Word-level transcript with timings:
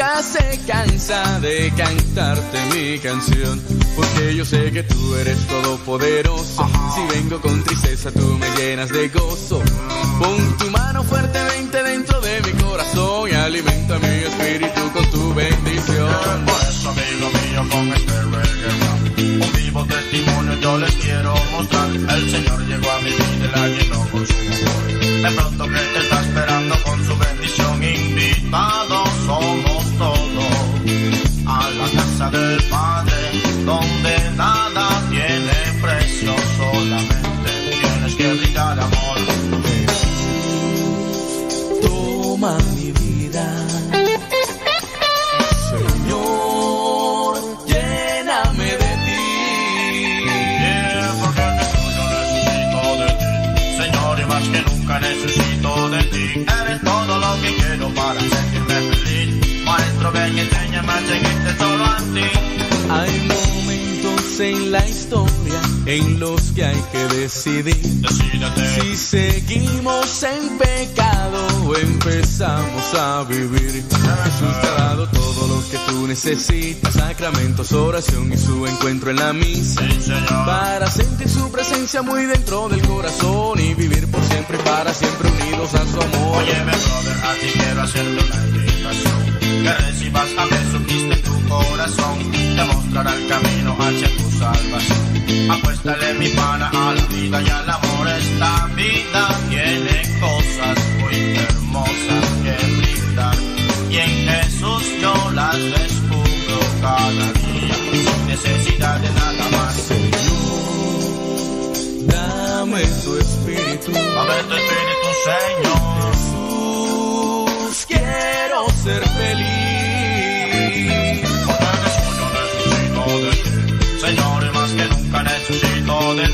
nunca 0.00 0.22
se 0.22 0.58
cansa 0.66 1.40
de 1.40 1.72
cantarte 1.76 2.58
mi 2.72 2.98
canción. 2.98 3.60
Porque 3.96 4.34
yo 4.34 4.44
sé 4.44 4.70
que 4.72 4.82
tú 4.82 5.14
eres 5.16 5.46
todopoderoso. 5.46 6.68
Si 6.94 7.18
vengo 7.18 7.40
con 7.40 7.62
tristeza, 7.64 8.10
tú 8.10 8.38
me 8.38 8.48
llenas 8.56 8.88
de 8.90 9.08
gozo. 9.08 9.62
Pon 10.18 10.56
tu 10.58 10.70
mano 10.70 11.02
fuertemente 11.04 11.82
dentro 11.82 12.20
de 12.20 12.40
mi 12.40 12.52
corazón 12.62 13.30
y 13.30 13.32
alimenta 13.32 13.98
mi 13.98 14.08
espíritu 14.08 14.69
en 64.40 64.72
la 64.72 64.86
historia 64.86 65.60
en 65.86 66.18
los 66.18 66.40
que 66.52 66.64
hay 66.64 66.82
que 66.92 67.16
decidir 67.16 67.76
si 67.76 68.96
seguimos 68.96 70.22
en 70.22 70.58
pecado 70.58 71.46
o 71.66 71.76
empezamos 71.76 72.94
a 72.94 73.24
vivir. 73.24 73.70
Jesús 73.70 74.60
te 74.60 74.66
ha 74.68 74.74
dado 74.74 75.08
todo 75.08 75.46
lo 75.48 75.70
que 75.70 75.78
tú 75.88 76.06
necesitas, 76.06 76.94
sacramentos, 76.94 77.72
oración 77.72 78.32
y 78.32 78.38
su 78.38 78.66
encuentro 78.66 79.10
en 79.10 79.16
la 79.16 79.32
misa. 79.32 79.82
Sí. 80.00 80.12
Para 80.28 80.90
sentir 80.90 81.28
su 81.28 81.50
presencia 81.50 82.02
muy 82.02 82.24
dentro 82.24 82.68
del 82.68 82.80
corazón 82.82 83.60
y 83.60 83.74
vivir 83.74 84.06
por 84.10 84.22
siempre 84.24 84.58
y 84.58 84.62
para 84.62 84.94
siempre 84.94 85.28
unidos 85.28 85.74
a 85.74 85.86
su 85.86 86.00
amor. 86.00 86.42
Óyeme, 86.42 86.72
brother, 86.72 87.24
a 87.24 87.34
ti 87.34 87.46
quiero 87.52 87.82
hacerte 87.82 88.24
una 88.24 88.46
invitación. 88.46 89.30
Que 89.62 89.72
recibas 89.74 90.28
a 90.38 90.46
Jesucristo 90.46 91.14
en 91.14 91.22
tu 91.22 91.48
corazón. 91.48 92.32
Te 92.32 92.64
mostrará 92.64 93.14
el 93.14 93.26
camino 93.26 93.76
hacia 93.78 94.09
salvación. 94.54 95.50
Apuéstale 95.50 96.14
mi 96.14 96.28
pana 96.28 96.70
a 96.72 96.94
la 96.94 97.06
vida 97.06 97.42
y 97.42 97.48
al 97.48 97.70
amor. 97.70 98.08
Esta 98.08 98.66
vida 98.76 99.38
tiene 99.48 100.02
cosas 100.20 100.78
muy 101.00 101.36
hermosas 101.36 102.24
que 102.42 102.54
brindar. 102.76 103.36
Y 103.90 103.96
en 103.96 104.28
Jesús 104.28 104.82
yo 105.00 105.14
las 105.32 105.56
descubro 105.56 106.58
cada 106.80 107.32
día. 107.32 107.76
Sin 107.90 108.26
necesidad 108.26 109.00
de 109.00 109.10
nada 109.10 109.48
más. 109.56 109.88
Dame 112.06 112.82
tu 113.04 113.16
espíritu. 113.16 113.92
Dame 113.92 114.36
tu 114.48 114.54
espíritu, 114.54 115.08
Señor. 115.24 116.19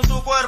Con 0.00 0.08
tu 0.08 0.22
cuerpo 0.22 0.47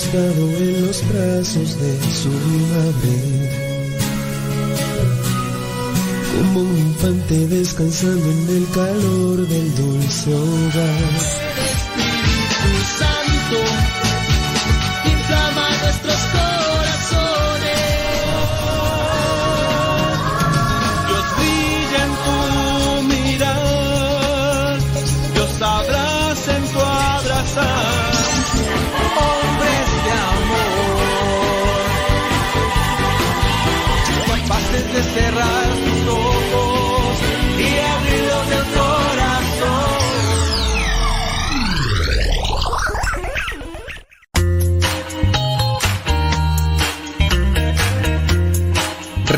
Recostado 0.00 0.48
en 0.56 0.86
los 0.86 1.08
brazos 1.08 1.78
de 1.78 2.00
su 2.10 2.30
madre. 2.30 3.50
como 6.36 6.60
un 6.60 6.78
infante 6.78 7.46
descansando 7.48 8.30
en 8.30 8.48
el 8.48 8.66
calor 8.70 9.46
del 9.46 9.74
dulce 9.74 10.34
hogar. 10.34 11.12
Espíritu 11.76 12.70
Santo, 12.98 13.60
inflama 15.04 15.68
nuestros 15.82 16.20
corazones. 16.32 16.59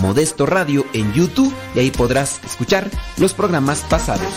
Modesto 0.00 0.46
Radio 0.46 0.86
en 0.92 1.12
YouTube 1.12 1.52
y 1.74 1.80
ahí 1.80 1.90
podrás 1.90 2.40
escuchar 2.44 2.90
los 3.18 3.34
programas 3.34 3.80
pasados. 3.88 4.32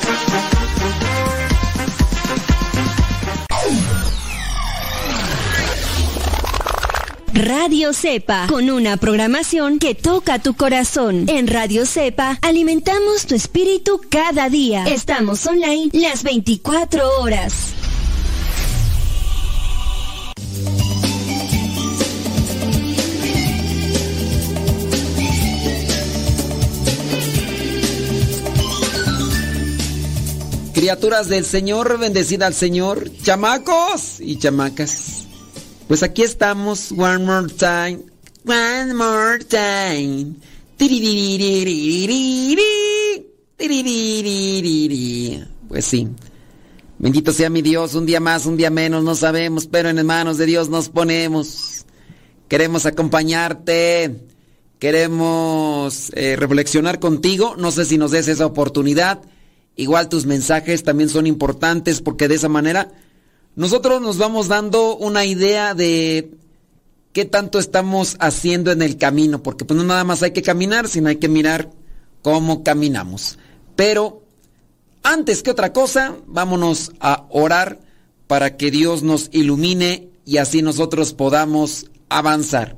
Radio 7.33 7.93
Cepa, 7.93 8.47
con 8.47 8.69
una 8.69 8.97
programación 8.97 9.77
que 9.77 9.93
toca 9.93 10.39
tu 10.39 10.55
corazón. 10.55 11.25
En 11.27 11.47
Radio 11.47 11.85
Cepa 11.85 12.39
alimentamos 12.41 13.25
tu 13.27 13.35
espíritu 13.35 14.01
cada 14.09 14.49
día. 14.49 14.85
Estamos 14.85 15.45
online 15.45 15.89
las 15.93 16.23
24 16.23 17.19
horas. 17.19 17.84
Criaturas 30.85 31.29
del 31.29 31.45
Señor, 31.45 31.97
bendecida 31.97 32.45
al 32.45 32.53
Señor, 32.53 33.09
chamacos 33.23 34.19
y 34.19 34.37
chamacas. 34.37 35.25
Pues 35.87 36.03
aquí 36.03 36.21
estamos, 36.21 36.91
one 36.91 37.25
more 37.25 37.47
time, 37.51 38.01
one 38.45 38.93
more 38.93 39.43
time. 39.45 40.35
Pues 45.67 45.85
sí. 45.85 46.07
Bendito 46.99 47.33
sea 47.33 47.49
mi 47.49 47.63
Dios, 47.63 47.95
un 47.95 48.05
día 48.05 48.19
más, 48.19 48.45
un 48.45 48.55
día 48.55 48.69
menos, 48.69 49.03
no 49.03 49.15
sabemos, 49.15 49.65
pero 49.65 49.89
en 49.89 50.05
manos 50.05 50.37
de 50.37 50.45
Dios 50.45 50.69
nos 50.69 50.89
ponemos. 50.89 51.87
Queremos 52.47 52.85
acompañarte, 52.85 54.27
queremos 54.77 56.11
eh, 56.13 56.35
reflexionar 56.35 56.99
contigo, 56.99 57.55
no 57.57 57.71
sé 57.71 57.85
si 57.85 57.97
nos 57.97 58.11
des 58.11 58.27
esa 58.27 58.45
oportunidad. 58.45 59.23
Igual 59.75 60.09
tus 60.09 60.25
mensajes 60.25 60.83
también 60.83 61.09
son 61.09 61.27
importantes 61.27 62.01
porque 62.01 62.27
de 62.27 62.35
esa 62.35 62.49
manera 62.49 62.91
nosotros 63.55 64.01
nos 64.01 64.17
vamos 64.17 64.47
dando 64.47 64.95
una 64.97 65.25
idea 65.25 65.73
de 65.73 66.31
qué 67.13 67.25
tanto 67.25 67.59
estamos 67.59 68.17
haciendo 68.19 68.71
en 68.71 68.81
el 68.81 68.97
camino, 68.97 69.41
porque 69.41 69.63
pues 69.63 69.77
no 69.77 69.85
nada 69.85 70.03
más 70.03 70.23
hay 70.23 70.31
que 70.31 70.41
caminar, 70.41 70.87
sino 70.87 71.09
hay 71.09 71.15
que 71.15 71.29
mirar 71.29 71.71
cómo 72.21 72.63
caminamos. 72.63 73.37
Pero 73.75 74.23
antes 75.03 75.43
que 75.43 75.51
otra 75.51 75.71
cosa, 75.71 76.15
vámonos 76.27 76.91
a 76.99 77.25
orar 77.29 77.79
para 78.27 78.57
que 78.57 78.71
Dios 78.71 79.03
nos 79.03 79.29
ilumine 79.31 80.09
y 80.25 80.37
así 80.37 80.61
nosotros 80.61 81.13
podamos 81.13 81.89
avanzar. 82.09 82.77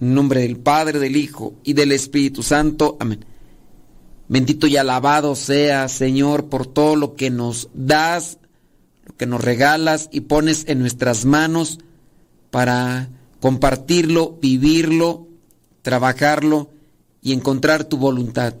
En 0.00 0.14
nombre 0.14 0.42
del 0.42 0.58
Padre, 0.58 0.98
del 0.98 1.16
Hijo 1.16 1.54
y 1.64 1.72
del 1.72 1.92
Espíritu 1.92 2.42
Santo. 2.42 2.96
Amén. 3.00 3.24
Bendito 4.28 4.66
y 4.66 4.76
alabado 4.76 5.34
sea, 5.34 5.88
Señor, 5.88 6.48
por 6.50 6.66
todo 6.66 6.96
lo 6.96 7.16
que 7.16 7.30
nos 7.30 7.70
das, 7.72 8.38
lo 9.06 9.16
que 9.16 9.26
nos 9.26 9.42
regalas 9.42 10.08
y 10.12 10.20
pones 10.20 10.64
en 10.68 10.80
nuestras 10.80 11.24
manos 11.24 11.78
para 12.50 13.08
compartirlo, 13.40 14.38
vivirlo, 14.40 15.26
trabajarlo 15.80 16.70
y 17.22 17.32
encontrar 17.32 17.84
tu 17.84 17.96
voluntad. 17.96 18.54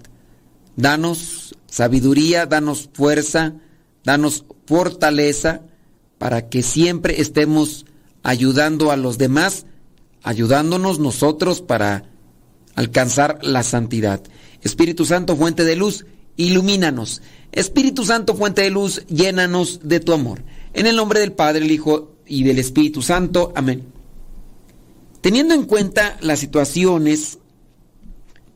Danos 0.76 1.54
sabiduría, 1.66 2.46
danos 2.46 2.88
fuerza, 2.92 3.54
danos 4.04 4.46
fortaleza 4.66 5.62
para 6.16 6.48
que 6.48 6.62
siempre 6.62 7.20
estemos 7.20 7.84
ayudando 8.22 8.90
a 8.90 8.96
los 8.96 9.18
demás, 9.18 9.66
ayudándonos 10.22 10.98
nosotros 10.98 11.60
para 11.60 12.04
alcanzar 12.74 13.38
la 13.42 13.62
santidad. 13.62 14.22
Espíritu 14.62 15.04
Santo, 15.04 15.36
fuente 15.36 15.64
de 15.64 15.76
luz, 15.76 16.04
ilumínanos. 16.36 17.22
Espíritu 17.52 18.04
Santo, 18.04 18.34
fuente 18.34 18.62
de 18.62 18.70
luz, 18.70 19.06
llénanos 19.06 19.80
de 19.82 20.00
tu 20.00 20.12
amor. 20.12 20.42
En 20.72 20.86
el 20.86 20.96
nombre 20.96 21.20
del 21.20 21.32
Padre, 21.32 21.64
el 21.64 21.70
Hijo 21.70 22.16
y 22.26 22.44
del 22.44 22.58
Espíritu 22.58 23.02
Santo. 23.02 23.52
Amén. 23.54 23.84
Teniendo 25.20 25.54
en 25.54 25.64
cuenta 25.64 26.16
las 26.20 26.38
situaciones 26.38 27.38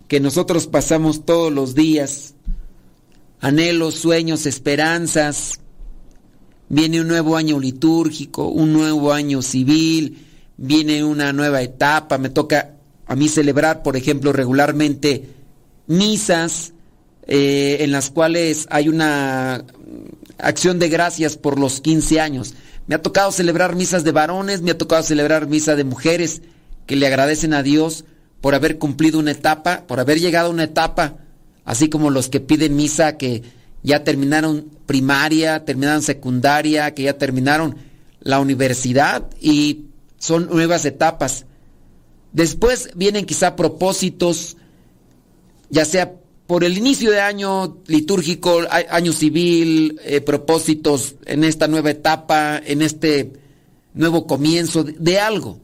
que 0.08 0.20
nosotros 0.20 0.66
pasamos 0.66 1.24
todos 1.24 1.52
los 1.52 1.74
días, 1.74 2.34
anhelos, 3.40 3.94
sueños, 3.94 4.46
esperanzas, 4.46 5.60
viene 6.68 7.00
un 7.00 7.08
nuevo 7.08 7.36
año 7.36 7.58
litúrgico, 7.58 8.48
un 8.48 8.72
nuevo 8.72 9.12
año 9.12 9.42
civil, 9.42 10.26
viene 10.56 11.02
una 11.02 11.32
nueva 11.32 11.62
etapa, 11.62 12.18
me 12.18 12.30
toca 12.30 12.76
a 13.06 13.16
mí 13.16 13.28
celebrar, 13.28 13.82
por 13.82 13.96
ejemplo, 13.96 14.32
regularmente 14.32 15.28
misas 15.86 16.72
eh, 17.26 17.78
en 17.80 17.92
las 17.92 18.10
cuales 18.10 18.66
hay 18.70 18.88
una 18.88 19.64
acción 20.38 20.78
de 20.78 20.88
gracias 20.88 21.36
por 21.36 21.58
los 21.58 21.80
15 21.80 22.20
años. 22.20 22.54
Me 22.86 22.94
ha 22.94 23.02
tocado 23.02 23.30
celebrar 23.30 23.76
misas 23.76 24.04
de 24.04 24.12
varones, 24.12 24.60
me 24.60 24.72
ha 24.72 24.78
tocado 24.78 25.02
celebrar 25.02 25.46
misa 25.46 25.76
de 25.76 25.84
mujeres 25.84 26.42
que 26.86 26.96
le 26.96 27.06
agradecen 27.06 27.54
a 27.54 27.62
Dios 27.62 28.04
por 28.40 28.54
haber 28.54 28.78
cumplido 28.78 29.20
una 29.20 29.30
etapa, 29.30 29.84
por 29.86 30.00
haber 30.00 30.18
llegado 30.18 30.48
a 30.48 30.52
una 30.52 30.64
etapa, 30.64 31.16
así 31.64 31.88
como 31.88 32.10
los 32.10 32.28
que 32.28 32.40
piden 32.40 32.74
misa 32.74 33.16
que 33.16 33.42
ya 33.84 34.02
terminaron 34.02 34.68
primaria, 34.86 35.64
terminaron 35.64 36.02
secundaria, 36.02 36.92
que 36.92 37.04
ya 37.04 37.18
terminaron 37.18 37.76
la 38.20 38.40
universidad 38.40 39.28
y 39.40 39.86
son 40.18 40.48
nuevas 40.48 40.84
etapas. 40.84 41.46
Después 42.32 42.90
vienen 42.94 43.26
quizá 43.26 43.54
propósitos, 43.56 44.56
ya 45.72 45.86
sea 45.86 46.12
por 46.46 46.64
el 46.64 46.76
inicio 46.76 47.10
de 47.10 47.20
año 47.20 47.78
litúrgico, 47.86 48.60
año 48.90 49.12
civil, 49.12 49.98
eh, 50.04 50.20
propósitos 50.20 51.14
en 51.24 51.44
esta 51.44 51.66
nueva 51.66 51.90
etapa, 51.90 52.58
en 52.58 52.82
este 52.82 53.32
nuevo 53.94 54.26
comienzo 54.26 54.84
de, 54.84 55.18
algo. 55.18 55.58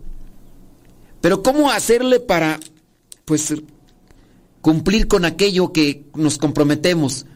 Pero 1.20 1.42
¿cómo 1.42 1.70
hacerle 1.70 2.20
para, 2.20 2.58
pues, 3.26 3.52
cumplir 4.62 5.08
con 5.08 5.26
aquello 5.26 5.74
que 5.74 6.06
nos 6.14 6.38
comprometemos? 6.38 7.26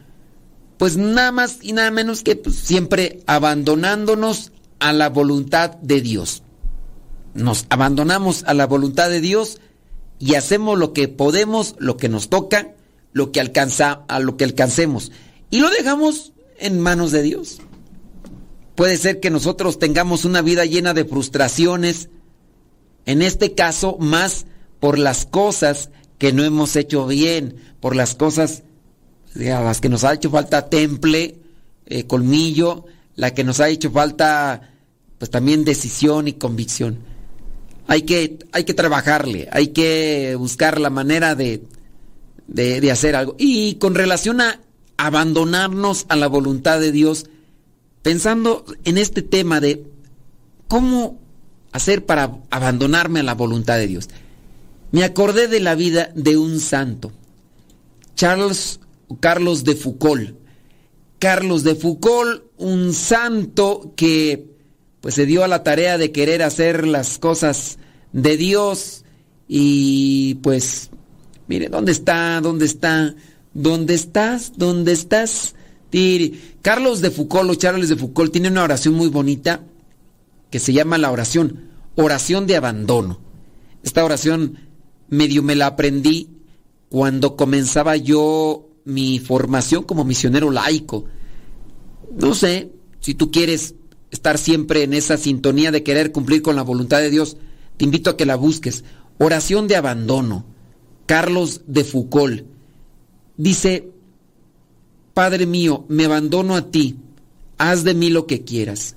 Pues 0.79 0.97
nada 0.97 1.31
más 1.31 1.59
y 1.61 1.73
nada 1.73 1.91
menos 1.91 2.23
que 2.23 2.35
pues, 2.35 2.55
siempre 2.55 3.19
abandonándonos 3.27 4.51
a 4.79 4.93
la 4.93 5.09
voluntad 5.09 5.75
de 5.75 6.01
Dios. 6.01 6.41
Nos 7.35 7.67
abandonamos 7.69 8.43
a 8.47 8.55
la 8.55 8.65
voluntad 8.65 9.11
de 9.11 9.21
Dios 9.21 9.59
y 10.23 10.35
hacemos 10.35 10.79
lo 10.79 10.93
que 10.93 11.09
podemos, 11.09 11.75
lo 11.79 11.97
que 11.97 12.07
nos 12.07 12.29
toca, 12.29 12.75
lo 13.11 13.33
que 13.33 13.41
alcanza, 13.41 14.05
a 14.07 14.19
lo 14.19 14.37
que 14.37 14.45
alcancemos 14.45 15.11
y 15.49 15.59
lo 15.59 15.69
dejamos 15.69 16.31
en 16.59 16.79
manos 16.79 17.11
de 17.11 17.23
Dios. 17.23 17.59
Puede 18.75 18.95
ser 18.95 19.19
que 19.19 19.29
nosotros 19.29 19.79
tengamos 19.79 20.23
una 20.23 20.41
vida 20.41 20.63
llena 20.63 20.93
de 20.93 21.03
frustraciones, 21.03 22.07
en 23.05 23.21
este 23.21 23.53
caso 23.53 23.97
más 23.99 24.45
por 24.79 24.97
las 24.97 25.25
cosas 25.25 25.89
que 26.17 26.31
no 26.31 26.45
hemos 26.45 26.77
hecho 26.77 27.05
bien, 27.05 27.57
por 27.81 27.93
las 27.93 28.15
cosas 28.15 28.63
a 29.35 29.61
las 29.61 29.81
que 29.81 29.89
nos 29.89 30.05
ha 30.05 30.13
hecho 30.13 30.29
falta 30.29 30.69
temple, 30.69 31.35
eh, 31.85 32.07
colmillo, 32.07 32.85
la 33.17 33.33
que 33.33 33.43
nos 33.43 33.59
ha 33.59 33.67
hecho 33.67 33.91
falta 33.91 34.71
pues 35.17 35.29
también 35.29 35.65
decisión 35.65 36.29
y 36.29 36.33
convicción. 36.33 37.12
Hay 37.87 38.03
que, 38.03 38.39
hay 38.51 38.63
que 38.63 38.73
trabajarle, 38.73 39.49
hay 39.51 39.67
que 39.67 40.35
buscar 40.37 40.79
la 40.79 40.89
manera 40.89 41.35
de, 41.35 41.63
de, 42.47 42.91
hacer 42.91 43.15
algo. 43.15 43.35
Y 43.37 43.75
con 43.75 43.95
relación 43.95 44.41
a 44.41 44.61
abandonarnos 44.97 46.05
a 46.09 46.15
la 46.15 46.27
voluntad 46.27 46.79
de 46.79 46.91
Dios, 46.91 47.25
pensando 48.01 48.65
en 48.85 48.97
este 48.97 49.21
tema 49.21 49.59
de 49.59 49.85
cómo 50.67 51.19
hacer 51.71 52.05
para 52.05 52.37
abandonarme 52.51 53.19
a 53.19 53.23
la 53.23 53.35
voluntad 53.35 53.77
de 53.77 53.87
Dios. 53.87 54.09
Me 54.91 55.03
acordé 55.03 55.47
de 55.47 55.59
la 55.59 55.75
vida 55.75 56.11
de 56.15 56.37
un 56.37 56.59
santo, 56.59 57.11
Carlos 58.15 59.63
de 59.63 59.75
Foucault. 59.75 60.43
Carlos 61.19 61.63
de 61.63 61.75
Foucault, 61.75 62.43
un 62.57 62.93
santo 62.93 63.93
que 63.95 64.52
pues 65.03 65.15
se 65.15 65.25
dio 65.25 65.43
a 65.43 65.49
la 65.49 65.63
tarea 65.63 65.97
de 65.97 66.13
querer 66.13 66.41
hacer 66.41 66.87
las 66.87 67.19
cosas 67.19 67.77
de 68.13 68.37
Dios 68.37 69.03
y 69.49 70.35
pues 70.35 70.91
mire, 71.49 71.67
¿dónde 71.67 71.91
está? 71.91 72.39
¿Dónde 72.39 72.63
está? 72.63 73.13
¿Dónde 73.53 73.95
estás? 73.95 74.53
¿Dónde 74.55 74.93
estás? 74.93 75.55
Carlos 76.61 77.01
de 77.01 77.11
Foucault 77.11 77.51
o 77.51 77.55
Charles 77.55 77.89
de 77.89 77.97
Foucault 77.97 78.31
tiene 78.31 78.47
una 78.47 78.63
oración 78.63 78.93
muy 78.93 79.09
bonita 79.09 79.65
que 80.49 80.59
se 80.59 80.71
llama 80.71 80.97
la 80.97 81.11
oración, 81.11 81.69
oración 81.95 82.47
de 82.47 82.55
abandono. 82.55 83.19
Esta 83.83 84.05
oración 84.05 84.57
medio 85.09 85.43
me 85.43 85.55
la 85.55 85.67
aprendí 85.67 86.29
cuando 86.87 87.35
comenzaba 87.35 87.97
yo 87.97 88.69
mi 88.85 89.19
formación 89.19 89.83
como 89.83 90.05
misionero 90.05 90.49
laico. 90.49 91.03
No 92.17 92.33
sé, 92.33 92.71
si 93.01 93.15
tú 93.15 93.31
quieres 93.31 93.75
estar 94.13 94.37
siempre 94.37 94.83
en 94.83 94.93
esa 94.93 95.17
sintonía 95.17 95.71
de 95.71 95.83
querer 95.83 96.11
cumplir 96.11 96.41
con 96.41 96.55
la 96.55 96.61
voluntad 96.61 96.99
de 96.99 97.09
Dios, 97.09 97.35
te 97.77 97.85
invito 97.85 98.11
a 98.11 98.17
que 98.17 98.25
la 98.25 98.35
busques. 98.35 98.83
Oración 99.17 99.67
de 99.67 99.75
abandono. 99.75 100.45
Carlos 101.05 101.61
de 101.67 101.83
Foucault. 101.83 102.45
Dice, 103.35 103.89
Padre 105.13 105.45
mío, 105.45 105.85
me 105.89 106.05
abandono 106.05 106.55
a 106.55 106.71
ti, 106.71 106.97
haz 107.57 107.83
de 107.83 107.93
mí 107.93 108.09
lo 108.09 108.25
que 108.27 108.43
quieras. 108.43 108.95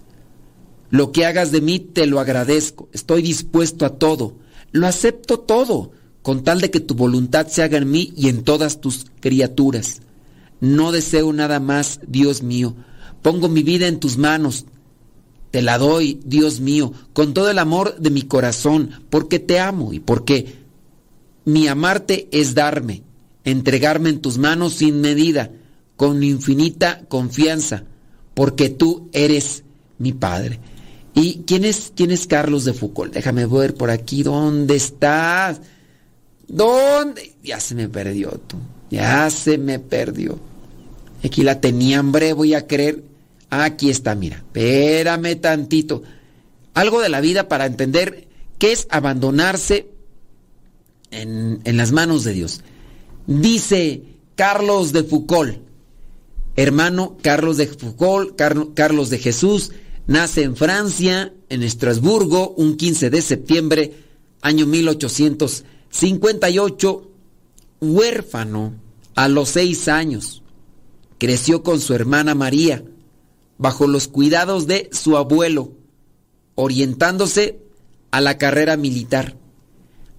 Lo 0.90 1.12
que 1.12 1.26
hagas 1.26 1.50
de 1.50 1.60
mí 1.60 1.80
te 1.80 2.06
lo 2.06 2.20
agradezco, 2.20 2.88
estoy 2.92 3.22
dispuesto 3.22 3.84
a 3.84 3.98
todo, 3.98 4.36
lo 4.70 4.86
acepto 4.86 5.40
todo, 5.40 5.90
con 6.22 6.44
tal 6.44 6.60
de 6.60 6.70
que 6.70 6.80
tu 6.80 6.94
voluntad 6.94 7.48
se 7.48 7.62
haga 7.62 7.78
en 7.78 7.90
mí 7.90 8.12
y 8.16 8.28
en 8.28 8.44
todas 8.44 8.80
tus 8.80 9.06
criaturas. 9.20 10.00
No 10.60 10.92
deseo 10.92 11.32
nada 11.32 11.60
más, 11.60 12.00
Dios 12.06 12.42
mío. 12.42 12.76
Pongo 13.22 13.48
mi 13.48 13.62
vida 13.62 13.88
en 13.88 13.98
tus 13.98 14.16
manos. 14.16 14.66
Te 15.56 15.62
la 15.62 15.78
doy, 15.78 16.20
Dios 16.22 16.60
mío, 16.60 16.92
con 17.14 17.32
todo 17.32 17.50
el 17.50 17.58
amor 17.58 17.96
de 17.96 18.10
mi 18.10 18.20
corazón, 18.20 18.90
porque 19.08 19.38
te 19.38 19.58
amo 19.58 19.94
y 19.94 20.00
porque 20.00 20.54
mi 21.46 21.66
amarte 21.66 22.28
es 22.30 22.54
darme, 22.54 23.04
entregarme 23.42 24.10
en 24.10 24.20
tus 24.20 24.36
manos 24.36 24.74
sin 24.74 25.00
medida, 25.00 25.50
con 25.96 26.22
infinita 26.22 27.06
confianza, 27.08 27.84
porque 28.34 28.68
tú 28.68 29.08
eres 29.14 29.64
mi 29.96 30.12
Padre. 30.12 30.60
¿Y 31.14 31.44
quién 31.46 31.64
es, 31.64 31.90
quién 31.96 32.10
es 32.10 32.26
Carlos 32.26 32.66
de 32.66 32.74
Foucault? 32.74 33.14
Déjame 33.14 33.46
ver 33.46 33.72
por 33.72 33.88
aquí, 33.88 34.22
¿dónde 34.22 34.76
estás? 34.76 35.62
¿Dónde? 36.46 37.32
Ya 37.42 37.60
se 37.60 37.74
me 37.74 37.88
perdió 37.88 38.38
tú, 38.46 38.58
ya 38.90 39.30
se 39.30 39.56
me 39.56 39.78
perdió. 39.78 40.38
Aquí 41.24 41.42
la 41.42 41.62
tenía 41.62 42.00
hambre, 42.00 42.34
voy 42.34 42.52
a 42.52 42.66
creer. 42.66 43.15
Aquí 43.50 43.90
está, 43.90 44.14
mira, 44.14 44.36
espérame 44.36 45.40
tantito. 45.40 46.02
Algo 46.74 47.00
de 47.00 47.08
la 47.08 47.20
vida 47.20 47.48
para 47.48 47.66
entender 47.66 48.28
qué 48.58 48.72
es 48.72 48.86
abandonarse 48.90 49.88
en, 51.10 51.60
en 51.64 51.76
las 51.76 51.92
manos 51.92 52.24
de 52.24 52.32
Dios. 52.32 52.62
Dice 53.26 54.02
Carlos 54.34 54.92
de 54.92 55.04
Foucault, 55.04 55.58
hermano 56.56 57.16
Carlos 57.22 57.56
de 57.56 57.66
Foucault, 57.66 58.36
Carlos 58.74 59.10
de 59.10 59.18
Jesús, 59.18 59.72
nace 60.06 60.42
en 60.42 60.56
Francia, 60.56 61.32
en 61.48 61.62
Estrasburgo, 61.62 62.50
un 62.56 62.76
15 62.76 63.10
de 63.10 63.22
septiembre, 63.22 63.94
año 64.42 64.66
1858, 64.66 67.10
huérfano 67.80 68.74
a 69.14 69.28
los 69.28 69.50
seis 69.50 69.86
años. 69.88 70.42
Creció 71.18 71.62
con 71.62 71.80
su 71.80 71.94
hermana 71.94 72.34
María, 72.34 72.84
bajo 73.58 73.86
los 73.86 74.08
cuidados 74.08 74.66
de 74.66 74.88
su 74.92 75.16
abuelo, 75.16 75.72
orientándose 76.54 77.58
a 78.10 78.20
la 78.20 78.38
carrera 78.38 78.76
militar. 78.76 79.36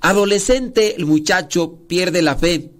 Adolescente, 0.02 0.96
el 0.96 1.06
muchacho 1.06 1.80
pierde 1.88 2.22
la 2.22 2.36
fe. 2.36 2.72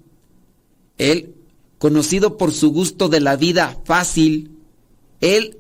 Él 0.98 1.36
conocido 1.78 2.38
por 2.38 2.52
su 2.52 2.72
gusto 2.72 3.10
de 3.10 3.20
la 3.20 3.36
vida 3.36 3.80
fácil, 3.86 4.52
él 5.22 5.58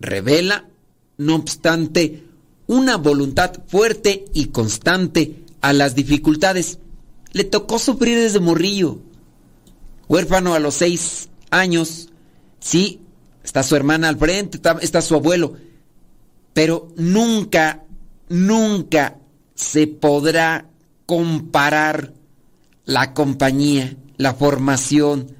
revela, 0.00 0.68
no 1.18 1.36
obstante, 1.36 2.24
una 2.66 2.96
voluntad 2.96 3.52
fuerte 3.66 4.24
y 4.32 4.46
constante 4.46 5.44
a 5.60 5.72
las 5.72 5.94
dificultades. 5.94 6.78
Le 7.32 7.44
tocó 7.44 7.78
sufrir 7.78 8.18
desde 8.18 8.40
morrillo. 8.40 8.98
Huérfano 10.08 10.54
a 10.54 10.58
los 10.58 10.74
seis 10.74 11.28
años, 11.50 12.08
sí, 12.60 13.00
está 13.44 13.62
su 13.62 13.76
hermana 13.76 14.08
al 14.08 14.18
frente, 14.18 14.56
está, 14.56 14.78
está 14.80 15.02
su 15.02 15.14
abuelo, 15.14 15.54
pero 16.52 16.88
nunca, 16.96 17.84
nunca 18.28 19.18
se 19.54 19.86
podrá 19.86 20.66
comparar 21.06 22.12
la 22.84 23.14
compañía, 23.14 23.96
la 24.16 24.34
formación, 24.34 25.36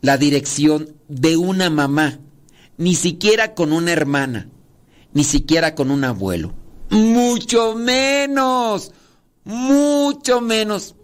la 0.00 0.18
dirección 0.18 0.94
de 1.08 1.36
una 1.36 1.70
mamá, 1.70 2.18
ni 2.76 2.94
siquiera 2.94 3.54
con 3.54 3.72
una 3.72 3.92
hermana, 3.92 4.48
ni 5.12 5.24
siquiera 5.24 5.74
con 5.74 5.90
un 5.90 6.04
abuelo. 6.04 6.52
Mucho 6.90 7.74
menos, 7.74 8.92
mucho 9.44 10.40
menos 10.40 10.94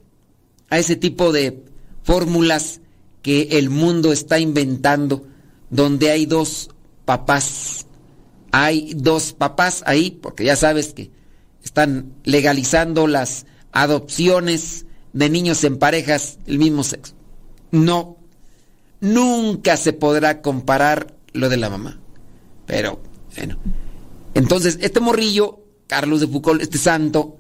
a 0.69 0.79
ese 0.79 0.97
tipo 0.97 1.33
de 1.33 1.65
fórmulas 2.03 2.81
que 3.23 3.49
el 3.53 3.71
mundo 3.71 4.13
está 4.13 4.39
inventando, 4.39 5.27
donde 5.71 6.11
hay 6.11 6.27
dos 6.27 6.71
papás. 7.05 7.87
Hay 8.53 8.95
dos 8.95 9.33
papás 9.33 9.83
ahí, 9.87 10.11
porque 10.11 10.45
ya 10.45 10.57
sabes 10.57 10.93
que 10.93 11.11
están 11.63 12.15
legalizando 12.25 13.07
las 13.07 13.47
adopciones 13.73 14.87
de 15.13 15.31
niños 15.31 15.63
en 15.65 15.79
parejas 15.79 16.39
del 16.47 16.59
mismo 16.59 16.83
sexo. 16.83 17.15
No, 17.71 18.17
nunca 19.01 19.77
se 19.77 19.93
podrá 19.93 20.43
comparar 20.43 21.15
lo 21.33 21.49
de 21.49 21.57
la 21.57 21.71
mamá. 21.71 22.01
Pero, 22.67 23.01
bueno. 23.37 23.59
Entonces, 24.35 24.79
este 24.81 25.01
morrillo, 25.01 25.61
Carlos 25.87 26.21
de 26.21 26.27
Foucault, 26.27 26.63
este 26.63 26.79
santo, 26.79 27.37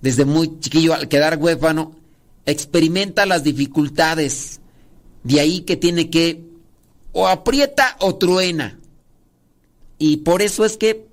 desde 0.00 0.24
muy 0.24 0.58
chiquillo 0.60 0.94
al 0.94 1.08
quedar 1.08 1.38
huérfano, 1.38 1.96
experimenta 2.44 3.26
las 3.26 3.44
dificultades. 3.44 4.60
De 5.24 5.40
ahí 5.40 5.62
que 5.62 5.76
tiene 5.76 6.10
que 6.10 6.44
o 7.18 7.28
aprieta 7.28 7.96
o 8.00 8.16
truena. 8.16 8.78
Y 9.98 10.18
por 10.18 10.42
eso 10.42 10.66
es 10.66 10.76
que 10.76 11.06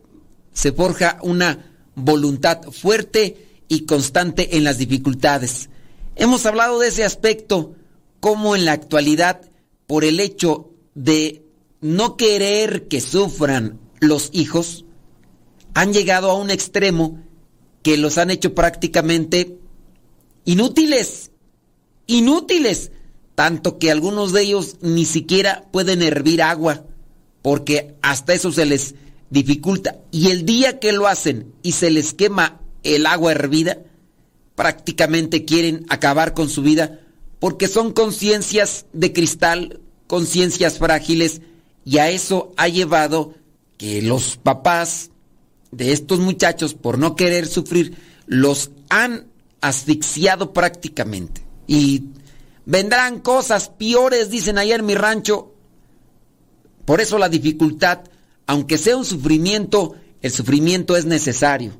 se 0.51 0.73
forja 0.73 1.17
una 1.21 1.71
voluntad 1.95 2.61
fuerte 2.73 3.47
y 3.69 3.85
constante 3.85 4.57
en 4.57 4.65
las 4.65 4.77
dificultades. 4.77 5.69
Hemos 6.17 6.45
hablado 6.45 6.79
de 6.79 6.89
ese 6.89 7.05
aspecto, 7.05 7.75
como 8.19 8.53
en 8.53 8.65
la 8.65 8.73
actualidad 8.73 9.49
por 9.87 10.03
el 10.03 10.19
hecho 10.19 10.71
de 10.93 11.45
no 11.79 12.17
querer 12.17 12.89
que 12.89 12.99
sufran 12.99 13.79
los 14.01 14.29
hijos, 14.33 14.83
han 15.73 15.93
llegado 15.93 16.31
a 16.31 16.35
un 16.35 16.51
extremo 16.51 17.23
que 17.81 17.95
los 17.95 18.17
han 18.17 18.29
hecho 18.29 18.53
prácticamente 18.53 19.57
inútiles, 20.43 21.31
inútiles, 22.07 22.91
tanto 23.35 23.79
que 23.79 23.91
algunos 23.91 24.31
de 24.33 24.41
ellos 24.41 24.77
ni 24.81 25.05
siquiera 25.05 25.65
pueden 25.71 26.01
hervir 26.01 26.41
agua, 26.41 26.85
porque 27.41 27.95
hasta 28.01 28.33
eso 28.33 28.51
se 28.51 28.65
les 28.65 28.95
dificulta. 29.29 29.97
Y 30.11 30.29
el 30.31 30.45
día 30.45 30.79
que 30.79 30.91
lo 30.91 31.07
hacen 31.07 31.53
y 31.63 31.73
se 31.73 31.89
les 31.89 32.13
quema 32.13 32.61
el 32.83 33.05
agua 33.05 33.31
hervida, 33.31 33.79
prácticamente 34.55 35.45
quieren 35.45 35.85
acabar 35.89 36.33
con 36.33 36.49
su 36.49 36.61
vida 36.61 36.99
porque 37.43 37.67
son 37.67 37.91
conciencias 37.91 38.85
de 38.93 39.11
cristal, 39.11 39.81
conciencias 40.07 40.77
frágiles, 40.77 41.41
y 41.83 41.97
a 41.97 42.09
eso 42.09 42.53
ha 42.55 42.69
llevado 42.69 43.33
que 43.77 44.01
los 44.01 44.37
papás 44.37 45.09
de 45.71 45.91
estos 45.91 46.19
muchachos, 46.19 46.73
por 46.73 46.97
no 46.97 47.17
querer 47.17 47.45
sufrir, 47.47 47.97
los 48.27 48.71
han 48.87 49.27
asfixiado 49.59 50.53
prácticamente. 50.53 51.43
Y 51.67 52.03
vendrán 52.65 53.19
cosas 53.19 53.69
peores, 53.69 54.29
dicen 54.29 54.57
en 54.57 54.85
mi 54.85 54.95
rancho. 54.95 55.53
Por 56.85 57.01
eso 57.01 57.17
la 57.17 57.29
dificultad, 57.29 57.99
aunque 58.47 58.77
sea 58.77 58.97
un 58.97 59.05
sufrimiento, 59.05 59.95
el 60.21 60.31
sufrimiento 60.31 60.97
es 60.97 61.05
necesario. 61.05 61.73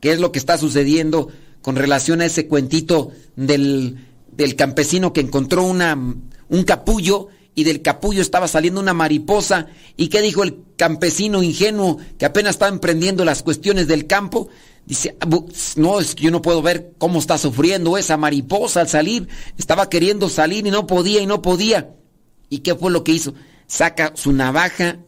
¿Qué 0.00 0.12
es 0.12 0.20
lo 0.20 0.32
que 0.32 0.38
está 0.38 0.58
sucediendo 0.58 1.28
con 1.62 1.76
relación 1.76 2.20
a 2.20 2.26
ese 2.26 2.46
cuentito 2.46 3.10
del, 3.34 3.98
del 4.30 4.54
campesino 4.54 5.12
que 5.12 5.20
encontró 5.20 5.64
una, 5.64 5.94
un 5.94 6.62
capullo 6.64 7.28
y 7.56 7.64
del 7.64 7.82
capullo 7.82 8.20
estaba 8.20 8.46
saliendo 8.46 8.80
una 8.80 8.92
mariposa. 8.92 9.68
¿Y 9.96 10.08
qué 10.08 10.20
dijo 10.20 10.44
el 10.44 10.58
campesino 10.76 11.42
ingenuo 11.42 11.98
que 12.18 12.26
apenas 12.26 12.54
estaba 12.54 12.70
emprendiendo 12.70 13.24
las 13.24 13.42
cuestiones 13.42 13.88
del 13.88 14.06
campo? 14.06 14.48
Dice, 14.86 15.16
no, 15.76 16.00
es 16.00 16.14
que 16.14 16.24
yo 16.24 16.30
no 16.30 16.42
puedo 16.42 16.62
ver 16.62 16.92
cómo 16.98 17.18
está 17.18 17.38
sufriendo 17.38 17.98
esa 17.98 18.16
mariposa 18.16 18.80
al 18.80 18.88
salir. 18.88 19.28
Estaba 19.58 19.88
queriendo 19.88 20.28
salir 20.28 20.66
y 20.66 20.70
no 20.70 20.86
podía 20.86 21.20
y 21.20 21.26
no 21.26 21.42
podía. 21.42 21.90
¿Y 22.48 22.58
qué 22.58 22.74
fue 22.74 22.90
lo 22.92 23.02
que 23.02 23.12
hizo? 23.12 23.34
Saca 23.66 24.12
su 24.14 24.32
navaja, 24.32 24.98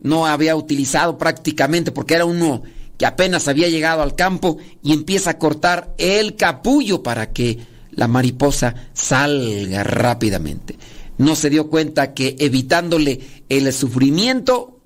no 0.00 0.26
había 0.26 0.54
utilizado 0.56 1.16
prácticamente 1.16 1.90
porque 1.90 2.14
era 2.14 2.26
uno 2.26 2.62
que 2.98 3.06
apenas 3.06 3.48
había 3.48 3.68
llegado 3.68 4.02
al 4.02 4.14
campo 4.14 4.58
y 4.82 4.92
empieza 4.92 5.30
a 5.30 5.38
cortar 5.38 5.94
el 5.96 6.36
capullo 6.36 7.02
para 7.02 7.32
que 7.32 7.58
la 7.92 8.08
mariposa 8.08 8.74
salga 8.92 9.82
rápidamente 9.84 10.78
no 11.18 11.34
se 11.34 11.50
dio 11.50 11.68
cuenta 11.68 12.14
que 12.14 12.36
evitándole 12.38 13.20
el 13.48 13.72
sufrimiento, 13.72 14.80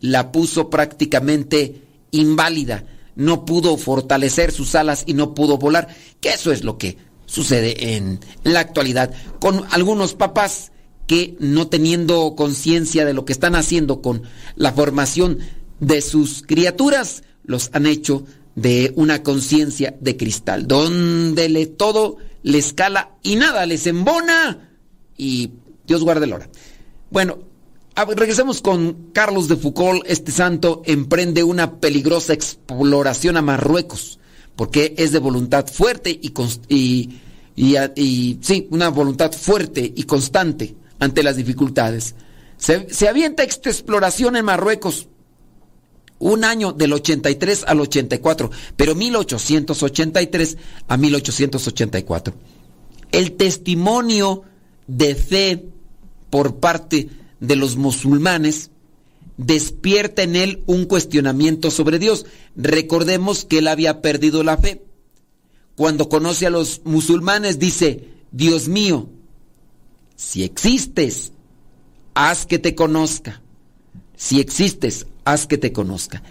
la 0.00 0.32
puso 0.32 0.68
prácticamente 0.68 1.82
inválida. 2.10 2.84
No 3.16 3.44
pudo 3.44 3.76
fortalecer 3.76 4.52
sus 4.52 4.74
alas 4.74 5.02
y 5.06 5.14
no 5.14 5.34
pudo 5.34 5.58
volar. 5.58 5.88
Que 6.20 6.30
eso 6.30 6.52
es 6.52 6.62
lo 6.62 6.78
que 6.78 6.96
sucede 7.26 7.96
en 7.96 8.20
la 8.44 8.60
actualidad 8.60 9.12
con 9.40 9.64
algunos 9.70 10.14
papás 10.14 10.70
que 11.06 11.36
no 11.38 11.68
teniendo 11.68 12.34
conciencia 12.36 13.04
de 13.04 13.14
lo 13.14 13.24
que 13.24 13.32
están 13.32 13.54
haciendo 13.54 14.02
con 14.02 14.22
la 14.54 14.72
formación 14.72 15.38
de 15.80 16.00
sus 16.00 16.42
criaturas, 16.42 17.22
los 17.44 17.70
han 17.72 17.86
hecho 17.86 18.24
de 18.54 18.92
una 18.96 19.22
conciencia 19.22 19.94
de 20.00 20.16
cristal, 20.16 20.66
donde 20.66 21.48
le 21.48 21.66
todo 21.66 22.16
les 22.42 22.72
cala 22.72 23.10
y 23.22 23.36
nada 23.36 23.66
les 23.66 23.86
embona 23.86 24.70
y 25.16 25.52
Dios 25.86 26.02
guarde 26.02 26.26
la 26.26 26.36
hora. 26.36 26.48
Bueno, 27.10 27.38
regresemos 28.04 28.60
con 28.60 29.10
Carlos 29.12 29.48
de 29.48 29.56
Foucault. 29.56 30.04
Este 30.06 30.30
santo 30.30 30.82
emprende 30.84 31.42
una 31.42 31.80
peligrosa 31.80 32.34
exploración 32.34 33.36
a 33.36 33.42
Marruecos, 33.42 34.18
porque 34.54 34.94
es 34.98 35.12
de 35.12 35.18
voluntad 35.18 35.66
fuerte 35.66 36.10
y, 36.10 36.32
sí, 37.56 38.68
una 38.70 38.88
voluntad 38.90 39.32
fuerte 39.32 39.92
y 39.94 40.02
constante 40.02 40.76
ante 40.98 41.22
las 41.22 41.36
dificultades. 41.36 42.14
Se, 42.58 42.92
se 42.92 43.08
avienta 43.08 43.42
esta 43.42 43.70
exploración 43.70 44.36
en 44.36 44.44
Marruecos 44.44 45.08
un 46.18 46.44
año 46.44 46.72
del 46.72 46.92
83 46.92 47.64
al 47.66 47.80
84, 47.80 48.50
pero 48.76 48.94
1883 48.94 50.56
a 50.88 50.96
1884. 50.96 52.34
El 53.12 53.32
testimonio 53.32 54.42
de 54.86 55.14
fe 55.14 55.64
por 56.30 56.56
parte 56.56 57.08
de 57.08 57.25
los 57.40 57.76
musulmanes, 57.76 58.70
despierta 59.36 60.22
en 60.22 60.36
él 60.36 60.62
un 60.66 60.86
cuestionamiento 60.86 61.70
sobre 61.70 61.98
Dios. 61.98 62.26
Recordemos 62.56 63.44
que 63.44 63.58
él 63.58 63.68
había 63.68 64.00
perdido 64.00 64.42
la 64.42 64.56
fe. 64.56 64.82
Cuando 65.74 66.08
conoce 66.08 66.46
a 66.46 66.50
los 66.50 66.80
musulmanes 66.84 67.58
dice, 67.58 68.08
Dios 68.32 68.68
mío, 68.68 69.10
si 70.16 70.42
existes, 70.42 71.32
haz 72.14 72.46
que 72.46 72.58
te 72.58 72.74
conozca. 72.74 73.42
Si 74.16 74.40
existes, 74.40 75.06
haz 75.24 75.46
que 75.46 75.58
te 75.58 75.72
conozca. 75.72 76.22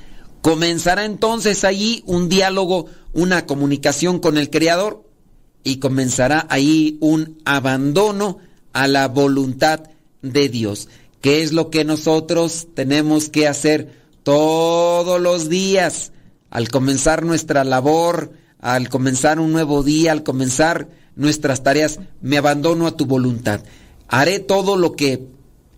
Comenzará 0.41 1.05
entonces 1.05 1.63
allí 1.63 2.03
un 2.07 2.27
diálogo, 2.27 2.87
una 3.13 3.45
comunicación 3.45 4.19
con 4.19 4.37
el 4.37 4.49
Creador 4.49 5.07
y 5.63 5.77
comenzará 5.77 6.47
ahí 6.49 6.97
un 7.01 7.39
abandono 7.45 8.39
a 8.73 8.87
la 8.87 9.07
voluntad 9.07 9.89
de 10.31 10.49
Dios. 10.49 10.89
¿Qué 11.21 11.41
es 11.41 11.53
lo 11.53 11.69
que 11.69 11.85
nosotros 11.85 12.67
tenemos 12.73 13.29
que 13.29 13.47
hacer 13.47 13.99
todos 14.23 15.19
los 15.21 15.49
días 15.49 16.11
al 16.49 16.69
comenzar 16.69 17.23
nuestra 17.25 17.63
labor, 17.63 18.31
al 18.59 18.89
comenzar 18.89 19.39
un 19.39 19.51
nuevo 19.51 19.83
día, 19.83 20.11
al 20.11 20.23
comenzar 20.23 20.89
nuestras 21.15 21.63
tareas? 21.63 21.99
Me 22.21 22.37
abandono 22.37 22.87
a 22.87 22.95
tu 22.95 23.05
voluntad. 23.05 23.61
Haré 24.07 24.39
todo 24.39 24.77
lo 24.77 24.93
que 24.93 25.27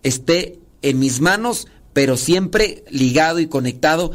esté 0.02 0.58
en 0.82 0.98
mis 0.98 1.20
manos, 1.20 1.66
pero 1.92 2.16
siempre 2.16 2.84
ligado 2.90 3.40
y 3.40 3.46
conectado 3.46 4.12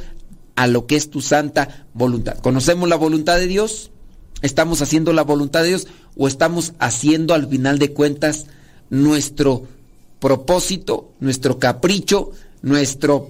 a 0.56 0.68
lo 0.68 0.86
que 0.86 0.96
es 0.96 1.10
tu 1.10 1.22
santa 1.22 1.88
voluntad. 1.94 2.38
¿Conocemos 2.40 2.88
la 2.88 2.96
voluntad 2.96 3.38
de 3.38 3.48
Dios? 3.48 3.92
¿Estamos 4.42 4.82
haciendo 4.82 5.14
la 5.14 5.24
voluntad 5.24 5.64
de 5.64 5.70
Dios 5.70 5.88
o 6.16 6.28
estamos 6.28 6.74
haciendo 6.80 7.34
al 7.34 7.48
final 7.48 7.80
de 7.80 7.94
cuentas 7.94 8.46
nuestro 8.90 9.68
propósito, 10.24 11.12
nuestro 11.20 11.60
capricho, 11.60 12.32
nuestro 12.62 13.30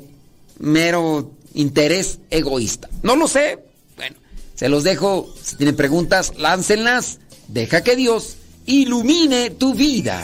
mero 0.60 1.32
interés 1.56 2.20
egoísta. 2.30 2.88
No 3.02 3.16
lo 3.16 3.28
sé. 3.28 3.58
Bueno, 3.98 4.16
se 4.54 4.70
los 4.70 4.84
dejo. 4.84 5.28
Si 5.42 5.56
tienen 5.56 5.76
preguntas, 5.76 6.34
láncenlas. 6.38 7.18
Deja 7.48 7.84
que 7.84 7.96
Dios 7.96 8.36
ilumine 8.68 9.50
tu 9.50 9.74
vida. 9.74 10.24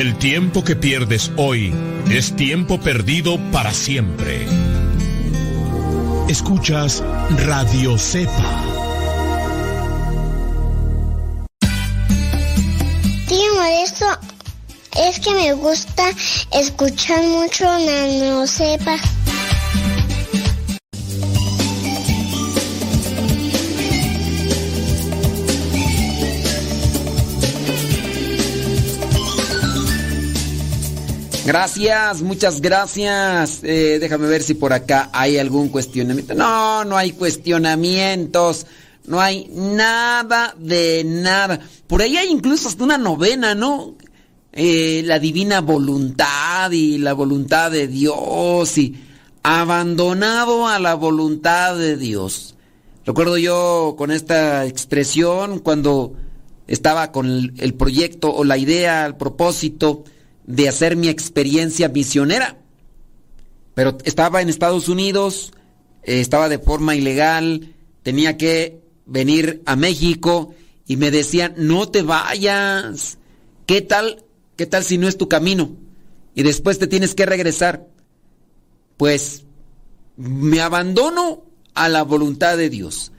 El 0.00 0.16
tiempo 0.16 0.64
que 0.64 0.76
pierdes 0.76 1.30
hoy 1.36 1.74
es 2.10 2.34
tiempo 2.34 2.80
perdido 2.80 3.38
para 3.52 3.70
siempre. 3.74 4.46
Escuchas 6.26 7.04
Radio 7.46 7.98
Cepa. 7.98 8.64
Tío 13.28 13.54
Modesto, 13.56 14.06
es 15.06 15.20
que 15.20 15.34
me 15.34 15.52
gusta 15.52 16.08
escuchar 16.50 17.22
mucho 17.24 17.64
Nano 17.66 18.46
Cepa. 18.46 18.96
Gracias, 31.50 32.22
muchas 32.22 32.60
gracias. 32.60 33.64
Eh, 33.64 33.98
déjame 33.98 34.28
ver 34.28 34.40
si 34.40 34.54
por 34.54 34.72
acá 34.72 35.10
hay 35.12 35.36
algún 35.36 35.68
cuestionamiento. 35.68 36.32
No, 36.32 36.84
no 36.84 36.96
hay 36.96 37.10
cuestionamientos. 37.10 38.68
No 39.08 39.20
hay 39.20 39.50
nada 39.52 40.54
de 40.56 41.02
nada. 41.04 41.58
Por 41.88 42.02
ahí 42.02 42.16
hay 42.16 42.28
incluso 42.28 42.68
hasta 42.68 42.84
una 42.84 42.98
novena, 42.98 43.56
¿no? 43.56 43.96
Eh, 44.52 45.02
la 45.04 45.18
divina 45.18 45.60
voluntad 45.60 46.70
y 46.70 46.98
la 46.98 47.14
voluntad 47.14 47.72
de 47.72 47.88
Dios 47.88 48.78
y 48.78 48.94
abandonado 49.42 50.68
a 50.68 50.78
la 50.78 50.94
voluntad 50.94 51.76
de 51.76 51.96
Dios. 51.96 52.54
Recuerdo 53.04 53.38
yo 53.38 53.96
con 53.98 54.12
esta 54.12 54.66
expresión 54.66 55.58
cuando 55.58 56.12
estaba 56.68 57.10
con 57.10 57.26
el, 57.26 57.54
el 57.58 57.74
proyecto 57.74 58.32
o 58.32 58.44
la 58.44 58.56
idea, 58.56 59.04
el 59.04 59.16
propósito 59.16 60.04
de 60.50 60.68
hacer 60.68 60.96
mi 60.96 61.08
experiencia 61.08 61.88
misionera. 61.88 62.58
Pero 63.74 63.96
estaba 64.04 64.42
en 64.42 64.48
Estados 64.48 64.88
Unidos, 64.88 65.52
eh, 66.02 66.20
estaba 66.20 66.48
de 66.48 66.58
forma 66.58 66.96
ilegal, 66.96 67.74
tenía 68.02 68.36
que 68.36 68.80
venir 69.06 69.62
a 69.66 69.76
México 69.76 70.54
y 70.86 70.96
me 70.96 71.10
decían, 71.10 71.54
no 71.56 71.88
te 71.88 72.02
vayas. 72.02 73.18
¿Qué 73.66 73.80
tal? 73.80 74.24
¿Qué 74.56 74.66
tal 74.66 74.82
si 74.84 74.98
no 74.98 75.06
es 75.08 75.16
tu 75.16 75.28
camino? 75.28 75.76
Y 76.34 76.42
después 76.42 76.78
te 76.78 76.86
tienes 76.86 77.14
que 77.14 77.26
regresar. 77.26 77.86
Pues 78.96 79.44
me 80.16 80.60
abandono 80.60 81.44
a 81.74 81.88
la 81.88 82.02
voluntad 82.02 82.56
de 82.56 82.70
Dios. 82.70 83.12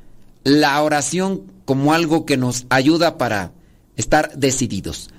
La 0.43 0.81
oración 0.81 1.51
como 1.65 1.93
algo 1.93 2.25
que 2.25 2.35
nos 2.35 2.65
ayuda 2.69 3.17
para 3.17 3.53
estar 3.95 4.37
decididos. 4.37 5.09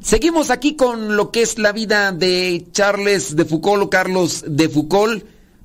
Seguimos 0.00 0.50
aquí 0.50 0.76
con 0.76 1.16
lo 1.16 1.30
que 1.30 1.42
es 1.42 1.58
la 1.58 1.72
vida 1.72 2.12
de 2.12 2.66
Charles 2.72 3.34
de 3.34 3.44
Foucault 3.44 3.82
o 3.84 3.90
Carlos 3.90 4.44
de 4.46 4.68
Foucault, 4.68 5.24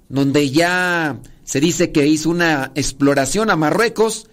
donde 0.10 0.50
ya 0.50 1.20
se 1.44 1.60
dice 1.60 1.91
que 1.91 2.08
hizo 2.08 2.30
una 2.30 2.72
exploración 2.76 3.50
a 3.50 3.56
Marruecos 3.56 4.28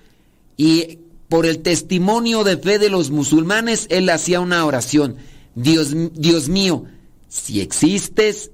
y 0.56 1.00
por 1.28 1.46
el 1.46 1.60
testimonio 1.60 2.42
de 2.42 2.56
fe 2.56 2.78
de 2.78 2.88
los 2.88 3.10
musulmanes, 3.10 3.86
él 3.90 4.08
hacía 4.08 4.40
una 4.40 4.64
oración. 4.64 5.16
Dios, 5.54 5.94
Dios 6.14 6.48
mío, 6.48 6.84
si 7.28 7.60
existes, 7.60 8.50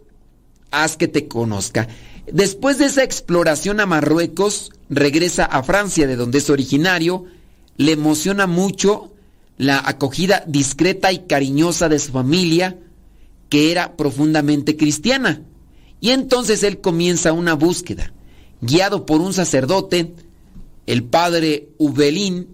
haz 0.70 0.96
que 0.96 1.06
te 1.06 1.28
conozca. 1.28 1.88
Después 2.30 2.78
de 2.78 2.86
esa 2.86 3.04
exploración 3.04 3.80
a 3.80 3.86
Marruecos, 3.86 4.72
regresa 4.88 5.44
a 5.44 5.62
Francia, 5.62 6.06
de 6.06 6.16
donde 6.16 6.38
es 6.38 6.50
originario, 6.50 7.24
le 7.76 7.92
emociona 7.92 8.46
mucho 8.46 9.13
la 9.56 9.82
acogida 9.84 10.44
discreta 10.46 11.12
y 11.12 11.20
cariñosa 11.20 11.88
de 11.88 11.98
su 11.98 12.12
familia, 12.12 12.78
que 13.48 13.70
era 13.70 13.96
profundamente 13.96 14.76
cristiana. 14.76 15.42
Y 16.00 16.10
entonces 16.10 16.62
él 16.62 16.80
comienza 16.80 17.32
una 17.32 17.54
búsqueda. 17.54 18.12
Guiado 18.60 19.06
por 19.06 19.20
un 19.20 19.32
sacerdote, 19.32 20.14
el 20.86 21.04
padre 21.04 21.70
Ubelín, 21.78 22.48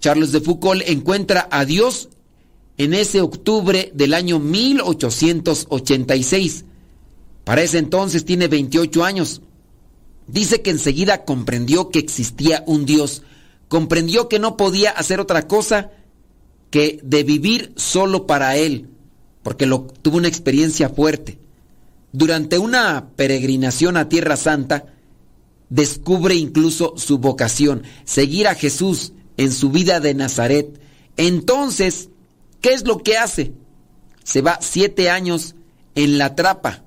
Charles 0.00 0.32
de 0.32 0.40
Foucault 0.40 0.82
encuentra 0.86 1.48
a 1.50 1.64
Dios 1.64 2.10
en 2.76 2.92
ese 2.94 3.20
octubre 3.20 3.92
del 3.94 4.14
año 4.14 4.40
1886. 4.40 6.64
Para 7.44 7.62
ese 7.62 7.78
entonces 7.78 8.24
tiene 8.24 8.48
28 8.48 9.04
años. 9.04 9.42
Dice 10.26 10.62
que 10.62 10.70
enseguida 10.70 11.24
comprendió 11.24 11.90
que 11.90 12.00
existía 12.00 12.64
un 12.66 12.86
Dios 12.86 13.22
comprendió 13.72 14.28
que 14.28 14.38
no 14.38 14.58
podía 14.58 14.90
hacer 14.90 15.18
otra 15.18 15.48
cosa 15.48 15.92
que 16.68 17.00
de 17.02 17.24
vivir 17.24 17.72
solo 17.74 18.26
para 18.26 18.54
él, 18.58 18.90
porque 19.42 19.64
lo, 19.64 19.84
tuvo 19.84 20.18
una 20.18 20.28
experiencia 20.28 20.90
fuerte. 20.90 21.38
Durante 22.12 22.58
una 22.58 23.08
peregrinación 23.16 23.96
a 23.96 24.10
Tierra 24.10 24.36
Santa, 24.36 24.92
descubre 25.70 26.34
incluso 26.34 26.98
su 26.98 27.16
vocación, 27.16 27.84
seguir 28.04 28.46
a 28.46 28.54
Jesús 28.54 29.14
en 29.38 29.50
su 29.50 29.70
vida 29.70 30.00
de 30.00 30.12
Nazaret. 30.12 30.78
Entonces, 31.16 32.10
¿qué 32.60 32.74
es 32.74 32.84
lo 32.84 32.98
que 32.98 33.16
hace? 33.16 33.52
Se 34.22 34.42
va 34.42 34.58
siete 34.60 35.08
años 35.08 35.54
en 35.94 36.18
la 36.18 36.34
trapa, 36.34 36.84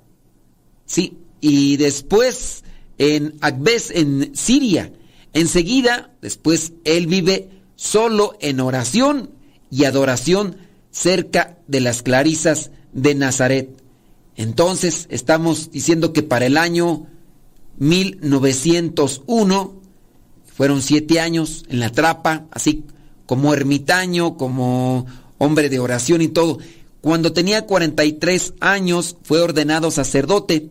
sí, 0.86 1.18
y 1.42 1.78
después 1.78 2.64
en 3.00 3.34
Akbes, 3.42 3.90
en 3.90 4.36
Siria, 4.36 4.92
Enseguida, 5.36 6.12
después, 6.22 6.72
él 6.86 7.08
vive 7.08 7.50
solo 7.76 8.38
en 8.40 8.62
oración 8.62 9.32
y 9.70 9.84
adoración 9.84 10.56
cerca 10.92 11.58
de 11.68 11.82
las 11.82 12.04
clarisas 12.04 12.72
de 12.94 13.16
Nazaret. 13.16 13.70
Entonces, 14.38 15.08
estamos 15.10 15.72
diciendo 15.72 16.14
que 16.14 16.24
para 16.24 16.46
el 16.46 16.56
año 16.56 17.08
1901, 17.80 19.82
fueron 20.56 20.82
siete 20.82 21.20
años 21.20 21.66
en 21.68 21.82
la 21.82 21.92
trapa, 21.92 22.46
así 22.52 22.86
como 23.26 23.54
ermitaño, 23.54 24.38
como 24.38 25.06
hombre 25.38 25.68
de 25.68 25.80
oración 25.80 26.22
y 26.22 26.30
todo. 26.30 26.60
Cuando 27.02 27.34
tenía 27.34 27.66
43 27.66 28.54
años 28.62 29.18
fue 29.24 29.42
ordenado 29.42 29.92
sacerdote. 29.92 30.70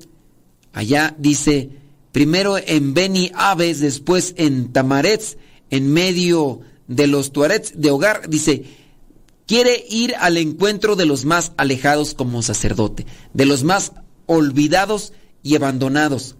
Allá 0.72 1.14
dice 1.18 1.83
primero 2.14 2.56
en 2.58 2.94
Beni 2.94 3.32
Aves, 3.34 3.80
después 3.80 4.34
en 4.36 4.72
Tamarets, 4.72 5.36
en 5.70 5.92
medio 5.92 6.60
de 6.86 7.08
los 7.08 7.32
Tuarets 7.32 7.72
de 7.74 7.90
hogar, 7.90 8.30
dice, 8.30 8.62
quiere 9.48 9.84
ir 9.90 10.14
al 10.20 10.36
encuentro 10.36 10.94
de 10.94 11.06
los 11.06 11.24
más 11.24 11.50
alejados 11.56 12.14
como 12.14 12.40
sacerdote, 12.42 13.04
de 13.32 13.46
los 13.46 13.64
más 13.64 13.94
olvidados 14.26 15.12
y 15.42 15.56
abandonados. 15.56 16.36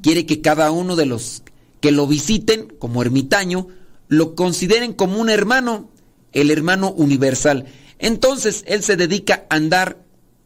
Quiere 0.00 0.24
que 0.24 0.40
cada 0.40 0.70
uno 0.70 0.96
de 0.96 1.04
los 1.04 1.42
que 1.80 1.92
lo 1.92 2.06
visiten 2.06 2.74
como 2.78 3.02
ermitaño 3.02 3.68
lo 4.08 4.34
consideren 4.34 4.94
como 4.94 5.20
un 5.20 5.28
hermano, 5.28 5.90
el 6.32 6.50
hermano 6.50 6.92
universal. 6.92 7.66
Entonces 7.98 8.64
él 8.66 8.82
se 8.82 8.96
dedica 8.96 9.44
a 9.50 9.56
andar 9.56 10.02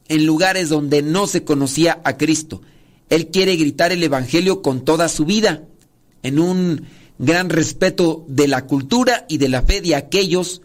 en 0.08 0.26
lugares 0.26 0.68
donde 0.68 1.00
no 1.02 1.28
se 1.28 1.44
conocía 1.44 2.00
a 2.02 2.16
Cristo 2.16 2.60
él 3.10 3.28
quiere 3.28 3.56
gritar 3.56 3.92
el 3.92 4.02
Evangelio 4.02 4.62
con 4.62 4.84
toda 4.84 5.08
su 5.08 5.24
vida, 5.24 5.64
en 6.22 6.38
un 6.38 6.84
gran 7.18 7.50
respeto 7.50 8.24
de 8.28 8.48
la 8.48 8.66
cultura 8.66 9.26
y 9.28 9.38
de 9.38 9.48
la 9.48 9.62
fe 9.62 9.80
de 9.80 9.94
aquellos 9.94 10.62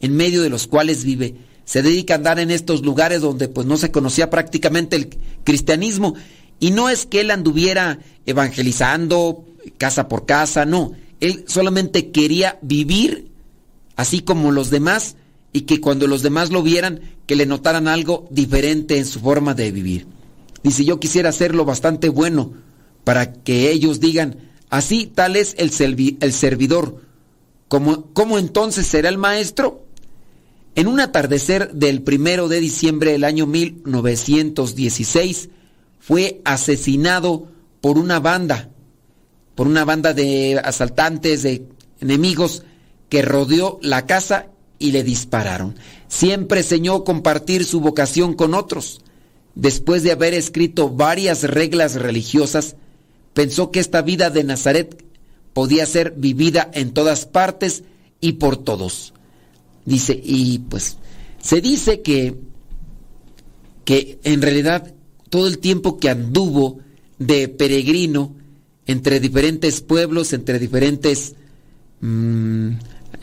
en 0.00 0.16
medio 0.16 0.42
de 0.42 0.50
los 0.50 0.66
cuales 0.66 1.04
vive. 1.04 1.34
Se 1.64 1.82
dedica 1.82 2.14
a 2.14 2.16
andar 2.16 2.38
en 2.38 2.50
estos 2.50 2.82
lugares 2.82 3.20
donde 3.20 3.48
pues 3.48 3.66
no 3.66 3.76
se 3.76 3.90
conocía 3.90 4.30
prácticamente 4.30 4.96
el 4.96 5.10
cristianismo 5.44 6.14
y 6.60 6.70
no 6.70 6.88
es 6.88 7.04
que 7.04 7.20
él 7.20 7.30
anduviera 7.30 7.98
evangelizando 8.26 9.44
casa 9.76 10.08
por 10.08 10.24
casa, 10.24 10.64
no, 10.64 10.92
él 11.20 11.44
solamente 11.46 12.10
quería 12.10 12.58
vivir 12.62 13.28
así 13.96 14.20
como 14.20 14.52
los 14.52 14.70
demás 14.70 15.16
y 15.52 15.62
que 15.62 15.80
cuando 15.80 16.06
los 16.06 16.22
demás 16.22 16.50
lo 16.50 16.62
vieran 16.62 17.00
que 17.26 17.36
le 17.36 17.46
notaran 17.46 17.88
algo 17.88 18.26
diferente 18.30 18.96
en 18.96 19.06
su 19.06 19.20
forma 19.20 19.54
de 19.54 19.72
vivir. 19.72 20.06
Dice, 20.62 20.84
yo 20.84 21.00
quisiera 21.00 21.28
hacerlo 21.28 21.64
bastante 21.64 22.08
bueno 22.08 22.52
para 23.04 23.32
que 23.32 23.70
ellos 23.70 24.00
digan, 24.00 24.50
así 24.70 25.06
tal 25.06 25.36
es 25.36 25.54
el, 25.58 25.70
el 26.20 26.32
servidor. 26.32 27.02
¿Cómo, 27.68 28.06
¿Cómo 28.12 28.38
entonces 28.38 28.86
será 28.86 29.08
el 29.08 29.18
maestro? 29.18 29.84
En 30.74 30.86
un 30.86 31.00
atardecer 31.00 31.72
del 31.72 32.02
primero 32.02 32.48
de 32.48 32.60
diciembre 32.60 33.12
del 33.12 33.24
año 33.24 33.46
1916 33.46 35.50
fue 35.98 36.40
asesinado 36.44 37.48
por 37.80 37.98
una 37.98 38.20
banda, 38.20 38.70
por 39.54 39.66
una 39.66 39.84
banda 39.84 40.14
de 40.14 40.60
asaltantes, 40.62 41.42
de 41.42 41.66
enemigos 42.00 42.62
que 43.08 43.22
rodeó 43.22 43.78
la 43.82 44.06
casa 44.06 44.46
y 44.78 44.92
le 44.92 45.02
dispararon. 45.02 45.76
Siempre 46.06 46.60
enseñó 46.60 47.04
compartir 47.04 47.64
su 47.64 47.80
vocación 47.80 48.34
con 48.34 48.54
otros 48.54 49.00
después 49.58 50.04
de 50.04 50.12
haber 50.12 50.34
escrito 50.34 50.88
varias 50.88 51.42
reglas 51.42 51.96
religiosas, 51.96 52.76
pensó 53.34 53.72
que 53.72 53.80
esta 53.80 54.02
vida 54.02 54.30
de 54.30 54.44
Nazaret 54.44 55.04
podía 55.52 55.84
ser 55.84 56.14
vivida 56.16 56.70
en 56.72 56.92
todas 56.92 57.26
partes 57.26 57.82
y 58.20 58.34
por 58.34 58.56
todos. 58.56 59.12
Dice, 59.84 60.18
y 60.22 60.60
pues 60.60 60.96
se 61.42 61.60
dice 61.60 62.02
que, 62.02 62.36
que 63.84 64.20
en 64.22 64.42
realidad 64.42 64.94
todo 65.28 65.48
el 65.48 65.58
tiempo 65.58 65.98
que 65.98 66.08
anduvo 66.08 66.78
de 67.18 67.48
peregrino 67.48 68.36
entre 68.86 69.18
diferentes 69.18 69.80
pueblos, 69.80 70.32
entre 70.32 70.60
diferentes, 70.60 71.34
mm, 72.00 72.70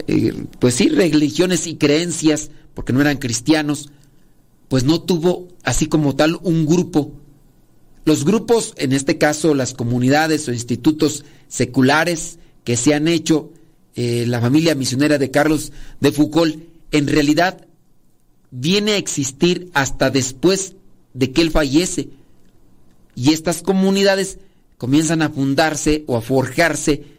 eh, 0.07 0.33
pues 0.59 0.75
sí, 0.75 0.89
religiones 0.89 1.65
y 1.65 1.77
creencias, 1.77 2.51
porque 2.73 2.91
no 2.91 2.99
eran 2.99 3.19
cristianos, 3.19 3.89
pues 4.67 4.83
no 4.83 5.01
tuvo 5.01 5.47
así 5.63 5.87
como 5.87 6.15
tal 6.15 6.39
un 6.41 6.65
grupo. 6.65 7.11
Los 8.05 8.23
grupos, 8.25 8.73
en 8.77 8.93
este 8.93 9.17
caso 9.17 9.55
las 9.55 9.73
comunidades 9.73 10.47
o 10.47 10.53
institutos 10.53 11.25
seculares 11.47 12.39
que 12.63 12.77
se 12.77 12.93
han 12.93 13.07
hecho, 13.07 13.51
eh, 13.95 14.25
la 14.27 14.41
familia 14.41 14.75
misionera 14.75 15.17
de 15.17 15.31
Carlos 15.31 15.71
de 15.99 16.11
Foucault, 16.11 16.57
en 16.91 17.07
realidad 17.07 17.67
viene 18.51 18.93
a 18.93 18.97
existir 18.97 19.69
hasta 19.73 20.09
después 20.09 20.75
de 21.13 21.31
que 21.31 21.41
él 21.41 21.51
fallece. 21.51 22.09
Y 23.15 23.31
estas 23.31 23.61
comunidades 23.61 24.39
comienzan 24.77 25.21
a 25.21 25.29
fundarse 25.29 26.03
o 26.07 26.17
a 26.17 26.21
forjarse 26.21 27.15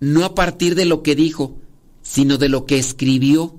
no 0.00 0.24
a 0.24 0.34
partir 0.34 0.74
de 0.74 0.84
lo 0.84 1.04
que 1.04 1.14
dijo, 1.14 1.56
sino 2.02 2.36
de 2.36 2.48
lo 2.48 2.66
que 2.66 2.78
escribió. 2.78 3.56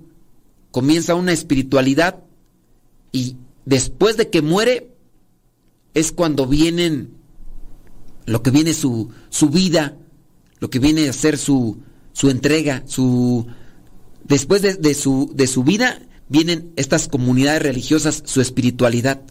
Comienza 0.71 1.15
una 1.15 1.31
espiritualidad 1.31 2.23
y 3.13 3.37
después 3.65 4.17
de 4.17 4.29
que 4.29 4.41
muere 4.41 4.89
es 5.93 6.11
cuando 6.11 6.47
vienen 6.47 7.13
lo 8.25 8.41
que 8.41 8.51
viene 8.51 8.73
su, 8.73 9.11
su 9.29 9.49
vida, 9.49 9.95
lo 10.59 10.69
que 10.69 10.79
viene 10.79 11.07
a 11.07 11.13
ser 11.13 11.37
su, 11.37 11.77
su 12.11 12.29
entrega, 12.29 12.83
su 12.85 13.45
después 14.23 14.61
de, 14.61 14.73
de, 14.73 14.95
su, 14.95 15.31
de 15.33 15.47
su 15.47 15.63
vida 15.63 16.01
vienen 16.27 16.73
estas 16.75 17.07
comunidades 17.07 17.61
religiosas, 17.61 18.23
su 18.25 18.41
espiritualidad. 18.41 19.21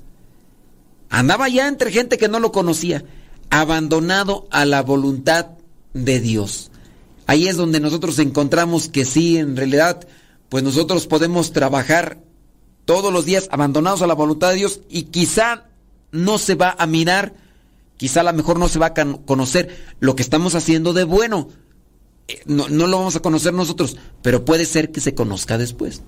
Andaba 1.10 1.48
ya 1.48 1.68
entre 1.68 1.90
gente 1.90 2.16
que 2.16 2.28
no 2.28 2.38
lo 2.38 2.52
conocía, 2.52 3.04
abandonado 3.50 4.46
a 4.50 4.64
la 4.64 4.82
voluntad 4.82 5.48
de 5.92 6.20
Dios. 6.20 6.70
Ahí 7.26 7.48
es 7.48 7.56
donde 7.56 7.80
nosotros 7.80 8.18
encontramos 8.18 8.88
que 8.88 9.04
sí, 9.04 9.38
en 9.38 9.56
realidad, 9.56 10.06
pues 10.48 10.62
nosotros 10.62 11.06
podemos 11.06 11.52
trabajar 11.52 12.22
todos 12.84 13.12
los 13.12 13.24
días 13.24 13.48
abandonados 13.50 14.02
a 14.02 14.06
la 14.06 14.14
voluntad 14.14 14.50
de 14.50 14.56
Dios 14.56 14.80
y 14.88 15.04
quizá 15.04 15.66
no 16.10 16.38
se 16.38 16.54
va 16.54 16.74
a 16.78 16.86
mirar, 16.86 17.34
quizá 17.96 18.20
a 18.20 18.24
lo 18.24 18.32
mejor 18.32 18.58
no 18.58 18.68
se 18.68 18.78
va 18.78 18.86
a 18.86 18.94
conocer 18.94 19.94
lo 20.00 20.16
que 20.16 20.22
estamos 20.22 20.54
haciendo 20.54 20.92
de 20.92 21.04
bueno. 21.04 21.48
Eh, 22.28 22.42
no, 22.46 22.68
lo 22.68 22.98
vamos 22.98 23.16
a 23.16 23.20
conocer 23.20 23.52
nosotros, 23.52 23.96
pero 24.22 24.44
puede 24.44 24.64
ser 24.64 24.92
que 24.92 25.00
se 25.00 25.14
conozca 25.14 25.58
después. 25.58 26.02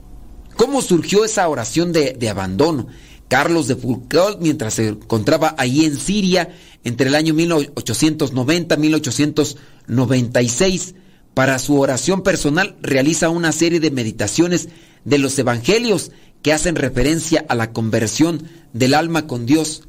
¿Cómo 0.57 0.83
surgió 0.83 1.25
esa 1.25 1.49
oración 1.49 1.93
de, 1.93 2.13
de 2.13 2.29
abandono? 2.29 2.87
Carlos 3.29 3.67
de 3.67 3.77
Foucault, 3.77 4.41
mientras 4.41 4.75
se 4.75 4.89
encontraba 4.89 5.55
ahí 5.59 5.85
en 5.85 5.97
Siria 5.97 6.55
entre 6.85 7.09
el 7.09 7.15
año 7.15 7.35
1890 7.35 8.77
1896, 8.77 10.95
para 11.33 11.59
su 11.59 11.81
oración 11.81 12.23
personal 12.23 12.77
realiza 12.81 13.31
una 13.31 13.53
serie 13.53 13.81
de 13.81 13.91
meditaciones 13.91 14.69
de 15.05 15.19
los 15.19 15.37
evangelios 15.39 16.13
que 16.45 16.53
hacen 16.53 16.77
referencia 16.77 17.43
a 17.49 17.55
la 17.55 17.73
conversión 17.73 18.43
del 18.75 18.93
alma 18.93 19.27
con 19.27 19.47
Dios. 19.47 19.85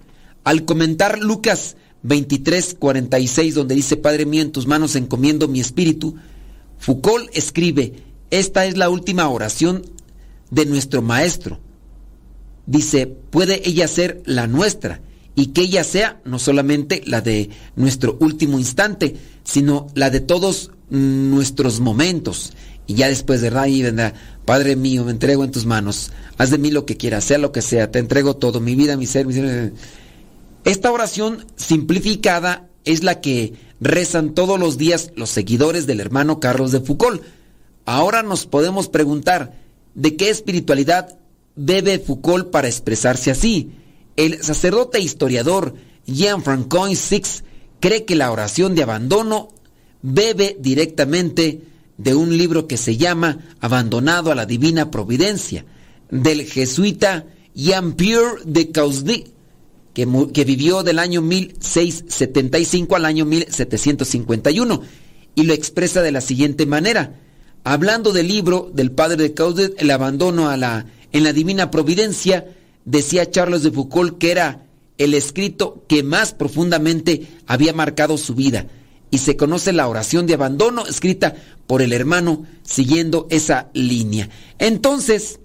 Al 0.45 0.63
comentar 0.63 1.19
Lucas 1.19 1.75
23, 2.03 2.77
46, 2.79 3.55
donde 3.55 3.75
dice, 3.75 3.97
Padre 3.97 4.25
mío, 4.25 4.41
en 4.41 4.53
tus 4.53 4.65
manos 4.65 4.95
encomiendo 4.95 5.49
mi 5.49 5.59
espíritu, 5.59 6.15
Foucault 6.77 7.29
escribe, 7.33 7.95
esta 8.31 8.65
es 8.65 8.77
la 8.77 8.89
última 8.89 9.27
oración 9.27 9.85
de 10.49 10.65
nuestro 10.65 11.01
Maestro. 11.01 11.59
Dice, 12.67 13.05
puede 13.05 13.67
ella 13.67 13.89
ser 13.89 14.23
la 14.25 14.47
nuestra 14.47 15.01
y 15.35 15.47
que 15.47 15.63
ella 15.63 15.83
sea 15.83 16.21
no 16.23 16.39
solamente 16.39 17.03
la 17.05 17.19
de 17.19 17.49
nuestro 17.75 18.15
último 18.21 18.59
instante, 18.59 19.17
sino 19.43 19.87
la 19.93 20.09
de 20.09 20.21
todos 20.21 20.71
nuestros 20.89 21.81
momentos. 21.81 22.53
Y 22.87 22.95
ya 22.95 23.07
después 23.07 23.41
de 23.41 23.49
ahí 23.57 23.81
vendrá, 23.81 24.13
Padre 24.45 24.75
mío, 24.75 25.03
me 25.03 25.11
entrego 25.11 25.43
en 25.43 25.51
tus 25.51 25.65
manos, 25.65 26.11
haz 26.37 26.51
de 26.51 26.57
mí 26.57 26.69
lo 26.69 26.85
que 26.85 26.97
quieras, 26.97 27.23
sea 27.23 27.37
lo 27.37 27.51
que 27.51 27.61
sea, 27.61 27.91
te 27.91 27.99
entrego 27.99 28.35
todo, 28.35 28.59
mi 28.59 28.75
vida, 28.75 28.95
mi 28.95 29.07
ser, 29.07 29.25
mi 29.25 29.33
ser. 29.33 29.73
Esta 30.65 30.91
oración 30.91 31.45
simplificada 31.55 32.69
es 32.83 33.03
la 33.03 33.21
que 33.21 33.53
rezan 33.81 34.33
todos 34.33 34.59
los 34.59 34.77
días 34.77 35.11
los 35.15 35.29
seguidores 35.29 35.87
del 35.87 35.99
hermano 35.99 36.39
Carlos 36.39 36.71
de 36.71 36.81
Foucault. 36.81 37.23
Ahora 37.85 38.23
nos 38.23 38.45
podemos 38.45 38.87
preguntar, 38.87 39.53
¿de 39.95 40.15
qué 40.15 40.29
espiritualidad 40.29 41.17
bebe 41.55 41.99
Foucault 41.99 42.51
para 42.51 42.67
expresarse 42.67 43.31
así? 43.31 43.71
El 44.15 44.41
sacerdote 44.43 44.99
historiador 44.99 45.75
Jean-Francois 46.05 46.97
Six 46.97 47.43
cree 47.79 48.05
que 48.05 48.15
la 48.15 48.31
oración 48.31 48.75
de 48.75 48.83
abandono 48.83 49.49
bebe 50.01 50.55
directamente 50.59 51.61
de 51.97 52.15
un 52.15 52.37
libro 52.37 52.67
que 52.67 52.77
se 52.77 52.97
llama 52.97 53.39
Abandonado 53.59 54.31
a 54.31 54.35
la 54.35 54.45
Divina 54.45 54.91
Providencia, 54.91 55.65
del 56.09 56.45
jesuita 56.45 57.25
Jean-Pierre 57.53 58.41
de 58.45 58.71
Causdy, 58.71 59.25
que, 59.93 60.43
vivió 60.43 60.83
del 60.83 60.99
año 60.99 61.21
1675 61.21 62.95
al 62.95 63.05
año 63.05 63.25
1751, 63.25 64.81
y 65.35 65.43
lo 65.43 65.53
expresa 65.53 66.01
de 66.01 66.11
la 66.11 66.21
siguiente 66.21 66.65
manera. 66.65 67.15
Hablando 67.63 68.11
del 68.11 68.27
libro 68.27 68.69
del 68.73 68.91
padre 68.91 69.23
de 69.23 69.33
Causdy, 69.33 69.73
El 69.77 69.89
abandono 69.91 70.49
a 70.49 70.57
la, 70.57 70.85
en 71.11 71.23
la 71.23 71.33
Divina 71.33 71.71
Providencia, 71.71 72.45
decía 72.83 73.31
Charles 73.31 73.63
de 73.63 73.71
Foucault 73.71 74.17
que 74.17 74.31
era 74.31 74.65
el 74.97 75.13
escrito 75.13 75.83
que 75.87 76.03
más 76.03 76.33
profundamente 76.33 77.27
había 77.47 77.73
marcado 77.73 78.17
su 78.17 78.35
vida 78.35 78.67
y 79.11 79.19
se 79.19 79.37
conoce 79.37 79.73
la 79.73 79.87
oración 79.87 80.27
de 80.27 80.33
abandono 80.33 80.85
escrita 80.85 81.35
por 81.67 81.81
el 81.81 81.93
hermano 81.93 82.45
siguiendo 82.63 83.27
esa 83.29 83.69
línea. 83.73 84.29
Entonces, 84.59 85.39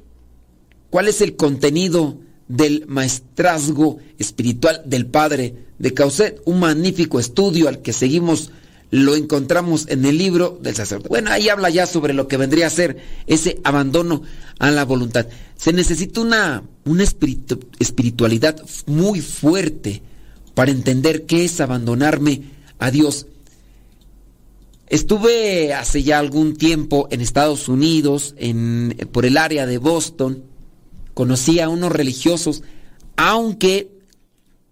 ¿cuál 0.90 1.08
es 1.08 1.20
el 1.20 1.36
contenido 1.36 2.18
del 2.48 2.84
maestrazgo 2.88 3.98
espiritual 4.18 4.82
del 4.84 5.06
Padre 5.06 5.54
de 5.78 5.94
Causet? 5.94 6.40
Un 6.44 6.60
magnífico 6.60 7.20
estudio 7.20 7.68
al 7.68 7.80
que 7.80 7.92
seguimos, 7.92 8.50
lo 8.90 9.14
encontramos 9.14 9.86
en 9.88 10.04
el 10.04 10.18
libro 10.18 10.58
del 10.60 10.74
sacerdote. 10.74 11.08
Bueno, 11.08 11.30
ahí 11.30 11.48
habla 11.48 11.70
ya 11.70 11.86
sobre 11.86 12.12
lo 12.12 12.26
que 12.26 12.36
vendría 12.36 12.66
a 12.66 12.70
ser 12.70 12.96
ese 13.26 13.60
abandono 13.62 14.22
a 14.58 14.70
la 14.70 14.84
voluntad. 14.84 15.26
Se 15.56 15.72
necesita 15.72 16.20
una, 16.20 16.64
una 16.84 17.04
espiritualidad 17.04 18.60
muy 18.86 19.20
fuerte 19.20 20.02
para 20.54 20.72
entender 20.72 21.26
qué 21.26 21.44
es 21.44 21.60
abandonarme 21.60 22.42
a 22.80 22.90
Dios 22.90 23.26
Estuve 24.90 25.72
hace 25.72 26.03
ya 26.03 26.18
algún 26.18 26.57
tiempo 26.57 27.07
en 27.12 27.20
Estados 27.20 27.68
Unidos, 27.68 28.35
por 29.12 29.24
el 29.24 29.37
área 29.37 29.64
de 29.64 29.79
Boston. 29.79 30.42
Conocí 31.14 31.61
a 31.61 31.68
unos 31.68 31.92
religiosos, 31.92 32.64
aunque 33.16 33.92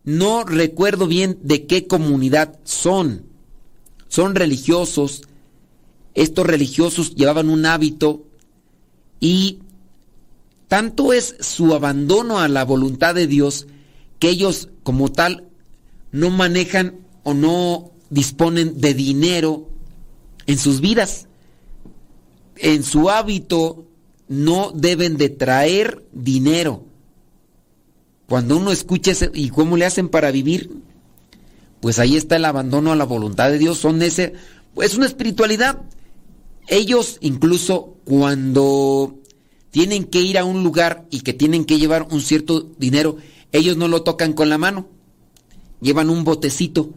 no 0.03 0.43
recuerdo 0.43 1.07
bien 1.07 1.39
de 1.45 1.67
qué 1.67 1.87
comunidad 1.87 2.59
son. 2.65 3.27
Son 4.09 4.35
religiosos. 4.35 5.23
Estos 6.15 6.45
religiosos 6.45 7.15
llevaban 7.15 7.49
un 7.49 7.65
hábito 7.65 8.25
y 9.21 9.61
tanto 10.67 11.13
es 11.13 11.37
su 11.39 11.75
abandono 11.75 12.41
a 12.41 12.49
la 12.49 12.65
voluntad 12.65 13.15
de 13.15 13.29
Dios 13.29 13.69
que 14.19 14.31
ellos 14.31 14.69
como 14.83 15.13
tal 15.13 15.45
no 16.11 16.31
manejan 16.31 16.97
o 17.23 17.35
no 17.35 17.93
disponen 18.11 18.81
de 18.81 18.95
dinero 18.95 19.78
en 20.49 20.59
sus 20.59 20.81
vidas. 20.81 21.29
En 22.57 22.83
su 22.83 23.11
hábito 23.11 23.87
no 24.27 24.73
deben 24.75 25.17
de 25.17 25.29
traer 25.29 26.05
dinero. 26.13 26.85
Cuando 28.27 28.57
uno 28.57 28.73
escucha 28.73 29.13
ese, 29.13 29.31
y 29.33 29.51
cómo 29.51 29.77
le 29.77 29.85
hacen 29.87 30.09
para 30.09 30.33
vivir, 30.33 30.71
pues 31.81 31.99
ahí 31.99 32.17
está 32.17 32.37
el 32.37 32.47
abandono 32.47 32.91
a 32.91 32.97
la 32.97 33.05
voluntad 33.05 33.51
de 33.51 33.59
Dios. 33.59 33.79
Son 33.79 34.03
ese, 34.03 34.33
es 34.83 34.97
una 34.97 35.07
espiritualidad. 35.07 35.83
Ellos 36.67 37.19
incluso 37.21 37.97
cuando 38.05 39.19
tienen 39.71 40.05
que 40.05 40.21
ir 40.23 40.39
a 40.39 40.45
un 40.45 40.65
lugar 40.65 41.07
y 41.11 41.21
que 41.21 41.35
tienen 41.35 41.67
que 41.67 41.79
llevar 41.79 42.09
un 42.11 42.23
cierto 42.23 42.63
dinero, 42.79 43.17
ellos 43.53 43.77
no 43.77 43.87
lo 43.87 44.03
tocan 44.03 44.33
con 44.33 44.49
la 44.49 44.59
mano. 44.59 44.89
Llevan 45.81 46.11
un 46.11 46.25
botecito, 46.25 46.91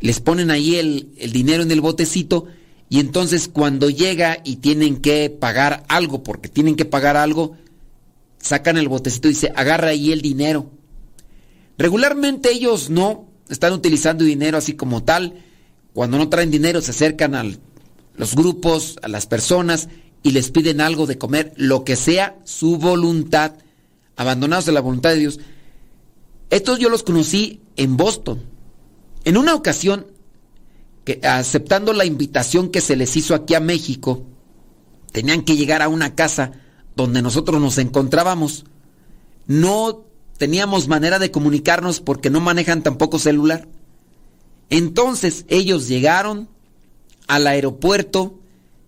les 0.00 0.20
ponen 0.20 0.50
ahí 0.50 0.76
el, 0.76 1.10
el 1.18 1.30
dinero 1.30 1.62
en 1.62 1.70
el 1.70 1.80
botecito 1.82 2.46
y 2.90 2.98
entonces 2.98 3.48
cuando 3.48 3.88
llega 3.88 4.38
y 4.44 4.56
tienen 4.56 4.96
que 4.96 5.30
pagar 5.30 5.84
algo, 5.88 6.24
porque 6.24 6.48
tienen 6.48 6.74
que 6.74 6.84
pagar 6.84 7.16
algo, 7.16 7.56
sacan 8.40 8.76
el 8.76 8.88
botecito 8.88 9.28
y 9.28 9.30
dice, 9.30 9.52
agarra 9.54 9.90
ahí 9.90 10.10
el 10.10 10.22
dinero. 10.22 10.72
Regularmente 11.78 12.50
ellos 12.50 12.90
no 12.90 13.28
están 13.48 13.72
utilizando 13.74 14.24
dinero 14.24 14.58
así 14.58 14.72
como 14.72 15.04
tal. 15.04 15.44
Cuando 15.94 16.18
no 16.18 16.28
traen 16.28 16.50
dinero 16.50 16.80
se 16.80 16.90
acercan 16.90 17.36
a 17.36 17.44
los 18.16 18.34
grupos, 18.34 18.98
a 19.02 19.08
las 19.08 19.26
personas 19.26 19.88
y 20.24 20.32
les 20.32 20.50
piden 20.50 20.80
algo 20.80 21.06
de 21.06 21.16
comer, 21.16 21.52
lo 21.54 21.84
que 21.84 21.94
sea 21.94 22.40
su 22.44 22.76
voluntad, 22.76 23.52
abandonados 24.16 24.66
a 24.66 24.72
la 24.72 24.80
voluntad 24.80 25.10
de 25.10 25.20
Dios. 25.20 25.38
Estos 26.50 26.80
yo 26.80 26.88
los 26.88 27.04
conocí 27.04 27.60
en 27.76 27.96
Boston. 27.96 28.42
En 29.24 29.36
una 29.36 29.54
ocasión, 29.54 30.06
aceptando 31.22 31.92
la 31.92 32.04
invitación 32.04 32.70
que 32.70 32.80
se 32.80 32.96
les 32.96 33.16
hizo 33.16 33.34
aquí 33.34 33.54
a 33.54 33.60
México, 33.60 34.26
tenían 35.12 35.42
que 35.42 35.56
llegar 35.56 35.82
a 35.82 35.88
una 35.88 36.14
casa 36.14 36.52
donde 36.96 37.22
nosotros 37.22 37.60
nos 37.60 37.78
encontrábamos. 37.78 38.64
No 39.46 40.04
teníamos 40.38 40.88
manera 40.88 41.18
de 41.18 41.30
comunicarnos 41.30 42.00
porque 42.00 42.30
no 42.30 42.40
manejan 42.40 42.82
tampoco 42.82 43.18
celular. 43.18 43.68
Entonces 44.70 45.44
ellos 45.48 45.88
llegaron 45.88 46.48
al 47.26 47.46
aeropuerto, 47.46 48.38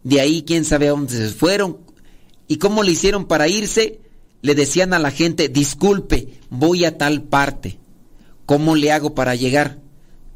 de 0.05 0.21
ahí 0.21 0.43
quién 0.43 0.65
sabe 0.65 0.89
a 0.89 0.93
dónde 0.93 1.15
se 1.15 1.29
fueron, 1.29 1.79
y 2.49 2.57
cómo 2.57 2.83
le 2.83 2.93
hicieron 2.93 3.27
para 3.27 3.49
irse, 3.49 4.01
le 4.43 4.55
decían 4.55 4.95
a 4.95 4.99
la 4.99 5.11
gente, 5.11 5.49
disculpe, 5.49 6.41
voy 6.51 6.85
a 6.85 6.99
tal 6.99 7.23
parte, 7.23 7.79
¿cómo 8.47 8.77
le 8.77 8.93
hago 8.93 9.15
para 9.15 9.35
llegar? 9.35 9.82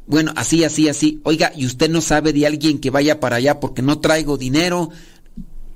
Bueno, 0.07 0.31
así, 0.35 0.63
así, 0.63 0.87
así. 0.87 1.19
Oiga, 1.23 1.51
¿y 1.55 1.65
usted 1.65 1.89
no 1.89 2.01
sabe 2.01 2.31
de 2.31 2.47
alguien 2.47 2.79
que 2.79 2.89
vaya 2.89 3.19
para 3.19 3.35
allá 3.35 3.59
porque 3.59 3.81
no 3.81 3.99
traigo 3.99 4.37
dinero? 4.37 4.89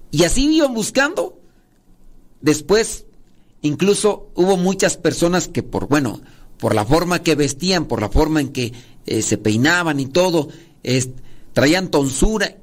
Y 0.09 0.23
así 0.23 0.55
iban 0.55 0.73
buscando. 0.73 1.37
Después, 2.39 3.05
incluso 3.61 4.29
hubo 4.35 4.55
muchas 4.57 4.97
personas 4.97 5.49
que 5.49 5.63
por, 5.63 5.87
bueno, 5.87 6.21
por 6.57 6.73
la 6.73 6.85
forma 6.85 7.21
que 7.21 7.35
vestían, 7.35 7.85
por 7.85 8.01
la 8.01 8.09
forma 8.09 8.39
en 8.39 8.49
que 8.49 8.73
eh, 9.05 9.21
se 9.21 9.37
peinaban 9.37 9.99
y 9.99 10.05
todo, 10.05 10.47
traían 11.53 11.89
tonsura, 11.89 12.55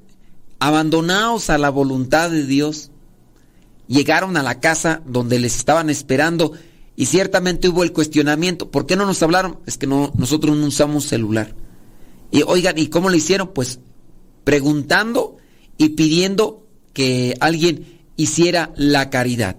abandonados 0.61 1.50
a 1.50 1.59
la 1.59 1.68
voluntad 1.68 2.31
de 2.31 2.46
Dios, 2.46 2.90
llegaron 3.88 4.37
a 4.37 4.42
la 4.42 4.61
casa 4.61 5.02
donde 5.04 5.38
les 5.38 5.57
estaban 5.57 5.90
esperando 5.90 6.52
y 6.98 7.06
ciertamente 7.06 7.68
hubo 7.68 7.84
el 7.84 7.92
cuestionamiento, 7.92 8.72
¿por 8.72 8.84
qué 8.84 8.96
no 8.96 9.06
nos 9.06 9.22
hablaron? 9.22 9.61
Es 9.66 9.78
que 9.78 9.87
no, 9.87 10.11
nosotros 10.16 10.56
no 10.56 10.66
usamos 10.66 11.04
celular. 11.04 11.54
Y 12.32 12.42
oigan, 12.42 12.76
¿y 12.76 12.88
cómo 12.88 13.08
le 13.08 13.18
hicieron? 13.18 13.52
Pues 13.54 13.78
preguntando 14.42 15.37
y 15.76 15.90
pidiendo 15.90 16.66
que 16.92 17.37
alguien 17.38 18.00
hiciera 18.16 18.72
la 18.74 19.11
caridad. 19.11 19.58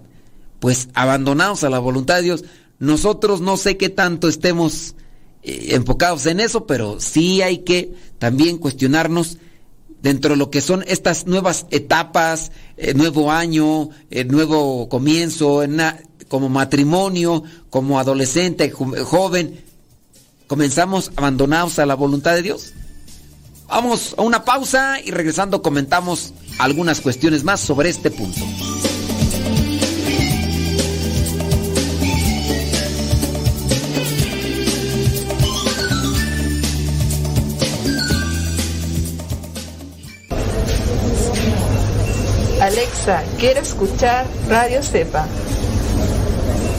Pues 0.58 0.90
abandonados 0.92 1.64
a 1.64 1.70
la 1.70 1.78
voluntad 1.78 2.16
de 2.16 2.24
Dios, 2.24 2.44
nosotros 2.78 3.40
no 3.40 3.56
sé 3.56 3.78
qué 3.78 3.88
tanto 3.88 4.28
estemos 4.28 4.94
eh, 5.42 5.68
enfocados 5.70 6.26
en 6.26 6.40
eso, 6.40 6.66
pero 6.66 7.00
sí 7.00 7.40
hay 7.40 7.60
que 7.60 7.94
también 8.18 8.58
cuestionarnos 8.58 9.38
dentro 10.02 10.32
de 10.32 10.36
lo 10.36 10.50
que 10.50 10.60
son 10.60 10.84
estas 10.86 11.26
nuevas 11.26 11.64
etapas, 11.70 12.52
eh, 12.76 12.92
nuevo 12.92 13.32
año, 13.32 13.88
eh, 14.10 14.24
nuevo 14.24 14.90
comienzo, 14.90 15.62
como 16.30 16.48
matrimonio, 16.48 17.42
como 17.70 17.98
adolescente, 17.98 18.70
joven, 18.70 19.64
comenzamos 20.46 21.10
abandonados 21.16 21.80
a 21.80 21.86
la 21.86 21.96
voluntad 21.96 22.36
de 22.36 22.42
Dios. 22.42 22.72
Vamos 23.66 24.14
a 24.16 24.22
una 24.22 24.44
pausa 24.44 25.00
y 25.04 25.10
regresando 25.10 25.60
comentamos 25.60 26.32
algunas 26.60 27.00
cuestiones 27.00 27.42
más 27.42 27.60
sobre 27.60 27.88
este 27.90 28.12
punto. 28.12 28.40
Alexa, 42.60 43.24
quiero 43.38 43.60
escuchar 43.62 44.26
Radio 44.48 44.80
Cepa. 44.84 45.26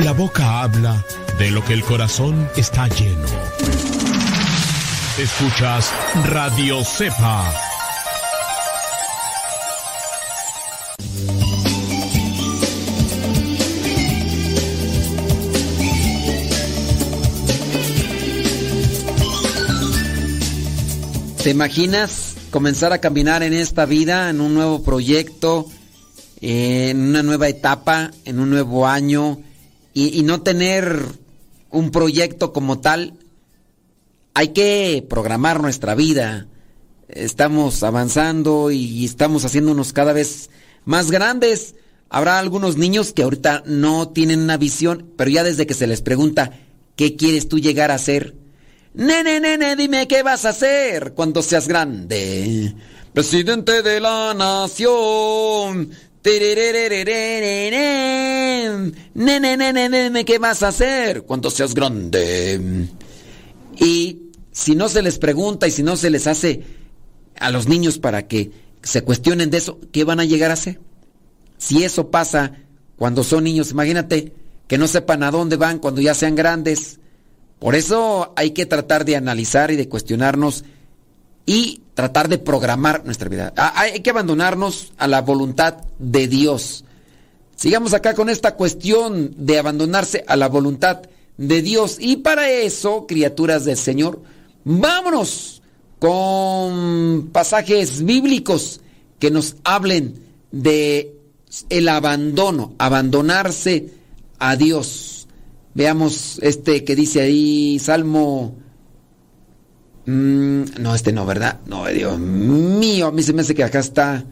La 0.00 0.12
boca 0.12 0.62
habla 0.62 1.04
de 1.38 1.50
lo 1.52 1.64
que 1.64 1.72
el 1.72 1.84
corazón 1.84 2.48
está 2.56 2.88
lleno. 2.88 3.26
Escuchas 5.18 5.92
Radio 6.24 6.84
Cepa. 6.84 7.54
¿Te 21.44 21.50
imaginas 21.50 22.34
comenzar 22.50 22.92
a 22.92 23.00
caminar 23.00 23.42
en 23.42 23.52
esta 23.52 23.84
vida, 23.84 24.28
en 24.30 24.40
un 24.40 24.54
nuevo 24.54 24.82
proyecto, 24.82 25.66
en 26.40 27.00
una 27.00 27.22
nueva 27.22 27.48
etapa, 27.48 28.10
en 28.24 28.40
un 28.40 28.50
nuevo 28.50 28.86
año, 28.86 29.38
y, 29.94 30.22
no 30.24 30.42
tener 30.42 31.02
un 31.70 31.90
proyecto 31.90 32.52
como 32.52 32.80
tal, 32.80 33.14
hay 34.34 34.48
que 34.48 35.06
programar 35.08 35.62
nuestra 35.62 35.94
vida. 35.94 36.48
Estamos 37.08 37.82
avanzando 37.84 38.72
y 38.72 39.04
estamos 39.04 39.44
haciéndonos 39.44 39.92
cada 39.92 40.12
vez 40.12 40.50
más 40.84 41.12
grandes. 41.12 41.76
Habrá 42.08 42.40
algunos 42.40 42.76
niños 42.76 43.12
que 43.12 43.22
ahorita 43.22 43.62
no 43.66 44.08
tienen 44.08 44.40
una 44.40 44.56
visión, 44.56 45.12
pero 45.16 45.30
ya 45.30 45.44
desde 45.44 45.66
que 45.66 45.74
se 45.74 45.86
les 45.86 46.02
pregunta, 46.02 46.58
¿qué 46.96 47.14
quieres 47.14 47.48
tú 47.48 47.60
llegar 47.60 47.92
a 47.92 47.98
ser? 47.98 48.34
Nene, 48.94 49.40
nene, 49.40 49.76
dime 49.76 50.08
qué 50.08 50.22
vas 50.22 50.44
a 50.44 50.50
hacer 50.50 51.14
cuando 51.14 51.42
seas 51.42 51.68
grande. 51.68 52.74
Presidente 53.12 53.82
de 53.82 54.00
la 54.00 54.34
nación. 54.34 55.90
Nene, 59.14 59.56
nene, 59.58 60.24
qué 60.24 60.38
vas 60.38 60.62
a 60.62 60.68
hacer 60.68 61.24
cuando 61.24 61.50
seas 61.50 61.74
grande. 61.74 62.88
Y 63.78 64.22
si 64.50 64.74
no 64.74 64.88
se 64.88 65.02
les 65.02 65.18
pregunta 65.18 65.68
y 65.68 65.70
si 65.70 65.82
no 65.82 65.96
se 65.96 66.08
les 66.08 66.26
hace 66.26 66.62
a 67.38 67.50
los 67.50 67.68
niños 67.68 67.98
para 67.98 68.26
que 68.26 68.52
se 68.82 69.02
cuestionen 69.02 69.50
de 69.50 69.58
eso, 69.58 69.78
¿qué 69.92 70.04
van 70.04 70.18
a 70.18 70.24
llegar 70.24 70.50
a 70.50 70.54
hacer? 70.54 70.80
Si 71.58 71.84
eso 71.84 72.10
pasa 72.10 72.52
cuando 72.96 73.22
son 73.22 73.44
niños, 73.44 73.72
imagínate 73.72 74.32
que 74.66 74.78
no 74.78 74.88
sepan 74.88 75.24
a 75.24 75.30
dónde 75.30 75.56
van 75.56 75.78
cuando 75.78 76.00
ya 76.00 76.14
sean 76.14 76.36
grandes. 76.36 77.00
Por 77.58 77.74
eso 77.74 78.32
hay 78.36 78.52
que 78.52 78.64
tratar 78.64 79.04
de 79.04 79.16
analizar 79.16 79.70
y 79.70 79.76
de 79.76 79.90
cuestionarnos 79.90 80.64
y 81.46 81.82
tratar 81.94 82.28
de 82.28 82.38
programar 82.38 83.04
nuestra 83.04 83.28
vida. 83.28 83.52
Ah, 83.56 83.72
hay 83.76 84.00
que 84.00 84.10
abandonarnos 84.10 84.92
a 84.96 85.06
la 85.06 85.22
voluntad 85.22 85.76
de 85.98 86.28
Dios. 86.28 86.84
Sigamos 87.56 87.94
acá 87.94 88.14
con 88.14 88.28
esta 88.28 88.56
cuestión 88.56 89.34
de 89.36 89.58
abandonarse 89.58 90.24
a 90.26 90.36
la 90.36 90.48
voluntad 90.48 91.02
de 91.36 91.62
Dios. 91.62 91.98
Y 92.00 92.16
para 92.16 92.50
eso, 92.50 93.06
criaturas 93.06 93.64
del 93.64 93.76
Señor, 93.76 94.20
vámonos 94.64 95.62
con 95.98 97.30
pasajes 97.32 98.04
bíblicos 98.04 98.80
que 99.18 99.30
nos 99.30 99.56
hablen 99.64 100.18
de 100.50 101.14
el 101.70 101.88
abandono, 101.88 102.74
abandonarse 102.78 103.90
a 104.38 104.56
Dios. 104.56 105.28
Veamos 105.74 106.38
este 106.42 106.84
que 106.84 106.96
dice 106.96 107.20
ahí 107.20 107.78
Salmo 107.78 108.56
mm, 110.06 110.80
no, 110.80 110.94
este 110.94 111.12
no, 111.12 111.26
¿verdad? 111.26 111.60
No, 111.66 111.86
Dios 111.86 112.18
mío, 112.18 113.08
a 113.08 113.12
mí 113.12 113.22
se 113.22 113.32
me 113.32 113.42
hace 113.42 113.54
que 113.54 113.64
acá 113.64 113.80
está 113.80 114.24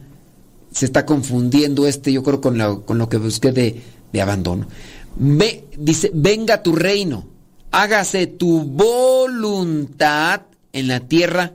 se 0.73 0.85
está 0.85 1.05
confundiendo 1.05 1.85
este, 1.85 2.11
yo 2.11 2.23
creo, 2.23 2.41
con 2.41 2.57
lo, 2.57 2.83
con 2.85 2.97
lo 2.97 3.07
que 3.07 3.17
busqué 3.17 3.51
de, 3.51 3.81
de 4.11 4.21
abandono. 4.21 4.67
Ve, 5.15 5.65
dice, 5.77 6.09
venga 6.13 6.63
tu 6.63 6.75
reino, 6.75 7.27
hágase 7.71 8.27
tu 8.27 8.61
voluntad 8.63 10.41
en 10.73 10.87
la 10.87 11.01
tierra, 11.01 11.53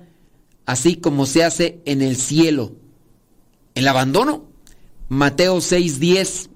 así 0.66 0.96
como 0.96 1.26
se 1.26 1.44
hace 1.44 1.80
en 1.84 2.02
el 2.02 2.16
cielo. 2.16 2.72
El 3.74 3.88
abandono. 3.88 4.46
Mateo 5.08 5.56
6:10. 5.56 6.50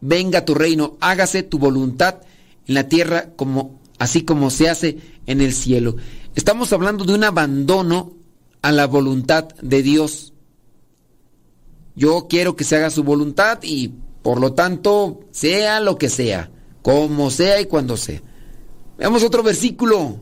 Venga 0.00 0.44
tu 0.44 0.54
reino, 0.54 0.96
hágase 1.00 1.42
tu 1.42 1.58
voluntad 1.58 2.22
en 2.66 2.74
la 2.74 2.88
tierra 2.88 3.30
como 3.36 3.78
así 3.98 4.22
como 4.22 4.50
se 4.50 4.68
hace 4.68 4.98
en 5.26 5.40
el 5.40 5.52
cielo. 5.52 5.96
Estamos 6.34 6.72
hablando 6.72 7.04
de 7.04 7.14
un 7.14 7.24
abandono 7.24 8.14
a 8.62 8.72
la 8.72 8.86
voluntad 8.86 9.48
de 9.60 9.82
Dios. 9.82 10.32
Yo 11.96 12.26
quiero 12.28 12.56
que 12.56 12.64
se 12.64 12.76
haga 12.76 12.90
su 12.90 13.02
voluntad 13.02 13.58
y 13.62 13.92
por 14.22 14.40
lo 14.40 14.52
tanto, 14.52 15.20
sea 15.30 15.80
lo 15.80 15.96
que 15.96 16.08
sea, 16.08 16.50
como 16.82 17.30
sea 17.30 17.60
y 17.60 17.66
cuando 17.66 17.96
sea. 17.96 18.22
Veamos 18.98 19.22
otro 19.22 19.42
versículo. 19.42 20.20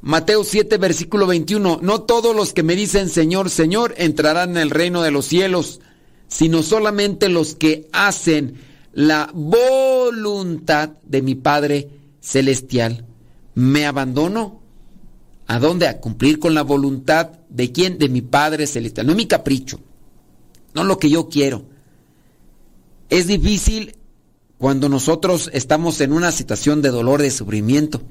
Mateo 0.00 0.44
7, 0.44 0.76
versículo 0.78 1.26
21. 1.26 1.80
No 1.82 2.02
todos 2.02 2.36
los 2.36 2.52
que 2.52 2.62
me 2.62 2.76
dicen 2.76 3.08
Señor, 3.08 3.50
Señor 3.50 3.94
entrarán 3.96 4.50
en 4.50 4.58
el 4.58 4.70
reino 4.70 5.02
de 5.02 5.10
los 5.10 5.26
cielos, 5.26 5.80
sino 6.28 6.62
solamente 6.62 7.28
los 7.28 7.54
que 7.54 7.88
hacen 7.92 8.54
la 8.92 9.30
voluntad 9.34 10.90
de 11.02 11.22
mi 11.22 11.34
Padre 11.34 11.88
Celestial. 12.20 13.06
¿Me 13.54 13.86
abandono? 13.86 14.63
¿A 15.46 15.58
dónde? 15.58 15.88
A 15.88 16.00
cumplir 16.00 16.38
con 16.38 16.54
la 16.54 16.62
voluntad 16.62 17.32
de 17.48 17.72
quién? 17.72 17.98
De 17.98 18.08
mi 18.08 18.22
Padre 18.22 18.66
Celestial. 18.66 19.06
No 19.06 19.14
mi 19.14 19.26
capricho, 19.26 19.80
no 20.74 20.84
lo 20.84 20.98
que 20.98 21.10
yo 21.10 21.28
quiero 21.28 21.74
es 23.14 23.26
difícil 23.26 23.96
cuando 24.58 24.88
nosotros 24.88 25.50
estamos 25.52 26.00
en 26.00 26.12
una 26.12 26.32
situación 26.32 26.82
de 26.82 26.90
dolor, 26.90 27.22
de 27.22 27.30
sufrimiento. 27.30 28.02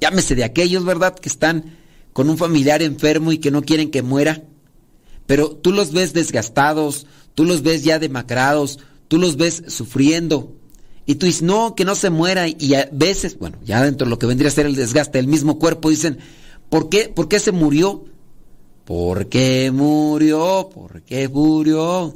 Llámese 0.00 0.34
de 0.34 0.44
aquellos, 0.44 0.84
¿verdad?, 0.84 1.14
que 1.14 1.28
están 1.28 1.76
con 2.12 2.28
un 2.30 2.38
familiar 2.38 2.82
enfermo 2.82 3.32
y 3.32 3.38
que 3.38 3.50
no 3.50 3.62
quieren 3.62 3.90
que 3.90 4.02
muera. 4.02 4.42
Pero 5.26 5.50
tú 5.50 5.72
los 5.72 5.92
ves 5.92 6.12
desgastados, 6.12 7.06
tú 7.34 7.44
los 7.44 7.62
ves 7.62 7.84
ya 7.84 7.98
demacrados, 7.98 8.78
tú 9.08 9.18
los 9.18 9.36
ves 9.36 9.64
sufriendo. 9.68 10.54
Y 11.04 11.16
tú 11.16 11.26
dices, 11.26 11.42
no, 11.42 11.74
que 11.74 11.84
no 11.84 11.94
se 11.94 12.10
muera. 12.10 12.46
Y 12.48 12.74
a 12.74 12.88
veces, 12.92 13.38
bueno, 13.38 13.58
ya 13.64 13.82
dentro 13.82 14.06
de 14.06 14.10
lo 14.10 14.18
que 14.18 14.26
vendría 14.26 14.48
a 14.48 14.52
ser 14.52 14.66
el 14.66 14.76
desgaste 14.76 15.18
del 15.18 15.26
mismo 15.26 15.58
cuerpo, 15.58 15.90
dicen, 15.90 16.18
¿por 16.72 16.88
qué, 16.88 17.10
¿por 17.10 17.28
qué 17.28 17.38
se 17.38 17.52
murió? 17.52 18.06
¿Por 18.86 19.28
qué 19.28 19.70
murió? 19.70 20.70
¿Por 20.72 21.02
qué 21.02 21.28
murió? 21.28 22.14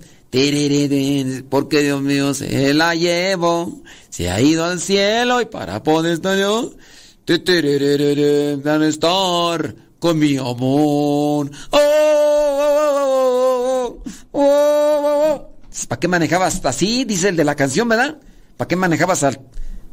Porque 1.50 1.82
Dios 1.82 2.00
mío 2.00 2.32
se 2.32 2.72
la 2.72 2.94
llevó, 2.94 3.82
se 4.08 4.30
ha 4.30 4.40
ido 4.40 4.64
al 4.64 4.80
cielo 4.80 5.42
y 5.42 5.44
para 5.44 5.82
poder 5.82 6.14
estar 6.14 6.38
yo, 6.38 6.72
van 8.64 8.82
estar 8.82 9.76
con 9.98 10.18
mi 10.18 10.38
amor. 10.38 11.50
¿Para 15.86 16.00
qué 16.00 16.08
manejabas 16.08 16.64
así? 16.64 17.04
Dice 17.04 17.28
el 17.28 17.36
de 17.36 17.44
la 17.44 17.56
canción, 17.56 17.90
¿verdad? 17.90 18.16
¿Para 18.56 18.68
qué 18.68 18.76
manejabas 18.76 19.22
al... 19.22 19.38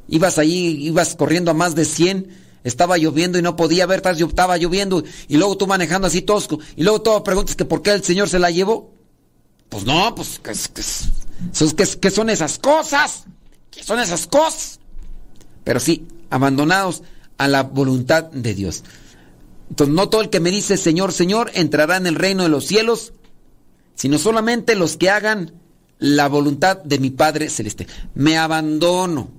Ibas 0.08 0.38
ahí, 0.38 0.88
ibas 0.88 1.16
corriendo 1.16 1.52
a 1.52 1.54
más 1.54 1.76
de 1.76 1.84
100, 1.84 2.43
estaba 2.64 2.98
lloviendo 2.98 3.38
y 3.38 3.42
no 3.42 3.56
podía 3.56 3.86
ver, 3.86 4.02
estaba 4.06 4.58
lloviendo 4.58 5.04
y 5.28 5.38
luego 5.38 5.58
tú 5.58 5.68
manejando 5.68 6.08
así 6.08 6.22
tosco 6.22 6.60
y 6.76 6.84
luego 6.84 7.02
tú 7.02 7.24
preguntas 7.24 7.56
que 7.56 7.66
por 7.66 7.82
qué 7.82 7.92
el 7.92 8.04
Señor 8.04 8.30
se 8.30 8.40
la 8.40 8.52
llevó. 8.52 8.94
Pues 9.70 9.86
no, 9.86 10.14
pues, 10.14 10.40
¿qué, 12.00 12.12
son 12.12 12.30
esas 12.30 12.60
cosas? 12.60 13.26
¿Qué 13.72 13.84
son 13.84 14.00
esas 14.00 14.28
cosas? 14.28 14.80
Pero 15.64 15.80
sí, 15.80 16.08
abandonados 16.30 17.02
a 17.38 17.48
la 17.48 17.64
voluntad 17.64 18.26
de 18.26 18.54
Dios. 18.54 18.84
Entonces, 19.70 19.96
no 19.96 20.10
todo 20.10 20.22
el 20.22 20.30
que 20.30 20.40
me 20.40 20.52
dice 20.52 20.78
Señor, 20.78 21.12
Señor, 21.12 21.50
entrará 21.56 21.98
en 21.98 22.06
el 22.06 22.16
reino 22.16 22.44
de 22.44 22.50
los 22.50 22.66
cielos, 22.66 23.14
sino 23.96 24.20
solamente 24.20 24.76
los 24.76 24.96
que 24.98 25.10
hagan 25.10 25.54
la 25.98 26.28
voluntad 26.28 26.78
de 26.84 27.00
mi 27.00 27.10
Padre 27.10 27.50
Celeste. 27.50 27.88
Me 28.14 28.38
abandono 28.38 29.30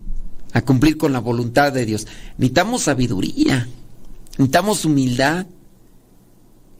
a 0.54 0.62
cumplir 0.62 0.96
con 0.96 1.12
la 1.12 1.18
voluntad 1.18 1.72
de 1.72 1.84
Dios. 1.84 2.06
Necesitamos 2.38 2.82
sabiduría, 2.82 3.68
necesitamos 4.38 4.84
humildad. 4.84 5.46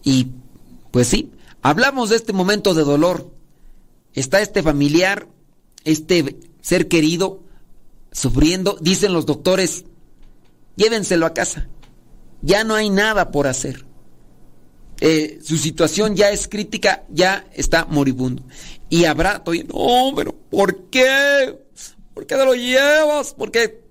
Y 0.03 0.29
pues 0.91 1.09
sí, 1.09 1.33
hablamos 1.61 2.09
de 2.09 2.16
este 2.16 2.33
momento 2.33 2.72
de 2.72 2.85
dolor, 2.85 3.31
está 4.14 4.41
este 4.41 4.62
familiar, 4.62 5.27
este 5.85 6.37
ser 6.62 6.89
querido, 6.89 7.43
sufriendo, 8.12 8.79
dicen 8.81 9.12
los 9.12 9.27
doctores, 9.27 9.85
llévenselo 10.77 11.27
a 11.27 11.35
casa, 11.35 11.68
ya 12.43 12.62
no 12.62 12.77
hay 12.77 12.91
nada 12.91 13.33
por 13.33 13.49
hacer. 13.49 13.85
Eh, 15.01 15.41
su 15.43 15.59
situación 15.59 16.14
ya 16.14 16.31
es 16.31 16.47
crítica, 16.47 17.03
ya 17.11 17.45
está 17.53 17.87
moribundo. 17.87 18.45
Y 18.89 19.07
habrá, 19.07 19.43
no, 19.45 20.12
pero 20.14 20.33
¿por 20.49 20.85
qué? 20.91 21.64
¿Por 22.15 22.27
qué 22.27 22.37
te 22.37 22.45
lo 22.45 22.55
llevas? 22.55 23.35
¿Por 23.35 23.51
qué? 23.51 23.83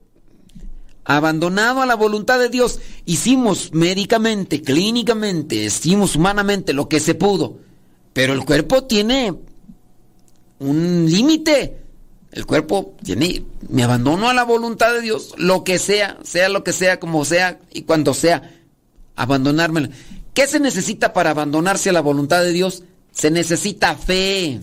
Abandonado 1.06 1.82
a 1.82 1.86
la 1.86 1.96
voluntad 1.96 2.40
de 2.40 2.50
Dios, 2.50 2.80
hicimos 3.06 3.74
médicamente, 3.74 4.62
clínicamente, 4.62 5.56
hicimos 5.56 6.16
humanamente 6.16 6.72
lo 6.72 6.88
que 6.88 7.02
se 7.02 7.14
pudo, 7.14 7.58
pero 8.14 8.32
el 8.32 8.46
cuerpo 8.46 8.86
tiene 8.86 9.36
un 10.60 11.06
límite. 11.10 11.80
El 12.32 12.48
cuerpo 12.48 12.96
tiene, 13.04 13.46
me 13.70 13.84
abandono 13.84 14.28
a 14.28 14.34
la 14.34 14.44
voluntad 14.44 14.92
de 14.94 15.02
Dios, 15.02 15.36
lo 15.38 15.64
que 15.64 15.78
sea, 15.78 16.18
sea 16.24 16.50
lo 16.50 16.64
que 16.64 16.74
sea, 16.74 17.00
como 17.00 17.26
sea 17.26 17.60
y 17.72 17.84
cuando 17.84 18.16
sea, 18.16 18.50
abandonarme. 19.16 19.92
¿Qué 20.34 20.48
se 20.48 20.60
necesita 20.60 21.14
para 21.14 21.30
abandonarse 21.30 21.90
a 21.92 21.94
la 21.94 22.02
voluntad 22.02 22.42
de 22.42 22.52
Dios? 22.52 22.84
Se 23.12 23.30
necesita 23.30 23.96
fe. 23.96 24.62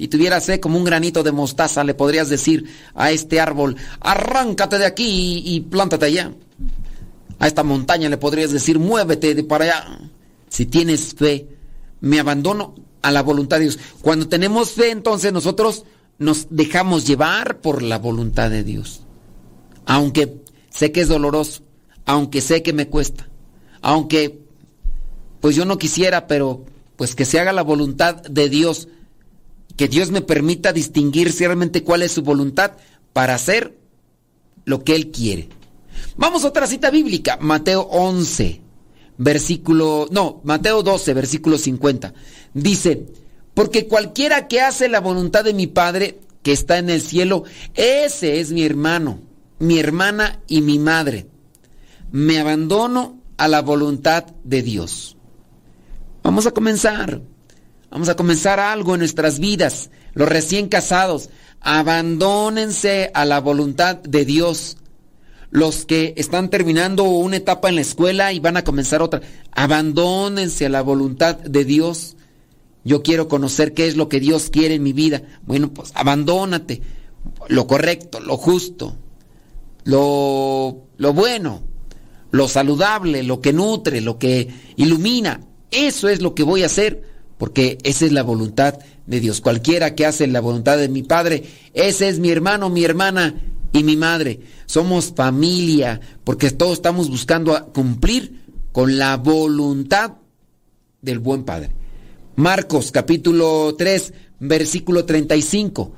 Si 0.00 0.08
tuvieras 0.08 0.46
fe 0.46 0.60
como 0.60 0.78
un 0.78 0.84
granito 0.84 1.22
de 1.22 1.30
mostaza, 1.30 1.84
le 1.84 1.92
podrías 1.92 2.30
decir 2.30 2.64
a 2.94 3.10
este 3.10 3.38
árbol, 3.38 3.76
arráncate 4.00 4.78
de 4.78 4.86
aquí 4.86 5.42
y, 5.44 5.60
plántate 5.60 6.06
allá. 6.06 6.32
A 7.38 7.46
esta 7.46 7.64
montaña 7.64 8.08
le 8.08 8.16
podrías 8.16 8.50
decir, 8.50 8.78
muévete 8.78 9.34
de 9.34 9.44
para 9.44 9.64
allá. 9.64 9.98
Si 10.48 10.64
tienes 10.64 11.14
fe, 11.14 11.48
me 12.00 12.18
abandono 12.18 12.76
a 13.02 13.10
la 13.10 13.22
voluntad 13.22 13.58
de 13.58 13.64
Dios. 13.64 13.78
Cuando 14.00 14.26
tenemos 14.26 14.70
fe, 14.70 14.90
entonces 14.90 15.34
nosotros 15.34 15.84
nos 16.16 16.46
dejamos 16.48 17.06
llevar 17.06 17.60
por 17.60 17.82
la 17.82 17.98
voluntad 17.98 18.48
de 18.48 18.64
Dios. 18.64 19.02
Aunque 19.84 20.40
sé 20.70 20.92
que 20.92 21.02
es 21.02 21.08
doloroso, 21.08 21.60
aunque 22.06 22.40
sé 22.40 22.62
que 22.62 22.72
me 22.72 22.88
cuesta, 22.88 23.28
aunque 23.82 24.40
pues 25.42 25.56
yo 25.56 25.66
no 25.66 25.76
quisiera, 25.76 26.26
pero 26.26 26.64
pues 26.96 27.14
que 27.14 27.26
se 27.26 27.38
haga 27.38 27.52
la 27.52 27.62
voluntad 27.62 28.14
de 28.22 28.48
Dios, 28.48 28.88
que 29.80 29.88
Dios 29.88 30.10
me 30.10 30.20
permita 30.20 30.74
distinguir 30.74 31.34
realmente 31.38 31.82
cuál 31.82 32.02
es 32.02 32.12
su 32.12 32.20
voluntad 32.20 32.72
para 33.14 33.34
hacer 33.34 33.78
lo 34.66 34.84
que 34.84 34.94
Él 34.94 35.10
quiere. 35.10 35.48
Vamos 36.18 36.44
a 36.44 36.48
otra 36.48 36.66
cita 36.66 36.90
bíblica, 36.90 37.38
Mateo 37.40 37.88
11, 37.90 38.60
versículo, 39.16 40.06
no, 40.10 40.42
Mateo 40.44 40.82
12, 40.82 41.14
versículo 41.14 41.56
50. 41.56 42.12
Dice, 42.52 43.06
porque 43.54 43.86
cualquiera 43.86 44.48
que 44.48 44.60
hace 44.60 44.86
la 44.90 45.00
voluntad 45.00 45.44
de 45.44 45.54
mi 45.54 45.66
Padre 45.66 46.20
que 46.42 46.52
está 46.52 46.76
en 46.76 46.90
el 46.90 47.00
cielo, 47.00 47.44
ese 47.72 48.38
es 48.38 48.52
mi 48.52 48.64
hermano, 48.64 49.22
mi 49.60 49.78
hermana 49.78 50.42
y 50.46 50.60
mi 50.60 50.78
madre. 50.78 51.26
Me 52.12 52.38
abandono 52.38 53.18
a 53.38 53.48
la 53.48 53.62
voluntad 53.62 54.26
de 54.44 54.60
Dios. 54.60 55.16
Vamos 56.22 56.46
a 56.46 56.50
comenzar. 56.50 57.22
Vamos 57.90 58.08
a 58.08 58.16
comenzar 58.16 58.60
algo 58.60 58.94
en 58.94 59.00
nuestras 59.00 59.40
vidas. 59.40 59.90
Los 60.14 60.28
recién 60.28 60.68
casados, 60.68 61.30
abandónense 61.60 63.10
a 63.14 63.24
la 63.24 63.40
voluntad 63.40 63.96
de 63.96 64.24
Dios. 64.24 64.76
Los 65.50 65.84
que 65.84 66.14
están 66.16 66.48
terminando 66.50 67.04
una 67.04 67.36
etapa 67.36 67.68
en 67.68 67.74
la 67.74 67.80
escuela 67.80 68.32
y 68.32 68.38
van 68.38 68.56
a 68.56 68.62
comenzar 68.62 69.02
otra, 69.02 69.20
abandónense 69.50 70.66
a 70.66 70.68
la 70.68 70.82
voluntad 70.82 71.36
de 71.36 71.64
Dios. 71.64 72.16
Yo 72.84 73.02
quiero 73.02 73.26
conocer 73.26 73.74
qué 73.74 73.88
es 73.88 73.96
lo 73.96 74.08
que 74.08 74.20
Dios 74.20 74.50
quiere 74.50 74.76
en 74.76 74.84
mi 74.84 74.92
vida. 74.92 75.22
Bueno, 75.42 75.72
pues 75.72 75.90
abandónate. 75.94 76.80
Lo 77.48 77.66
correcto, 77.66 78.20
lo 78.20 78.36
justo, 78.36 78.96
lo, 79.84 80.84
lo 80.96 81.12
bueno, 81.12 81.62
lo 82.30 82.48
saludable, 82.48 83.22
lo 83.22 83.40
que 83.40 83.52
nutre, 83.52 84.00
lo 84.00 84.18
que 84.18 84.48
ilumina. 84.76 85.40
Eso 85.70 86.08
es 86.08 86.22
lo 86.22 86.34
que 86.34 86.44
voy 86.44 86.62
a 86.62 86.66
hacer, 86.66 87.09
porque 87.40 87.78
esa 87.84 88.04
es 88.04 88.12
la 88.12 88.22
voluntad 88.22 88.78
de 89.06 89.18
Dios. 89.18 89.40
Cualquiera 89.40 89.94
que 89.94 90.04
hace 90.04 90.26
la 90.26 90.42
voluntad 90.42 90.76
de 90.76 90.90
mi 90.90 91.02
Padre, 91.02 91.42
ese 91.72 92.10
es 92.10 92.18
mi 92.18 92.28
hermano, 92.28 92.68
mi 92.68 92.84
hermana 92.84 93.34
y 93.72 93.82
mi 93.82 93.96
madre. 93.96 94.40
Somos 94.66 95.14
familia, 95.16 96.02
porque 96.22 96.50
todos 96.50 96.74
estamos 96.74 97.08
buscando 97.08 97.72
cumplir 97.72 98.42
con 98.72 98.98
la 98.98 99.16
voluntad 99.16 100.16
del 101.00 101.18
buen 101.18 101.44
Padre. 101.44 101.70
Marcos 102.36 102.92
capítulo 102.92 103.74
3, 103.74 104.12
versículo 104.40 105.06
35. 105.06 105.94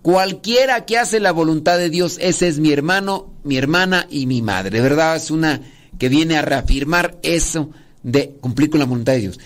Cualquiera 0.00 0.86
que 0.86 0.96
hace 0.96 1.20
la 1.20 1.32
voluntad 1.32 1.76
de 1.76 1.90
Dios, 1.90 2.16
ese 2.22 2.48
es 2.48 2.58
mi 2.58 2.72
hermano, 2.72 3.34
mi 3.44 3.58
hermana 3.58 4.06
y 4.08 4.24
mi 4.24 4.40
madre. 4.40 4.80
¿Verdad? 4.80 5.16
Es 5.16 5.30
una 5.30 5.60
que 5.98 6.08
viene 6.08 6.38
a 6.38 6.42
reafirmar 6.42 7.18
eso 7.22 7.68
de 8.02 8.30
cumplir 8.40 8.70
con 8.70 8.80
la 8.80 8.86
voluntad 8.86 9.12
de 9.12 9.20
Dios. 9.20 9.38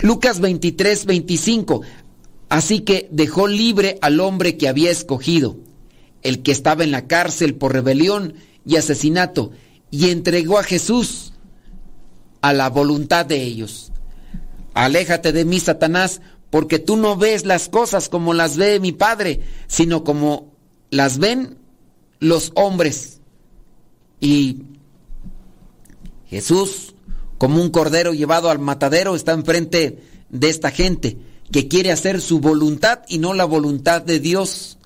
Lucas 0.00 0.40
23, 0.40 1.06
25. 1.06 1.82
Así 2.48 2.80
que 2.80 3.08
dejó 3.10 3.48
libre 3.48 3.98
al 4.02 4.20
hombre 4.20 4.56
que 4.56 4.68
había 4.68 4.90
escogido, 4.90 5.56
el 6.22 6.42
que 6.42 6.52
estaba 6.52 6.84
en 6.84 6.92
la 6.92 7.06
cárcel 7.06 7.54
por 7.54 7.72
rebelión 7.72 8.34
y 8.64 8.76
asesinato, 8.76 9.50
y 9.90 10.10
entregó 10.10 10.58
a 10.58 10.64
Jesús 10.64 11.32
a 12.40 12.52
la 12.52 12.68
voluntad 12.70 13.26
de 13.26 13.42
ellos. 13.42 13.92
Aléjate 14.74 15.32
de 15.32 15.44
mí, 15.44 15.58
Satanás, 15.58 16.20
porque 16.50 16.78
tú 16.78 16.96
no 16.96 17.16
ves 17.16 17.46
las 17.46 17.68
cosas 17.68 18.08
como 18.08 18.34
las 18.34 18.56
ve 18.56 18.78
mi 18.78 18.92
Padre, 18.92 19.40
sino 19.66 20.04
como 20.04 20.52
las 20.90 21.18
ven 21.18 21.58
los 22.20 22.52
hombres. 22.54 23.20
Y 24.20 24.62
Jesús, 26.26 26.95
como 27.38 27.60
un 27.60 27.70
cordero 27.70 28.14
llevado 28.14 28.50
al 28.50 28.58
matadero, 28.58 29.14
está 29.14 29.32
enfrente 29.32 30.02
de 30.28 30.48
esta 30.48 30.70
gente 30.70 31.18
que 31.50 31.68
quiere 31.68 31.92
hacer 31.92 32.20
su 32.20 32.40
voluntad 32.40 33.00
y 33.08 33.18
no 33.18 33.34
la 33.34 33.44
voluntad 33.44 34.02
de 34.02 34.20
Dios, 34.20 34.78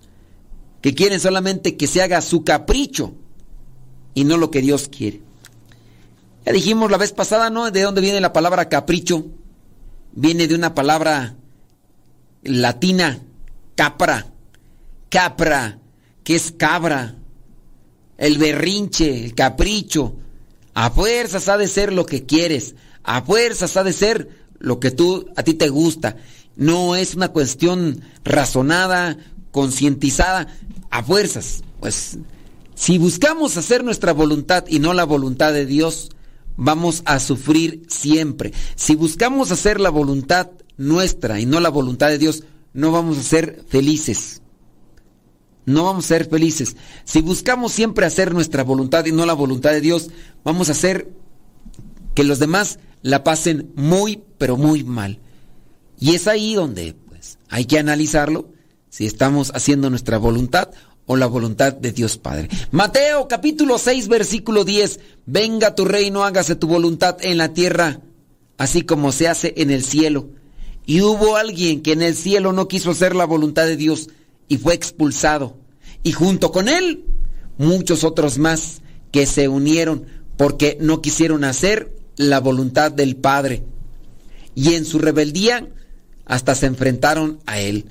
que 0.81 0.95
quieren 0.95 1.21
solamente 1.21 1.77
que 1.77 1.87
se 1.87 2.03
haga 2.03 2.21
su 2.21 2.45
capricho 2.45 3.15
y 4.15 4.25
no 4.25 4.37
lo 4.37 4.51
que 4.51 4.61
Dios 4.61 4.89
quiere. 4.89 5.21
Ya 6.45 6.53
dijimos 6.53 6.91
la 6.91 6.97
vez 6.97 7.13
pasada, 7.13 7.51
¿no? 7.51 7.71
¿De 7.71 7.83
dónde 7.83 8.01
viene 8.01 8.21
la 8.21 8.33
palabra 8.33 8.69
capricho? 8.69 9.27
viene 10.13 10.49
de 10.49 10.55
una 10.55 10.75
palabra 10.75 11.37
latina, 12.43 13.21
capra, 13.75 14.27
capra, 15.09 15.79
que 16.25 16.37
es 16.37 16.53
cabra, 16.53 17.17
el 18.19 18.39
berrinche, 18.39 19.25
el 19.25 19.35
capricho. 19.35 20.17
A 20.81 20.91
fuerzas 20.91 21.47
ha 21.49 21.59
de 21.59 21.69
ser 21.69 21.93
lo 21.93 22.07
que 22.07 22.25
quieres, 22.25 22.75
a 23.05 23.21
fuerzas 23.21 23.77
ha 23.77 23.85
de 23.85 23.93
ser 23.93 24.31
lo 24.59 24.81
que 24.81 24.91
tú 24.91 25.27
a 25.37 25.43
ti 25.43 25.53
te 25.53 25.69
gusta. 25.69 26.17
No 26.57 26.97
es 26.97 27.15
una 27.15 27.29
cuestión 27.29 28.01
razonada, 28.25 29.19
concientizada, 29.51 30.49
a 30.89 31.03
fuerzas. 31.03 31.65
Pues 31.81 32.17
si 32.75 32.97
buscamos 32.97 33.59
hacer 33.59 33.85
nuestra 33.85 34.15
voluntad 34.15 34.65
y 34.69 34.79
no 34.79 34.95
la 34.95 35.05
voluntad 35.05 35.53
de 35.53 35.67
Dios, 35.67 36.13
vamos 36.57 37.03
a 37.05 37.21
sufrir 37.21 37.83
siempre. 37.91 38.55
Si 38.75 38.95
buscamos 38.95 39.51
hacer 39.51 39.81
la 39.81 39.91
voluntad 39.91 40.49
nuestra 40.79 41.41
y 41.41 41.45
no 41.45 41.61
la 41.61 41.69
voluntad 41.69 42.09
de 42.09 42.17
Dios, 42.17 42.45
no 42.73 42.91
vamos 42.91 43.19
a 43.19 43.23
ser 43.23 43.63
felices. 43.69 44.40
No 45.67 45.85
vamos 45.85 46.05
a 46.07 46.09
ser 46.09 46.29
felices. 46.29 46.77
Si 47.05 47.21
buscamos 47.21 47.73
siempre 47.73 48.07
hacer 48.07 48.33
nuestra 48.33 48.65
voluntad 48.65 49.05
y 49.07 49.13
no 49.13 49.27
la 49.27 49.35
voluntad 49.35 49.71
de 49.71 49.81
Dios, 49.81 50.11
vamos 50.45 50.69
a 50.69 50.73
hacer 50.73 51.11
que 52.15 52.25
los 52.25 52.39
demás 52.39 52.79
la 53.03 53.25
pasen 53.25 53.71
muy, 53.77 54.23
pero 54.39 54.57
muy 54.57 54.85
mal. 54.85 55.19
Y 55.99 56.15
es 56.15 56.27
ahí 56.27 56.55
donde 56.55 56.95
pues, 57.09 57.39
hay 57.49 57.67
que 57.67 57.79
analizarlo 57.79 58.49
si 58.89 59.07
estamos 59.07 59.53
haciendo 59.55 59.91
nuestra 59.91 60.19
voluntad 60.19 60.71
o 61.07 61.17
la 61.17 61.27
voluntad 61.27 61.73
de 61.73 61.93
Dios 61.93 62.19
Padre. 62.19 62.49
Mateo 62.71 63.29
capítulo 63.29 63.79
6 63.79 64.09
versículo 64.09 64.65
10. 64.65 65.01
Venga 65.27 65.75
tu 65.75 65.85
reino, 65.85 66.25
hágase 66.25 66.57
tu 66.57 66.67
voluntad 66.67 67.17
en 67.21 67.37
la 67.37 67.53
tierra, 67.53 68.01
así 68.59 68.83
como 68.83 69.13
se 69.13 69.29
hace 69.29 69.55
en 69.57 69.71
el 69.71 69.85
cielo. 69.85 70.31
Y 70.87 71.03
hubo 71.03 71.37
alguien 71.37 71.83
que 71.83 71.93
en 71.93 72.03
el 72.03 72.17
cielo 72.17 72.53
no 72.53 72.69
quiso 72.69 72.91
hacer 72.91 73.15
la 73.15 73.25
voluntad 73.25 73.67
de 73.67 73.77
Dios 73.77 74.09
y 74.51 74.59
fue 74.59 74.75
expulsado. 74.75 75.57
Y 76.03 76.13
junto 76.13 76.53
con 76.53 76.69
él, 76.69 77.07
muchos 77.57 78.05
otros 78.05 78.37
más 78.37 78.83
que 79.11 79.25
se 79.25 79.49
unieron 79.49 80.05
porque 80.37 80.77
no 80.79 81.01
quisieron 81.01 81.45
hacer 81.45 81.97
la 82.17 82.41
voluntad 82.41 82.93
del 82.93 83.17
Padre. 83.17 83.63
Y 84.55 84.75
en 84.75 84.85
su 84.85 84.99
rebeldía 84.99 85.67
hasta 86.27 86.55
se 86.55 86.67
enfrentaron 86.67 87.39
a 87.47 87.61
él 87.61 87.87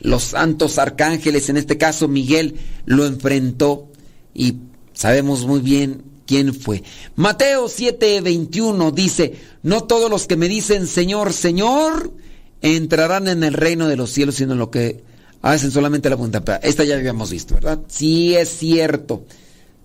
los 0.00 0.22
santos 0.22 0.78
arcángeles, 0.78 1.48
en 1.48 1.56
este 1.56 1.76
caso 1.76 2.08
Miguel, 2.08 2.56
lo 2.86 3.04
enfrentó 3.06 3.88
y 4.34 4.56
sabemos 4.94 5.46
muy 5.46 5.60
bien 5.60 6.02
quién 6.26 6.54
fue. 6.54 6.82
Mateo 7.16 7.66
7:21 7.66 8.92
dice, 8.92 9.34
no 9.62 9.84
todos 9.84 10.10
los 10.10 10.26
que 10.26 10.36
me 10.36 10.48
dicen 10.48 10.86
Señor, 10.86 11.32
Señor, 11.32 12.14
entrarán 12.62 13.28
en 13.28 13.44
el 13.44 13.52
reino 13.52 13.88
de 13.88 13.96
los 13.96 14.10
cielos, 14.10 14.36
sino 14.36 14.54
lo 14.54 14.70
que 14.70 15.02
hacen 15.42 15.70
solamente 15.70 16.10
la 16.10 16.16
voluntad. 16.16 16.60
Esta 16.62 16.84
ya 16.84 16.96
habíamos 16.96 17.30
visto, 17.30 17.54
¿verdad? 17.54 17.80
Sí 17.88 18.34
es 18.34 18.48
cierto. 18.48 19.24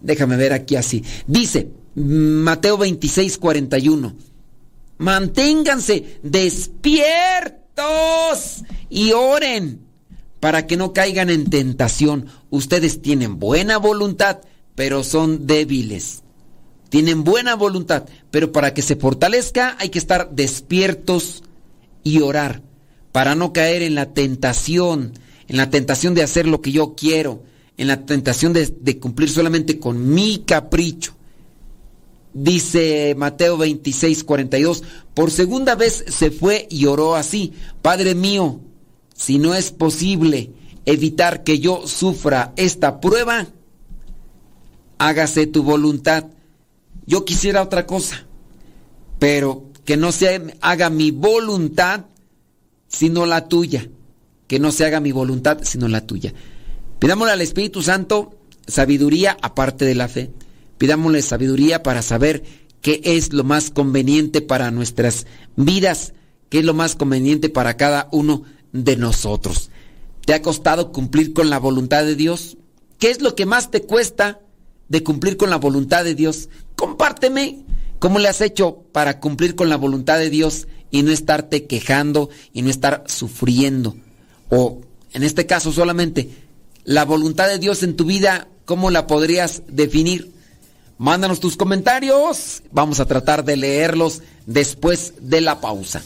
Déjame 0.02 0.36
ver 0.38 0.54
aquí 0.54 0.76
así. 0.76 1.04
Dice 1.28 1.70
Mateo 1.96 2.78
26:41, 2.78 4.14
manténganse 4.98 6.20
despiertos 6.24 7.06
y 8.90 9.14
oren 9.14 9.82
para 10.40 10.68
que 10.68 10.78
no 10.78 10.94
caigan 10.94 11.30
en 11.30 11.50
tentación. 11.50 12.28
Ustedes 12.50 13.02
tienen 13.02 13.40
buena 13.40 13.78
voluntad, 13.78 14.42
pero 14.76 15.04
son 15.04 15.48
débiles. 15.48 16.22
Tienen 16.90 17.24
buena 17.24 17.56
voluntad, 17.56 18.06
pero 18.30 18.52
para 18.52 18.74
que 18.74 18.82
se 18.82 18.96
fortalezca 18.96 19.76
hay 19.80 19.90
que 19.90 19.98
estar 20.00 20.30
despiertos 20.32 21.44
y 22.04 22.22
orar, 22.22 22.62
para 23.12 23.34
no 23.34 23.54
caer 23.54 23.82
en 23.82 23.96
la 23.96 24.14
tentación, 24.14 25.14
en 25.48 25.58
la 25.58 25.70
tentación 25.70 26.14
de 26.14 26.24
hacer 26.24 26.48
lo 26.48 26.62
que 26.62 26.72
yo 26.72 26.96
quiero, 26.96 27.44
en 27.78 27.88
la 27.88 28.06
tentación 28.06 28.54
de, 28.54 29.00
cumplir 29.00 29.30
solamente 29.30 29.80
con 29.80 30.14
mi 30.14 30.40
capricho. 30.40 31.14
Dice 32.34 33.16
Mateo 33.18 33.58
26, 33.58 34.24
42, 34.24 34.84
por 35.14 35.32
segunda 35.32 35.76
vez 35.76 36.04
se 36.08 36.32
fue 36.32 36.68
y 36.70 36.86
oró 36.86 37.16
así, 37.16 37.54
Padre 37.82 38.14
mío, 38.14 38.60
si 39.16 39.38
no 39.38 39.56
es 39.56 39.72
posible 39.72 40.52
evitar 40.86 41.44
que 41.44 41.60
yo 41.60 41.88
sufra 41.88 42.54
esta 42.58 43.00
prueba, 43.00 43.48
hágase 44.98 45.48
tu 45.48 45.64
voluntad. 45.64 46.26
Yo 47.06 47.24
quisiera 47.24 47.62
otra 47.62 47.86
cosa, 47.86 48.26
pero 49.20 49.66
que 49.86 49.96
no 49.96 50.12
se 50.12 50.58
haga 50.60 50.90
mi 50.90 51.12
voluntad, 51.12 52.06
sino 52.88 53.26
la 53.26 53.48
tuya. 53.48 53.88
Que 54.48 54.60
no 54.60 54.72
se 54.72 54.86
haga 54.86 55.00
mi 55.00 55.12
voluntad, 55.12 55.60
sino 55.64 55.88
la 55.88 56.06
tuya. 56.06 56.34
Pidámosle 57.00 57.34
al 57.34 57.42
Espíritu 57.42 57.82
Santo 57.82 58.38
sabiduría 58.68 59.38
aparte 59.42 59.86
de 59.86 59.96
la 59.96 60.08
fe. 60.08 60.32
Pidámosle 60.78 61.22
sabiduría 61.22 61.84
para 61.84 62.02
saber 62.02 62.44
qué 62.82 63.02
es 63.04 63.34
lo 63.34 63.44
más 63.44 63.72
conveniente 63.72 64.42
para 64.42 64.72
nuestras 64.72 65.26
vidas, 65.56 66.14
qué 66.50 66.60
es 66.60 66.66
lo 66.66 66.74
más 66.74 66.96
conveniente 66.96 67.50
para 67.50 67.78
cada 67.78 68.10
uno 68.12 68.44
de 68.72 68.98
nosotros. 68.98 69.72
¿Te 70.26 70.34
ha 70.34 70.42
costado 70.42 70.92
cumplir 70.92 71.34
con 71.34 71.50
la 71.50 71.60
voluntad 71.60 72.04
de 72.04 72.16
Dios? 72.16 72.58
¿Qué 73.00 73.10
es 73.10 73.22
lo 73.22 73.36
que 73.36 73.46
más 73.46 73.72
te 73.72 73.82
cuesta 73.82 74.42
de 74.90 75.04
cumplir 75.04 75.38
con 75.38 75.50
la 75.50 75.58
voluntad 75.58 76.04
de 76.04 76.16
Dios? 76.16 76.50
Compárteme 76.76 77.64
cómo 78.00 78.20
le 78.20 78.28
has 78.28 78.42
hecho 78.42 78.84
para 78.92 79.20
cumplir 79.20 79.56
con 79.56 79.70
la 79.70 79.78
voluntad 79.78 80.18
de 80.18 80.30
Dios 80.30 80.68
y 80.92 81.04
no 81.04 81.12
estarte 81.12 81.66
quejando 81.66 82.30
y 82.54 82.62
no 82.62 82.70
estar 82.70 83.04
sufriendo. 83.08 83.96
O 84.50 84.82
en 85.14 85.24
este 85.24 85.46
caso 85.46 85.72
solamente, 85.72 86.30
la 86.84 87.06
voluntad 87.06 87.48
de 87.48 87.60
Dios 87.60 87.84
en 87.84 87.96
tu 87.96 88.06
vida, 88.06 88.48
¿cómo 88.66 88.92
la 88.92 89.08
podrías 89.08 89.64
definir? 89.68 90.32
Mándanos 90.98 91.40
tus 91.40 91.58
comentarios. 91.58 92.64
Vamos 92.72 93.00
a 93.00 93.06
tratar 93.06 93.44
de 93.44 93.58
leerlos 93.58 94.22
después 94.46 95.14
de 95.22 95.42
la 95.42 95.60
pausa. 95.62 96.02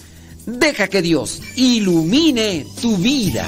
Deja 0.46 0.88
que 0.88 1.02
Dios 1.02 1.42
ilumine 1.56 2.66
tu 2.82 2.98
vida. 2.98 3.48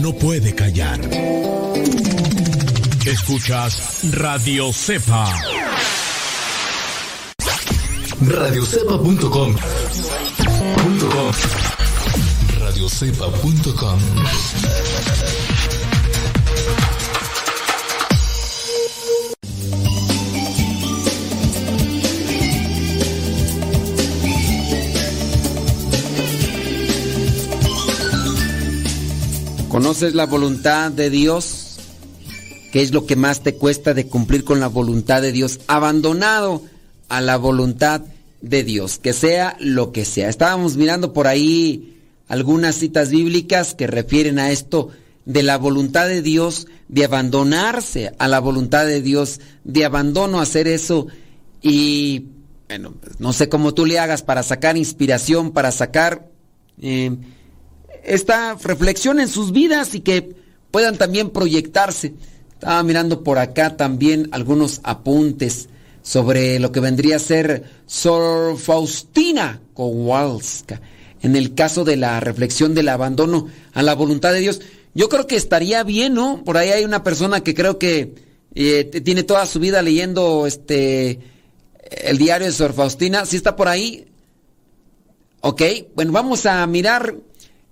no 0.00 0.12
puede 0.12 0.54
callar. 0.54 1.00
Escuchas 3.06 4.00
Radio 4.12 4.72
Cepa. 4.72 5.26
Radiocepa.com. 8.20 9.56
Radiocepa.com. 12.60 13.98
¿Conoces 29.74 30.14
la 30.14 30.26
voluntad 30.26 30.92
de 30.92 31.10
Dios? 31.10 31.78
¿Qué 32.70 32.80
es 32.80 32.92
lo 32.92 33.06
que 33.06 33.16
más 33.16 33.42
te 33.42 33.56
cuesta 33.56 33.92
de 33.92 34.06
cumplir 34.06 34.44
con 34.44 34.60
la 34.60 34.68
voluntad 34.68 35.20
de 35.20 35.32
Dios? 35.32 35.58
Abandonado 35.66 36.62
a 37.08 37.20
la 37.20 37.36
voluntad 37.38 38.02
de 38.40 38.62
Dios, 38.62 39.00
que 39.00 39.12
sea 39.12 39.56
lo 39.58 39.90
que 39.90 40.04
sea. 40.04 40.28
Estábamos 40.28 40.76
mirando 40.76 41.12
por 41.12 41.26
ahí 41.26 41.98
algunas 42.28 42.76
citas 42.76 43.10
bíblicas 43.10 43.74
que 43.74 43.88
refieren 43.88 44.38
a 44.38 44.52
esto 44.52 44.90
de 45.24 45.42
la 45.42 45.58
voluntad 45.58 46.06
de 46.06 46.22
Dios, 46.22 46.68
de 46.86 47.06
abandonarse 47.06 48.12
a 48.16 48.28
la 48.28 48.38
voluntad 48.38 48.86
de 48.86 49.02
Dios, 49.02 49.40
de 49.64 49.84
abandono 49.84 50.38
a 50.38 50.42
hacer 50.42 50.68
eso. 50.68 51.08
Y 51.62 52.26
bueno, 52.68 52.94
pues, 53.00 53.18
no 53.18 53.32
sé 53.32 53.48
cómo 53.48 53.74
tú 53.74 53.86
le 53.86 53.98
hagas 53.98 54.22
para 54.22 54.44
sacar 54.44 54.76
inspiración, 54.76 55.50
para 55.50 55.72
sacar... 55.72 56.30
Eh, 56.80 57.16
esta 58.04 58.54
reflexión 58.62 59.20
en 59.20 59.28
sus 59.28 59.52
vidas 59.52 59.94
y 59.94 60.00
que 60.00 60.34
puedan 60.70 60.96
también 60.96 61.30
proyectarse. 61.30 62.14
Estaba 62.52 62.82
mirando 62.82 63.22
por 63.22 63.38
acá 63.38 63.76
también 63.76 64.28
algunos 64.32 64.80
apuntes 64.84 65.68
sobre 66.02 66.58
lo 66.58 66.72
que 66.72 66.80
vendría 66.80 67.16
a 67.16 67.20
ser 67.20 67.64
Sor 67.86 68.58
Faustina 68.58 69.60
Kowalska. 69.74 70.80
En 71.22 71.36
el 71.36 71.54
caso 71.54 71.84
de 71.84 71.96
la 71.96 72.20
reflexión 72.20 72.74
del 72.74 72.90
abandono 72.90 73.48
a 73.72 73.82
la 73.82 73.94
voluntad 73.94 74.32
de 74.32 74.40
Dios, 74.40 74.60
yo 74.94 75.08
creo 75.08 75.26
que 75.26 75.36
estaría 75.36 75.82
bien, 75.82 76.14
¿no? 76.14 76.44
Por 76.44 76.56
ahí 76.56 76.70
hay 76.70 76.84
una 76.84 77.02
persona 77.02 77.42
que 77.42 77.54
creo 77.54 77.78
que 77.78 78.14
eh, 78.54 78.84
tiene 79.02 79.22
toda 79.22 79.46
su 79.46 79.58
vida 79.58 79.82
leyendo 79.82 80.46
este 80.46 81.18
el 81.90 82.18
diario 82.18 82.46
de 82.46 82.52
Sor 82.52 82.72
Faustina. 82.72 83.26
¿Sí 83.26 83.36
está 83.36 83.56
por 83.56 83.68
ahí? 83.68 84.06
Ok, 85.40 85.62
bueno, 85.94 86.12
vamos 86.12 86.46
a 86.46 86.66
mirar 86.66 87.16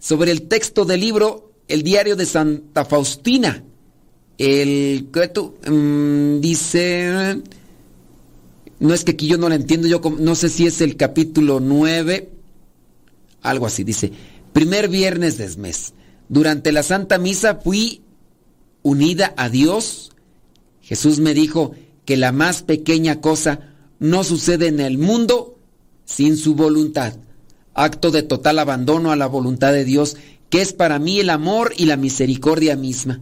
sobre 0.02 0.32
el 0.32 0.42
texto 0.48 0.84
del 0.84 1.00
libro 1.00 1.52
El 1.68 1.84
diario 1.84 2.16
de 2.16 2.26
Santa 2.26 2.84
Faustina. 2.84 3.62
El 4.36 5.08
um, 5.68 6.40
dice, 6.40 7.40
no 8.80 8.94
es 8.94 9.04
que 9.04 9.12
aquí 9.12 9.28
yo 9.28 9.38
no 9.38 9.48
lo 9.48 9.54
entiendo, 9.54 9.86
yo 9.86 10.00
no 10.18 10.34
sé 10.34 10.48
si 10.48 10.66
es 10.66 10.80
el 10.80 10.96
capítulo 10.96 11.60
9, 11.60 12.30
algo 13.42 13.66
así, 13.66 13.84
dice, 13.84 14.10
primer 14.52 14.88
viernes 14.88 15.38
del 15.38 15.56
mes. 15.58 15.94
Durante 16.28 16.72
la 16.72 16.82
Santa 16.82 17.18
Misa 17.18 17.60
fui 17.62 18.02
unida 18.82 19.34
a 19.36 19.48
Dios. 19.48 20.10
Jesús 20.80 21.20
me 21.20 21.32
dijo 21.32 21.76
que 22.04 22.16
la 22.16 22.32
más 22.32 22.62
pequeña 22.62 23.20
cosa 23.20 23.72
no 24.00 24.24
sucede 24.24 24.66
en 24.66 24.80
el 24.80 24.98
mundo 24.98 25.60
sin 26.04 26.36
su 26.36 26.56
voluntad 26.56 27.14
acto 27.74 28.10
de 28.10 28.22
total 28.22 28.58
abandono 28.58 29.12
a 29.12 29.16
la 29.16 29.26
voluntad 29.26 29.72
de 29.72 29.84
Dios, 29.84 30.16
que 30.50 30.60
es 30.60 30.72
para 30.72 30.98
mí 30.98 31.20
el 31.20 31.30
amor 31.30 31.72
y 31.76 31.86
la 31.86 31.96
misericordia 31.96 32.76
misma. 32.76 33.20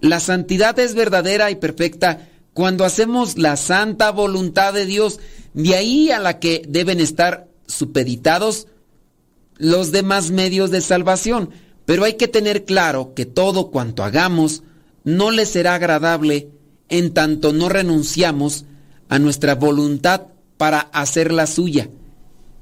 La 0.00 0.20
santidad 0.20 0.78
es 0.78 0.94
verdadera 0.94 1.50
y 1.50 1.56
perfecta 1.56 2.28
cuando 2.54 2.84
hacemos 2.84 3.36
la 3.36 3.56
santa 3.56 4.10
voluntad 4.10 4.72
de 4.72 4.86
Dios, 4.86 5.20
de 5.52 5.74
ahí 5.74 6.10
a 6.10 6.18
la 6.18 6.38
que 6.38 6.62
deben 6.66 7.00
estar 7.00 7.48
supeditados 7.66 8.68
los 9.58 9.92
demás 9.92 10.30
medios 10.30 10.70
de 10.70 10.80
salvación. 10.80 11.50
Pero 11.84 12.04
hay 12.04 12.14
que 12.14 12.28
tener 12.28 12.64
claro 12.64 13.12
que 13.14 13.26
todo 13.26 13.70
cuanto 13.70 14.04
hagamos 14.04 14.62
no 15.04 15.30
le 15.30 15.46
será 15.46 15.74
agradable 15.74 16.48
en 16.88 17.12
tanto 17.12 17.52
no 17.52 17.68
renunciamos 17.68 18.64
a 19.08 19.18
nuestra 19.18 19.54
voluntad 19.54 20.22
para 20.56 20.80
hacer 20.80 21.32
la 21.32 21.46
suya 21.46 21.88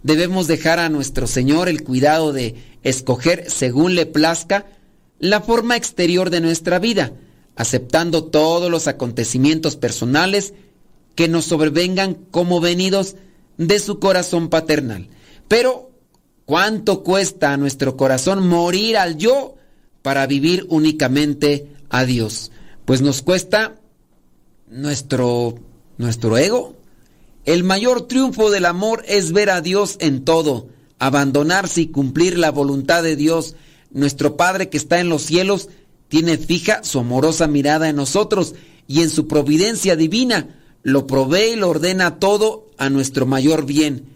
debemos 0.05 0.47
dejar 0.47 0.79
a 0.79 0.89
nuestro 0.89 1.27
Señor 1.27 1.69
el 1.69 1.83
cuidado 1.83 2.33
de 2.33 2.55
escoger 2.85 3.51
según 3.51 3.97
le 3.97 4.07
plazca 4.07 4.67
la 5.19 5.41
forma 5.41 5.77
exterior 5.77 6.31
de 6.31 6.41
nuestra 6.41 6.79
vida, 6.79 7.13
aceptando 7.57 8.23
todos 8.23 8.71
los 8.71 8.87
acontecimientos 8.87 9.75
personales 9.75 10.55
que 11.17 11.27
nos 11.27 11.47
sobrevengan 11.47 12.15
como 12.31 12.61
venidos 12.61 13.17
de 13.59 13.81
su 13.81 13.99
corazón 13.99 14.49
paternal. 14.49 15.09
Pero 15.49 15.95
¿Cuánto 16.45 17.03
cuesta 17.03 17.53
a 17.53 17.57
nuestro 17.57 17.97
corazón 17.97 18.47
morir 18.47 18.99
al 18.99 19.17
yo 19.17 19.57
para 20.03 20.27
vivir 20.27 20.67
únicamente 20.69 21.69
a 21.89 22.05
Dios? 22.05 22.51
Pues 22.85 23.01
nos 23.01 23.23
cuesta 23.23 23.77
nuestro, 24.69 25.55
nuestro 25.97 26.37
ego. 26.37 26.74
El 27.45 27.63
mayor 27.63 28.09
triunfo 28.09 28.51
del 28.51 28.65
amor 28.65 29.05
es 29.07 29.33
ver 29.33 29.51
a 29.51 29.61
Dios 29.61 29.97
en 30.01 30.25
todo, 30.25 30.69
abandonarse 30.99 31.83
y 31.83 31.87
cumplir 31.89 32.39
la 32.39 32.51
voluntad 32.51 33.03
de 33.03 33.17
Dios. 33.17 33.55
Nuestro 33.91 34.37
Padre 34.37 34.71
que 34.71 34.79
está 34.79 34.99
en 34.99 35.11
los 35.11 35.23
cielos 35.23 35.69
tiene 36.09 36.39
fija 36.39 36.83
su 36.85 37.01
amorosa 37.01 37.47
mirada 37.47 37.89
en 37.89 37.97
nosotros 37.97 38.55
y 38.87 39.03
en 39.03 39.11
su 39.11 39.29
providencia 39.29 39.95
divina 39.95 40.57
lo 40.83 41.07
provee 41.07 41.53
y 41.53 41.57
lo 41.57 41.69
ordena 41.69 42.19
todo 42.19 42.71
a 42.79 42.89
nuestro 42.89 43.27
mayor 43.27 43.67
bien. 43.67 44.07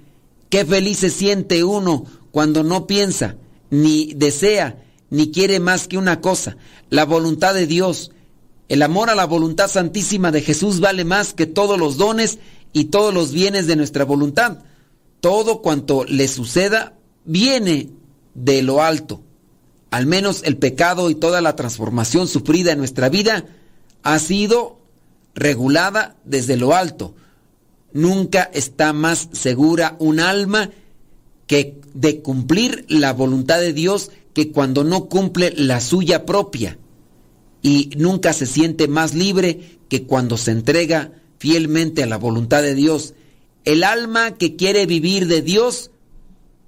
Qué 0.48 0.64
feliz 0.64 0.98
se 0.98 1.10
siente 1.10 1.64
uno 1.64 2.04
cuando 2.30 2.62
no 2.62 2.86
piensa, 2.86 3.36
ni 3.70 4.14
desea, 4.14 4.82
ni 5.10 5.30
quiere 5.30 5.60
más 5.60 5.86
que 5.86 5.98
una 5.98 6.20
cosa, 6.20 6.56
la 6.88 7.04
voluntad 7.04 7.54
de 7.54 7.66
Dios. 7.66 8.10
El 8.68 8.82
amor 8.82 9.08
a 9.08 9.14
la 9.14 9.24
voluntad 9.24 9.68
santísima 9.68 10.30
de 10.30 10.42
Jesús 10.42 10.80
vale 10.80 11.04
más 11.04 11.32
que 11.32 11.46
todos 11.46 11.78
los 11.78 11.96
dones 11.96 12.38
y 12.72 12.86
todos 12.86 13.12
los 13.12 13.32
bienes 13.32 13.66
de 13.66 13.76
nuestra 13.76 14.04
voluntad. 14.04 14.58
Todo 15.20 15.62
cuanto 15.62 16.04
le 16.04 16.28
suceda 16.28 16.94
viene 17.24 17.90
de 18.34 18.62
lo 18.62 18.82
alto. 18.82 19.22
Al 19.90 20.06
menos 20.06 20.42
el 20.44 20.56
pecado 20.56 21.10
y 21.10 21.14
toda 21.14 21.40
la 21.40 21.56
transformación 21.56 22.28
sufrida 22.28 22.72
en 22.72 22.78
nuestra 22.78 23.08
vida 23.08 23.46
ha 24.02 24.18
sido 24.18 24.78
regulada 25.34 26.16
desde 26.24 26.56
lo 26.56 26.74
alto. 26.74 27.14
Nunca 27.92 28.50
está 28.52 28.92
más 28.92 29.28
segura 29.32 29.96
un 29.98 30.20
alma 30.20 30.70
que 31.46 31.80
de 31.94 32.20
cumplir 32.20 32.84
la 32.88 33.12
voluntad 33.12 33.58
de 33.58 33.72
Dios 33.72 34.10
que 34.34 34.52
cuando 34.52 34.84
no 34.84 35.06
cumple 35.06 35.52
la 35.56 35.80
suya 35.80 36.26
propia. 36.26 36.78
Y 37.62 37.90
nunca 37.96 38.32
se 38.34 38.46
siente 38.46 38.86
más 38.86 39.14
libre 39.14 39.78
que 39.88 40.04
cuando 40.04 40.36
se 40.36 40.52
entrega 40.52 41.12
fielmente 41.38 42.02
a 42.02 42.06
la 42.06 42.16
voluntad 42.16 42.62
de 42.62 42.74
Dios. 42.74 43.14
El 43.64 43.84
alma 43.84 44.32
que 44.36 44.56
quiere 44.56 44.86
vivir 44.86 45.26
de 45.26 45.42
Dios 45.42 45.90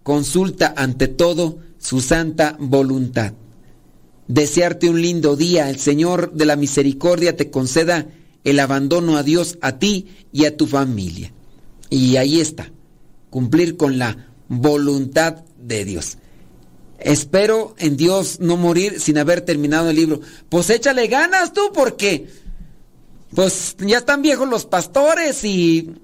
consulta 0.03 0.73
ante 0.77 1.09
todo 1.09 1.59
su 1.79 2.01
santa 2.01 2.57
voluntad. 2.59 3.35
Desearte 4.29 4.89
un 4.89 5.03
lindo 5.03 5.37
día. 5.37 5.71
El 5.71 5.79
Señor 5.79 6.33
de 6.33 6.47
la 6.47 6.57
Misericordia 6.57 7.37
te 7.37 7.51
conceda 7.51 8.09
el 8.45 8.61
abandono 8.61 9.17
a 9.17 9.23
Dios, 9.23 9.59
a 9.61 9.79
ti 9.79 10.09
y 10.33 10.45
a 10.45 10.57
tu 10.57 10.67
familia. 10.67 11.33
Y 11.91 12.17
ahí 12.17 12.41
está, 12.41 12.71
cumplir 13.29 13.77
con 13.77 13.99
la 13.99 14.29
voluntad 14.49 15.45
de 15.59 15.85
Dios. 15.85 16.19
Espero 16.99 17.75
en 17.79 17.97
Dios 17.97 18.41
no 18.41 18.57
morir 18.57 19.01
sin 19.01 19.17
haber 19.19 19.41
terminado 19.41 19.91
el 19.91 19.97
libro. 19.97 20.21
Pues 20.49 20.69
échale 20.71 21.07
ganas 21.07 21.53
tú 21.53 21.73
porque 21.73 22.29
pues 23.35 23.77
ya 23.79 23.99
están 23.99 24.23
viejos 24.23 24.49
los 24.49 24.67
pastores 24.67 25.45
y 25.45 25.95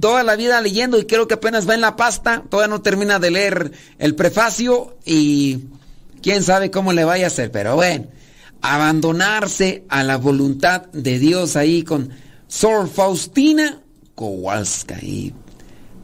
toda 0.00 0.22
la 0.22 0.36
vida 0.36 0.60
leyendo 0.60 0.98
y 0.98 1.06
creo 1.06 1.28
que 1.28 1.34
apenas 1.34 1.68
va 1.68 1.74
en 1.74 1.80
la 1.80 1.96
pasta, 1.96 2.44
todavía 2.48 2.74
no 2.74 2.82
termina 2.82 3.18
de 3.18 3.30
leer 3.30 3.72
el 3.98 4.14
prefacio 4.14 4.96
y 5.04 5.64
quién 6.22 6.42
sabe 6.42 6.70
cómo 6.70 6.92
le 6.92 7.04
vaya 7.04 7.24
a 7.24 7.28
hacer, 7.28 7.50
pero 7.50 7.76
bueno, 7.76 8.06
abandonarse 8.62 9.84
a 9.88 10.02
la 10.02 10.16
voluntad 10.16 10.86
de 10.92 11.18
Dios 11.18 11.56
ahí 11.56 11.82
con 11.82 12.10
Sor 12.48 12.88
Faustina 12.88 13.82
Kowalska 14.14 14.98
y 15.02 15.34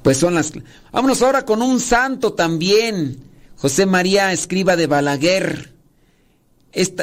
pues 0.03 0.19
son 0.19 0.35
las... 0.35 0.53
Vámonos 0.91 1.23
ahora 1.23 1.45
con 1.45 1.63
un 1.63 1.81
santo 1.81 2.33
también. 2.33 3.19
José 3.57 3.87
María 3.87 4.33
Escriba 4.33 4.77
de 4.77 4.89
Balaguer. 4.89 5.72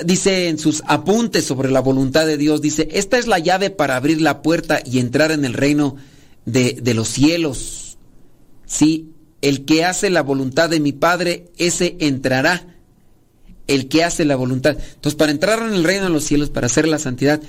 Dice 0.06 0.50
en 0.50 0.58
sus 0.58 0.82
apuntes 0.88 1.46
sobre 1.46 1.70
la 1.70 1.80
voluntad 1.80 2.26
de 2.26 2.38
Dios, 2.38 2.62
dice, 2.62 2.88
esta 2.92 3.20
es 3.20 3.28
la 3.28 3.38
llave 3.38 3.70
para 3.70 3.96
abrir 3.96 4.20
la 4.20 4.42
puerta 4.42 4.82
y 4.84 5.00
entrar 5.00 5.32
en 5.32 5.46
el 5.46 5.54
reino 5.54 5.96
de, 6.46 6.80
de 6.82 6.94
los 6.96 7.08
cielos. 7.08 7.98
Sí, 8.66 9.12
el 9.42 9.66
que 9.66 9.86
hace 9.86 10.10
la 10.10 10.24
voluntad 10.24 10.70
de 10.70 10.80
mi 10.80 10.92
Padre, 10.92 11.52
ese 11.58 11.98
entrará. 12.00 12.76
El 13.68 13.88
que 13.88 14.04
hace 14.04 14.26
la 14.26 14.36
voluntad. 14.36 14.78
Entonces, 14.96 15.16
para 15.16 15.32
entrar 15.32 15.60
en 15.60 15.76
el 15.76 15.84
reino 15.84 16.06
de 16.06 16.10
los 16.10 16.24
cielos, 16.24 16.50
para 16.50 16.66
hacer 16.66 16.88
la 16.88 16.98
santidad, 16.98 17.40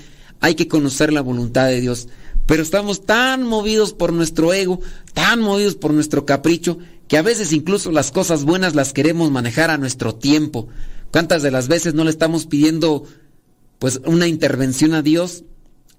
hay 0.41 0.55
que 0.55 0.69
conocer 0.69 1.15
la 1.15 1.23
voluntad 1.23 1.67
de 1.67 1.81
Dios. 1.81 2.09
Pero 2.45 2.63
estamos 2.63 3.07
tan 3.07 3.43
movidos 3.43 3.95
por 3.95 4.13
nuestro 4.13 4.53
ego, 4.53 4.81
tan 5.15 5.41
movidos 5.41 5.77
por 5.77 5.95
nuestro 5.95 6.27
capricho, 6.27 6.79
que 7.09 7.17
a 7.17 7.23
veces 7.23 7.53
incluso 7.53 7.91
las 7.91 8.13
cosas 8.13 8.45
buenas 8.45 8.75
las 8.75 8.93
queremos 8.93 9.31
manejar 9.31 9.71
a 9.71 9.79
nuestro 9.79 10.15
tiempo. 10.15 10.69
¿Cuántas 11.13 11.43
de 11.43 11.51
las 11.51 11.69
veces 11.69 11.95
no 11.95 12.05
le 12.05 12.11
estamos 12.11 12.47
pidiendo 12.47 13.05
pues 13.79 14.01
una 14.05 14.29
intervención 14.29 14.95
a 14.95 15.03
Dios, 15.03 15.45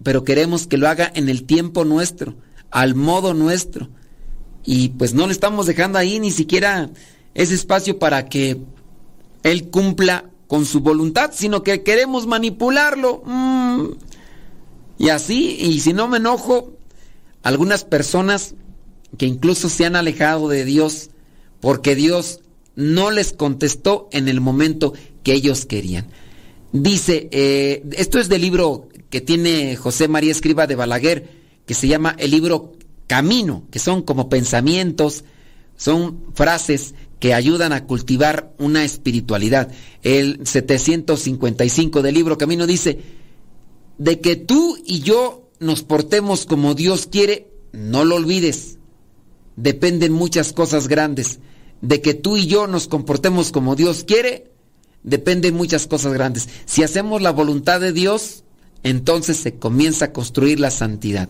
pero 0.04 0.24
queremos 0.24 0.68
que 0.68 0.78
lo 0.78 0.88
haga 0.88 1.12
en 1.14 1.30
el 1.30 1.44
tiempo 1.44 1.86
nuestro, 1.86 2.36
al 2.70 2.96
modo 2.96 3.34
nuestro? 3.34 3.90
Y 4.64 4.90
pues 4.90 5.14
no 5.14 5.28
le 5.28 5.34
estamos 5.34 5.66
dejando 5.66 5.98
ahí 5.98 6.20
ni 6.20 6.32
siquiera 6.32 6.90
ese 7.34 7.56
espacio 7.56 8.00
para 8.00 8.28
que 8.30 8.62
Él 9.44 9.70
cumpla 9.70 10.30
con 10.48 10.66
su 10.66 10.82
voluntad, 10.82 11.32
sino 11.34 11.64
que 11.64 11.82
queremos 11.82 12.28
manipularlo. 12.28 13.24
Mm. 13.26 13.88
Y 14.98 15.10
así, 15.10 15.58
y 15.60 15.80
si 15.80 15.94
no 15.94 16.08
me 16.08 16.18
enojo, 16.18 16.74
algunas 17.42 17.84
personas 17.86 18.54
que 19.18 19.26
incluso 19.26 19.70
se 19.70 19.86
han 19.86 19.96
alejado 19.96 20.48
de 20.48 20.64
Dios 20.64 21.10
porque 21.60 21.96
Dios 21.96 22.41
no 22.76 23.12
les 23.12 23.34
contestó 23.34 24.10
en 24.12 24.28
el 24.28 24.42
momento 24.42 24.94
que 25.24 25.34
ellos 25.34 25.66
querían. 25.66 26.08
Dice, 26.72 27.28
eh, 27.32 27.84
esto 27.98 28.20
es 28.20 28.30
del 28.30 28.42
libro 28.42 28.90
que 29.10 29.22
tiene 29.22 29.76
José 29.76 30.08
María 30.08 30.32
Escriba 30.32 30.68
de 30.68 30.76
Balaguer, 30.76 31.30
que 31.66 31.74
se 31.74 31.88
llama 31.88 32.16
el 32.18 32.32
libro 32.32 32.74
Camino, 33.08 33.66
que 33.72 33.80
son 33.80 34.04
como 34.04 34.30
pensamientos, 34.30 35.26
son 35.76 36.26
frases 36.34 36.96
que 37.20 37.34
ayudan 37.34 37.74
a 37.74 37.86
cultivar 37.86 38.54
una 38.58 38.84
espiritualidad. 38.84 39.72
El 40.02 40.40
755 40.46 42.02
del 42.02 42.16
libro 42.16 42.38
Camino 42.38 42.66
dice, 42.66 43.00
de 43.98 44.20
que 44.20 44.36
tú 44.36 44.78
y 44.86 45.02
yo 45.02 45.50
nos 45.60 45.84
portemos 45.84 46.46
como 46.46 46.74
Dios 46.74 47.06
quiere, 47.06 47.52
no 47.74 48.06
lo 48.06 48.16
olvides. 48.16 48.80
Dependen 49.58 50.12
muchas 50.14 50.54
cosas 50.54 50.88
grandes. 50.88 51.40
De 51.82 52.02
que 52.02 52.14
tú 52.14 52.38
y 52.38 52.46
yo 52.46 52.68
nos 52.68 52.88
comportemos 52.88 53.52
como 53.52 53.76
Dios 53.76 54.04
quiere, 54.04 54.52
dependen 55.04 55.56
muchas 55.56 55.88
cosas 55.88 56.14
grandes. 56.14 56.48
Si 56.66 56.84
hacemos 56.84 57.22
la 57.22 57.32
voluntad 57.32 57.80
de 57.80 57.92
Dios, 57.92 58.44
entonces 58.84 59.38
se 59.38 59.56
comienza 59.56 60.06
a 60.06 60.14
construir 60.14 60.60
la 60.60 60.72
santidad. 60.72 61.30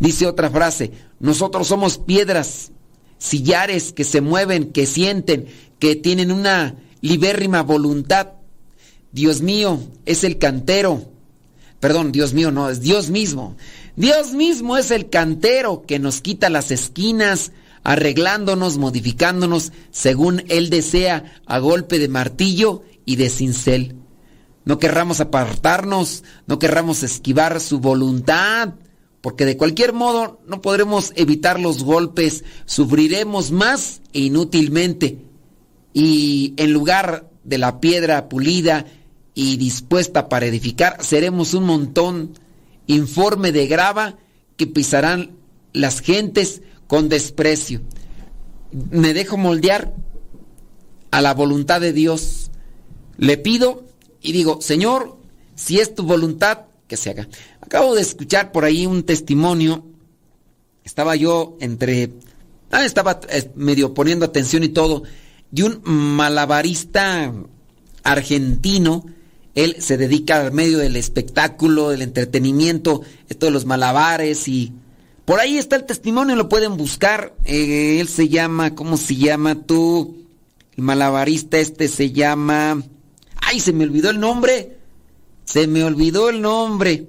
Dice 0.00 0.26
otra 0.26 0.50
frase, 0.50 0.92
nosotros 1.20 1.68
somos 1.68 1.98
piedras, 1.98 2.72
sillares 3.18 3.92
que 3.92 4.04
se 4.04 4.20
mueven, 4.20 4.72
que 4.72 4.86
sienten, 4.86 5.46
que 5.78 5.96
tienen 5.96 6.32
una 6.32 6.76
libérrima 7.00 7.62
voluntad. 7.62 8.28
Dios 9.12 9.40
mío 9.40 9.80
es 10.04 10.24
el 10.24 10.38
cantero 10.38 11.08
Perdón, 11.80 12.10
Dios 12.10 12.34
mío, 12.34 12.50
no, 12.50 12.70
es 12.70 12.80
Dios 12.80 13.10
mismo. 13.10 13.56
Dios 13.94 14.32
mismo 14.32 14.76
es 14.76 14.90
el 14.90 15.08
cantero 15.10 15.84
que 15.86 15.98
nos 15.98 16.20
quita 16.20 16.50
las 16.50 16.70
esquinas, 16.70 17.52
arreglándonos, 17.84 18.78
modificándonos 18.78 19.72
según 19.90 20.44
Él 20.48 20.70
desea, 20.70 21.40
a 21.46 21.58
golpe 21.58 21.98
de 21.98 22.08
martillo 22.08 22.82
y 23.04 23.16
de 23.16 23.30
cincel. 23.30 23.96
No 24.64 24.78
querramos 24.78 25.20
apartarnos, 25.20 26.24
no 26.46 26.58
querramos 26.58 27.02
esquivar 27.02 27.60
su 27.60 27.80
voluntad, 27.80 28.74
porque 29.20 29.44
de 29.44 29.56
cualquier 29.56 29.92
modo 29.92 30.40
no 30.46 30.60
podremos 30.60 31.12
evitar 31.16 31.58
los 31.58 31.82
golpes, 31.82 32.44
sufriremos 32.66 33.50
más 33.50 34.02
e 34.12 34.20
inútilmente. 34.20 35.18
Y 35.94 36.54
en 36.56 36.72
lugar 36.72 37.30
de 37.44 37.58
la 37.58 37.80
piedra 37.80 38.28
pulida 38.28 38.86
y 39.34 39.56
dispuesta 39.56 40.28
para 40.28 40.46
edificar, 40.46 41.02
seremos 41.02 41.54
un 41.54 41.64
montón 41.64 42.32
informe 42.86 43.52
de 43.52 43.66
grava 43.66 44.18
que 44.56 44.66
pisarán 44.66 45.30
las 45.72 46.00
gentes 46.00 46.62
con 46.88 47.08
desprecio. 47.08 47.80
Me 48.90 49.14
dejo 49.14 49.36
moldear 49.36 49.94
a 51.12 51.22
la 51.22 51.34
voluntad 51.34 51.80
de 51.80 51.92
Dios. 51.92 52.50
Le 53.16 53.36
pido 53.36 53.84
y 54.20 54.32
digo, 54.32 54.60
Señor, 54.60 55.16
si 55.54 55.78
es 55.78 55.94
tu 55.94 56.02
voluntad, 56.02 56.62
que 56.88 56.96
se 56.96 57.10
haga. 57.10 57.28
Acabo 57.60 57.94
de 57.94 58.02
escuchar 58.02 58.50
por 58.50 58.64
ahí 58.64 58.86
un 58.86 59.04
testimonio. 59.04 59.84
Estaba 60.82 61.14
yo 61.14 61.56
entre... 61.60 62.10
Ah, 62.72 62.84
estaba 62.84 63.20
eh, 63.30 63.50
medio 63.54 63.94
poniendo 63.94 64.26
atención 64.26 64.64
y 64.64 64.68
todo. 64.70 65.04
De 65.52 65.62
un 65.62 65.80
malabarista 65.84 67.32
argentino 68.02 69.04
él 69.58 69.76
se 69.80 69.96
dedica 69.96 70.40
al 70.40 70.52
medio 70.52 70.78
del 70.78 70.94
espectáculo, 70.94 71.90
del 71.90 72.02
entretenimiento, 72.02 73.02
esto 73.28 73.46
de 73.46 73.52
los 73.52 73.64
malabares 73.64 74.46
y 74.46 74.72
Por 75.28 75.40
ahí 75.40 75.58
está 75.58 75.76
el 75.76 75.84
testimonio, 75.84 76.36
lo 76.36 76.48
pueden 76.48 76.78
buscar. 76.78 77.34
Eh, 77.44 78.00
él 78.00 78.08
se 78.08 78.30
llama, 78.30 78.74
¿cómo 78.74 78.96
se 78.96 79.14
llama 79.14 79.56
tú? 79.56 80.24
El 80.74 80.82
malabarista 80.82 81.58
este 81.58 81.88
se 81.88 82.12
llama... 82.12 82.82
¡Ay, 83.36 83.60
se 83.60 83.74
me 83.74 83.84
olvidó 83.84 84.08
el 84.08 84.20
nombre! 84.20 84.78
Se 85.44 85.66
me 85.66 85.84
olvidó 85.84 86.30
el 86.30 86.40
nombre. 86.40 87.08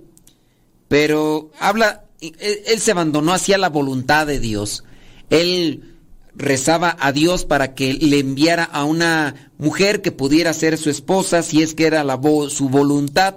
Pero 0.89 1.51
habla, 1.61 2.03
él, 2.19 2.35
él 2.67 2.81
se 2.81 2.91
abandonó 2.91 3.33
hacia 3.33 3.57
la 3.57 3.69
voluntad 3.69 4.27
de 4.27 4.41
Dios. 4.41 4.83
Él 5.29 5.95
rezaba 6.35 6.97
a 6.99 7.13
Dios 7.13 7.45
para 7.45 7.73
que 7.73 7.93
le 7.93 8.19
enviara 8.19 8.65
a 8.65 8.83
una 8.83 9.49
mujer 9.57 10.01
que 10.01 10.11
pudiera 10.11 10.51
ser 10.51 10.77
su 10.77 10.89
esposa 10.89 11.41
si 11.41 11.61
es 11.61 11.73
que 11.73 11.87
era 11.87 12.03
la 12.03 12.19
su 12.49 12.67
voluntad. 12.67 13.35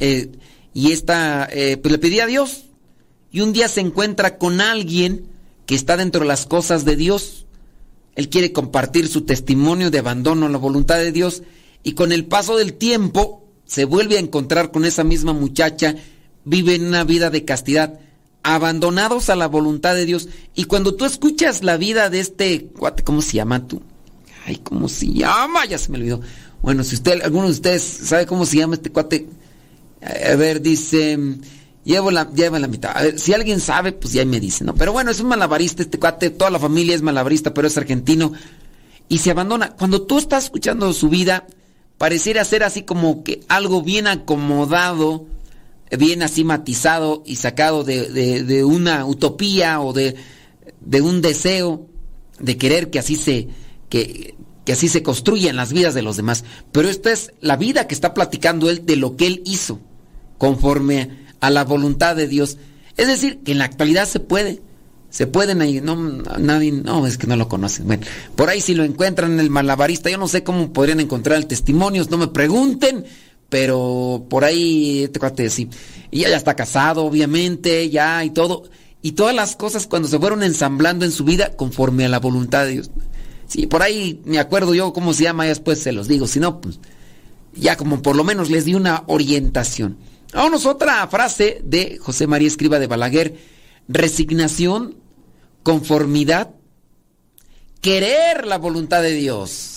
Eh, 0.00 0.32
y 0.74 0.90
esta, 0.90 1.48
eh, 1.52 1.76
pues 1.76 1.92
le 1.92 1.98
pedía 1.98 2.24
a 2.24 2.26
Dios. 2.26 2.65
Y 3.36 3.42
un 3.42 3.52
día 3.52 3.68
se 3.68 3.82
encuentra 3.82 4.38
con 4.38 4.62
alguien 4.62 5.26
que 5.66 5.74
está 5.74 5.98
dentro 5.98 6.22
de 6.22 6.26
las 6.26 6.46
cosas 6.46 6.86
de 6.86 6.96
Dios. 6.96 7.44
Él 8.14 8.30
quiere 8.30 8.50
compartir 8.50 9.08
su 9.08 9.26
testimonio 9.26 9.90
de 9.90 9.98
abandono 9.98 10.46
a 10.46 10.48
la 10.48 10.56
voluntad 10.56 10.96
de 10.96 11.12
Dios. 11.12 11.42
Y 11.82 11.92
con 11.92 12.12
el 12.12 12.24
paso 12.24 12.56
del 12.56 12.72
tiempo 12.72 13.46
se 13.66 13.84
vuelve 13.84 14.16
a 14.16 14.20
encontrar 14.20 14.70
con 14.70 14.86
esa 14.86 15.04
misma 15.04 15.34
muchacha. 15.34 15.96
Vive 16.46 16.78
una 16.78 17.04
vida 17.04 17.28
de 17.28 17.44
castidad 17.44 18.00
abandonados 18.42 19.28
a 19.28 19.36
la 19.36 19.48
voluntad 19.48 19.94
de 19.94 20.06
Dios. 20.06 20.30
Y 20.54 20.64
cuando 20.64 20.94
tú 20.94 21.04
escuchas 21.04 21.62
la 21.62 21.76
vida 21.76 22.08
de 22.08 22.20
este 22.20 22.68
cuate, 22.68 23.04
¿cómo 23.04 23.20
se 23.20 23.34
llama 23.34 23.68
tú? 23.68 23.82
Ay, 24.46 24.56
¿cómo 24.62 24.88
se 24.88 25.12
llama? 25.12 25.66
Ya 25.66 25.76
se 25.76 25.92
me 25.92 25.98
olvidó. 25.98 26.22
Bueno, 26.62 26.82
si 26.84 26.94
usted, 26.94 27.20
alguno 27.20 27.48
de 27.48 27.52
ustedes 27.52 27.82
sabe 27.82 28.24
cómo 28.24 28.46
se 28.46 28.56
llama 28.56 28.76
este 28.76 28.90
cuate, 28.90 29.28
a 30.00 30.36
ver, 30.36 30.62
dice, 30.62 31.18
llevo 31.86 32.10
la, 32.10 32.28
la 32.34 32.66
mitad. 32.66 32.96
A 32.96 33.02
ver, 33.02 33.18
si 33.18 33.32
alguien 33.32 33.60
sabe, 33.60 33.92
pues 33.92 34.12
ya 34.12 34.24
me 34.24 34.40
dice, 34.40 34.64
¿no? 34.64 34.74
Pero 34.74 34.92
bueno, 34.92 35.10
es 35.12 35.20
un 35.20 35.28
malabarista 35.28 35.82
este 35.82 35.98
cuate, 35.98 36.30
toda 36.30 36.50
la 36.50 36.58
familia 36.58 36.94
es 36.94 37.02
malabarista, 37.02 37.54
pero 37.54 37.68
es 37.68 37.78
argentino. 37.78 38.32
Y 39.08 39.18
se 39.18 39.30
abandona. 39.30 39.70
Cuando 39.70 40.02
tú 40.02 40.18
estás 40.18 40.44
escuchando 40.44 40.92
su 40.92 41.08
vida, 41.08 41.46
pareciera 41.96 42.44
ser 42.44 42.64
así 42.64 42.82
como 42.82 43.22
que 43.22 43.40
algo 43.48 43.82
bien 43.82 44.08
acomodado, 44.08 45.26
bien 45.96 46.24
así 46.24 46.42
matizado 46.42 47.22
y 47.24 47.36
sacado 47.36 47.84
de, 47.84 48.64
una 48.64 49.06
utopía 49.06 49.80
o 49.80 49.92
de, 49.92 50.16
un 51.00 51.22
deseo 51.22 51.86
de 52.40 52.56
querer 52.58 52.90
que 52.90 52.98
así 52.98 53.14
se 53.14 53.48
que, 53.88 54.34
que 54.64 54.72
así 54.72 54.88
se 54.88 55.04
construyan 55.04 55.54
las 55.54 55.72
vidas 55.72 55.94
de 55.94 56.02
los 56.02 56.16
demás. 56.16 56.42
Pero 56.72 56.88
esta 56.88 57.12
es 57.12 57.32
la 57.40 57.56
vida 57.56 57.86
que 57.86 57.94
está 57.94 58.12
platicando 58.12 58.68
él 58.68 58.84
de 58.84 58.96
lo 58.96 59.16
que 59.16 59.28
él 59.28 59.42
hizo, 59.46 59.78
conforme 60.36 61.25
a 61.40 61.50
la 61.50 61.64
voluntad 61.64 62.16
de 62.16 62.28
Dios. 62.28 62.58
Es 62.96 63.08
decir, 63.08 63.40
que 63.44 63.52
en 63.52 63.58
la 63.58 63.64
actualidad 63.64 64.06
se 64.06 64.20
puede. 64.20 64.62
Se 65.10 65.26
pueden 65.26 65.62
ahí, 65.62 65.80
no, 65.80 65.96
nadie, 65.96 66.72
no, 66.72 67.06
es 67.06 67.16
que 67.16 67.26
no 67.26 67.36
lo 67.36 67.48
conocen. 67.48 67.86
Bueno, 67.86 68.04
por 68.34 68.50
ahí 68.50 68.60
si 68.60 68.74
lo 68.74 68.84
encuentran 68.84 69.32
en 69.32 69.40
el 69.40 69.50
malabarista, 69.50 70.10
yo 70.10 70.18
no 70.18 70.28
sé 70.28 70.42
cómo 70.42 70.72
podrían 70.72 71.00
encontrar 71.00 71.38
el 71.38 71.46
testimonio, 71.46 72.04
no 72.10 72.18
me 72.18 72.26
pregunten, 72.28 73.04
pero 73.48 74.26
por 74.28 74.44
ahí 74.44 75.04
este 75.04 75.18
cuate 75.18 75.48
sí. 75.48 75.70
Y 76.10 76.20
ya 76.20 76.36
está 76.36 76.54
casado, 76.54 77.04
obviamente, 77.04 77.88
ya 77.88 78.24
y 78.24 78.30
todo. 78.30 78.64
Y 79.00 79.12
todas 79.12 79.34
las 79.34 79.56
cosas 79.56 79.86
cuando 79.86 80.08
se 80.08 80.18
fueron 80.18 80.42
ensamblando 80.42 81.04
en 81.04 81.12
su 81.12 81.24
vida 81.24 81.56
conforme 81.56 82.04
a 82.04 82.08
la 82.08 82.18
voluntad 82.18 82.64
de 82.64 82.72
Dios. 82.72 82.90
Sí, 83.46 83.66
por 83.66 83.82
ahí 83.82 84.20
me 84.24 84.38
acuerdo 84.38 84.74
yo 84.74 84.92
cómo 84.92 85.14
se 85.14 85.24
llama, 85.24 85.46
y 85.46 85.50
después 85.50 85.78
se 85.78 85.92
los 85.92 86.08
digo. 86.08 86.26
Si 86.26 86.40
no, 86.40 86.60
pues 86.60 86.80
ya 87.54 87.76
como 87.76 88.02
por 88.02 88.16
lo 88.16 88.24
menos 88.24 88.50
les 88.50 88.64
di 88.64 88.74
una 88.74 89.04
orientación. 89.06 89.96
Vámonos 90.32 90.66
otra 90.66 91.06
frase 91.08 91.60
de 91.64 91.98
José 91.98 92.26
María 92.26 92.48
Escriba 92.48 92.78
de 92.78 92.86
Balaguer. 92.86 93.36
Resignación, 93.88 94.96
conformidad, 95.62 96.54
querer 97.80 98.46
la 98.46 98.58
voluntad 98.58 99.02
de 99.02 99.12
Dios 99.12 99.76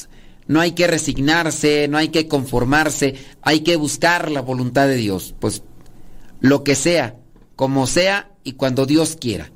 no 0.50 0.60
hay 0.60 0.72
que 0.72 0.88
resignarse, 0.88 1.88
no 1.88 2.00
hay 2.00 2.08
que 2.08 2.28
conformarse, 2.28 3.14
hay 3.44 3.60
que 3.60 3.76
buscar 3.76 4.32
la 4.32 4.42
voluntad 4.42 4.88
de 4.88 4.96
Dios. 4.96 5.36
Pues 5.40 5.62
lo 6.40 6.64
que 6.64 6.74
sea, 6.74 7.18
como 7.56 7.86
sea 7.86 8.32
y 8.44 8.54
cuando 8.54 8.88
Dios 8.88 9.16
quiera. 9.22 9.52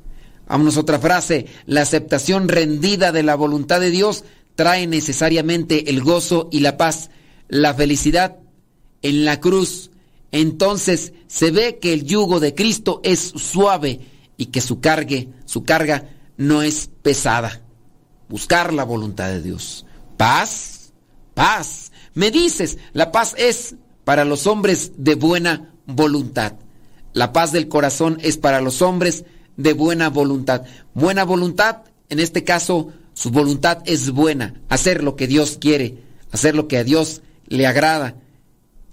Vámonos 0.48 0.78
otra 0.78 1.00
frase, 1.00 1.48
la 1.66 1.82
aceptación 1.82 2.48
rendida 2.48 3.12
de 3.12 3.24
la 3.24 3.34
voluntad 3.34 3.80
de 3.80 3.89
Dios 3.89 4.24
trae 4.54 4.86
necesariamente 4.86 5.89
el 5.89 6.04
gozo 6.04 6.48
y 6.52 6.60
la 6.60 6.78
paz, 6.78 7.10
la 7.48 7.74
felicidad 7.74 8.38
en 9.02 9.26
la 9.26 9.39
cruz. 9.39 9.89
Entonces 10.34 11.14
se 11.28 11.52
ve 11.52 11.78
que 11.80 11.94
el 11.94 12.06
yugo 12.06 12.40
de 12.40 12.56
Cristo 12.56 13.00
es 13.04 13.20
suave 13.20 14.00
y 14.36 14.48
que 14.48 14.62
su 14.62 14.80
su 15.46 15.64
carga 15.64 16.10
no 16.38 16.64
es 16.64 16.90
pesada. 17.04 17.62
Buscar 18.28 18.74
la 18.74 18.84
voluntad 18.84 19.30
de 19.30 19.44
Dios. 19.44 19.86
Paz, 20.18 20.92
paz. 21.36 21.92
Me 22.16 22.32
dices, 22.32 22.80
la 22.94 23.12
paz 23.12 23.36
es 23.38 23.76
para 24.04 24.26
los 24.26 24.48
hombres 24.48 24.94
de 24.98 25.14
buena 25.14 25.76
voluntad. 25.86 26.54
La 27.14 27.32
paz 27.32 27.52
del 27.52 27.68
corazón 27.68 28.18
es 28.22 28.38
para 28.38 28.60
los 28.60 28.82
hombres 28.82 29.26
de 29.56 29.74
buena 29.74 30.10
voluntad. 30.10 30.64
Buena 30.96 31.26
voluntad, 31.26 31.84
en 32.10 32.20
este 32.20 32.44
caso, 32.44 32.92
su 33.14 33.30
voluntad 33.30 33.84
es 33.86 34.10
buena, 34.10 34.56
hacer 34.68 35.04
lo 35.04 35.16
que 35.16 35.28
Dios 35.28 35.60
quiere, 35.62 36.00
hacer 36.32 36.56
lo 36.56 36.68
que 36.68 36.78
a 36.80 36.84
Dios 36.84 37.22
le 37.46 37.68
agrada. 37.68 38.16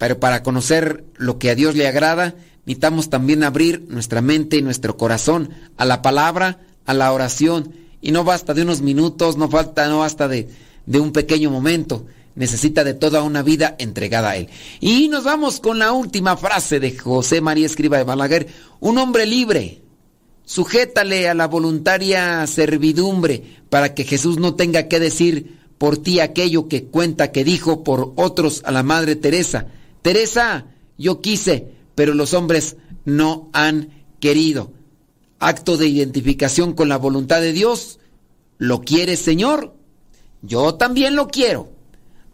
Pero 0.01 0.19
para 0.19 0.43
conocer 0.43 1.05
lo 1.19 1.39
que 1.39 1.51
a 1.51 1.55
Dios 1.55 1.77
le 1.77 1.87
agrada, 1.87 2.35
necesitamos 2.65 3.11
también 3.11 3.45
abrir 3.45 3.85
nuestra 3.91 4.23
mente 4.23 4.57
y 4.57 4.63
nuestro 4.63 4.97
corazón 4.97 5.51
a 5.77 5.85
la 5.85 6.01
palabra, 6.01 6.61
a 6.87 6.95
la 6.95 7.13
oración. 7.13 7.75
Y 8.01 8.13
no 8.13 8.25
basta 8.25 8.55
de 8.55 8.63
unos 8.63 8.81
minutos, 8.81 9.37
no 9.37 9.51
falta, 9.51 9.87
no 9.89 9.99
basta 9.99 10.27
de, 10.27 10.49
de 10.87 11.01
un 11.01 11.13
pequeño 11.13 11.51
momento 11.51 12.07
necesita 12.35 12.85
de 12.85 12.95
toda 12.95 13.23
una 13.23 13.43
vida 13.43 13.77
entregada 13.79 14.31
a 14.31 14.37
Él. 14.37 14.49
Y 14.81 15.09
nos 15.09 15.25
vamos 15.25 15.61
con 15.61 15.79
la 15.79 15.93
última 15.93 16.39
frase 16.39 16.81
de 16.81 16.97
José 16.97 17.43
María 17.43 17.67
Escriba 17.67 17.99
de 17.99 18.05
Balaguer. 18.05 18.47
Un 18.81 18.97
hombre 18.97 19.27
libre, 19.27 19.83
sujétale 20.47 21.29
a 21.29 21.35
la 21.35 21.49
voluntaria 21.49 22.47
servidumbre 22.47 23.43
para 23.69 23.95
que 23.95 24.05
Jesús 24.05 24.39
no 24.39 24.55
tenga 24.55 24.89
que 24.89 25.01
decir 25.01 25.59
por 25.77 25.99
ti 25.99 26.21
aquello 26.21 26.69
que 26.69 26.85
cuenta 26.85 27.33
que 27.33 27.45
dijo 27.45 27.85
por 27.85 28.15
otros 28.17 28.63
a 28.65 28.71
la 28.71 28.83
Madre 28.83 29.17
Teresa. 29.17 29.67
Teresa, 30.03 30.67
yo 30.99 31.21
quise, 31.21 31.73
pero 31.95 32.15
los 32.15 32.35
hombres 32.35 32.77
no 33.05 33.51
han 33.53 34.05
querido. 34.21 34.73
Acto 35.39 35.77
de 35.77 35.89
identificación 35.89 36.75
con 36.75 36.89
la 36.89 36.99
voluntad 36.99 37.41
de 37.41 37.53
Dios. 37.53 37.99
¿Lo 38.59 38.83
quieres, 38.83 39.21
Señor? 39.21 39.75
Yo 40.43 40.75
también 40.75 41.17
lo 41.17 41.29
quiero 41.29 41.81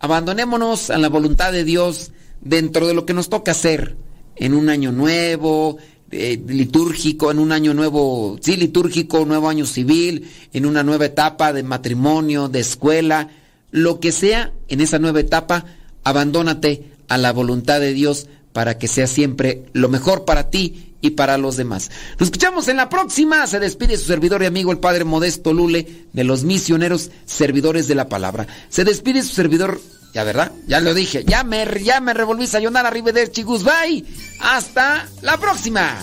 abandonémonos 0.01 0.91
a 0.91 0.99
la 0.99 1.09
voluntad 1.09 1.53
de 1.53 1.65
Dios 1.65 2.13
dentro 2.41 2.87
de 2.87 2.95
lo 2.95 3.07
que 3.07 3.15
nos 3.15 3.29
toca 3.29 3.53
hacer 3.53 3.97
en 4.37 4.55
un 4.55 4.69
año 4.69 4.93
nuevo, 4.93 5.79
eh, 6.11 6.41
litúrgico, 6.47 7.31
en 7.31 7.39
un 7.39 7.53
año 7.53 7.75
nuevo, 7.75 8.39
sí, 8.41 8.57
litúrgico, 8.57 9.25
nuevo 9.25 9.49
año 9.49 9.67
civil, 9.67 10.31
en 10.53 10.67
una 10.67 10.83
nueva 10.83 11.07
etapa 11.07 11.53
de 11.53 11.63
matrimonio, 11.63 12.49
de 12.49 12.61
escuela, 12.61 13.31
lo 13.71 13.99
que 13.99 14.13
sea 14.13 14.53
en 14.69 14.81
esa 14.81 14.99
nueva 14.99 15.21
etapa, 15.21 15.65
abandónate 16.05 16.93
a 17.09 17.19
la 17.19 17.33
voluntad 17.33 17.81
de 17.81 17.93
Dios 17.93 18.29
para 18.53 18.79
que 18.79 18.89
sea 18.89 19.07
siempre 19.07 19.67
lo 19.73 19.89
mejor 19.89 20.25
para 20.25 20.51
ti 20.51 20.95
y 21.01 21.11
para 21.11 21.39
los 21.39 21.57
demás. 21.57 21.91
Nos 22.19 22.29
escuchamos 22.29 22.69
en 22.69 22.79
la 22.79 22.89
próxima. 22.89 23.47
Se 23.47 23.61
despide 23.61 23.97
su 23.97 24.07
servidor 24.07 24.43
y 24.43 24.47
amigo 24.47 24.73
el 24.73 24.79
Padre 24.79 25.05
Modesto 25.05 25.53
Lule 25.53 26.07
de 26.13 26.25
los 26.25 26.45
misioneros 26.45 27.11
servidores 27.27 27.87
de 27.87 27.95
la 27.95 28.09
palabra. 28.09 28.47
Se 28.69 28.85
despide 28.85 29.23
su 29.23 29.35
servidor, 29.35 29.81
ya 30.15 30.25
verdad, 30.25 30.53
ya 30.67 30.81
lo 30.81 30.95
dije, 30.95 31.25
ya 31.25 31.45
me, 31.45 31.67
ya 31.83 32.01
me 32.01 32.15
revolví 32.15 32.47
sayonara 32.47 32.91
de 32.91 33.31
Chigus. 33.31 33.63
Bye. 33.63 34.05
Hasta 34.41 35.07
la 35.23 35.37
próxima. 35.37 35.99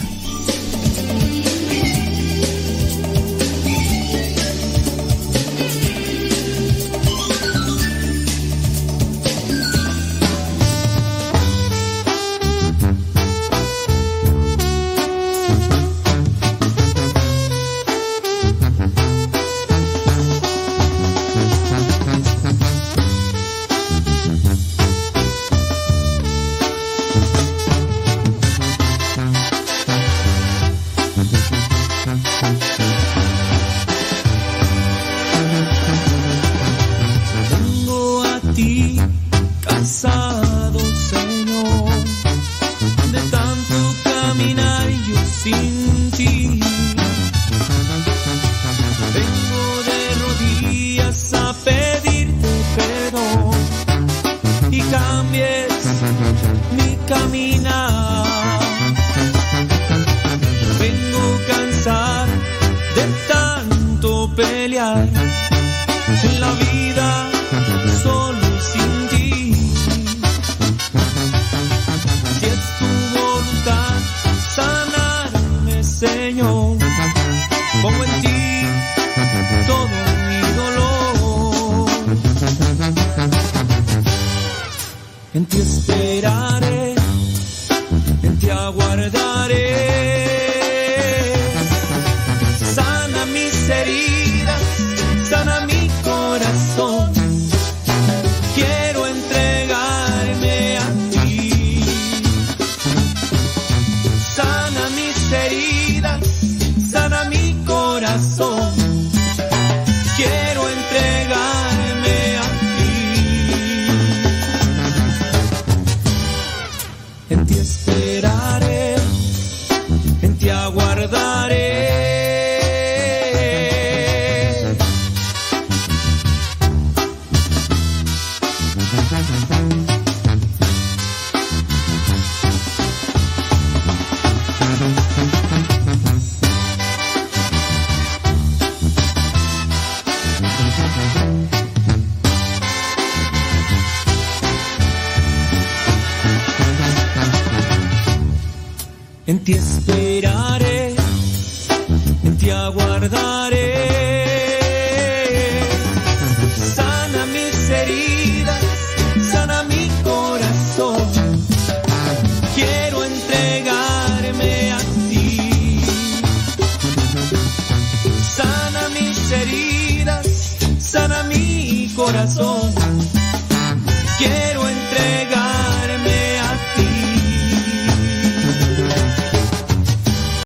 pelear. 64.53 65.07
En 66.23 66.39
la 66.39 66.51
vida 66.63 67.02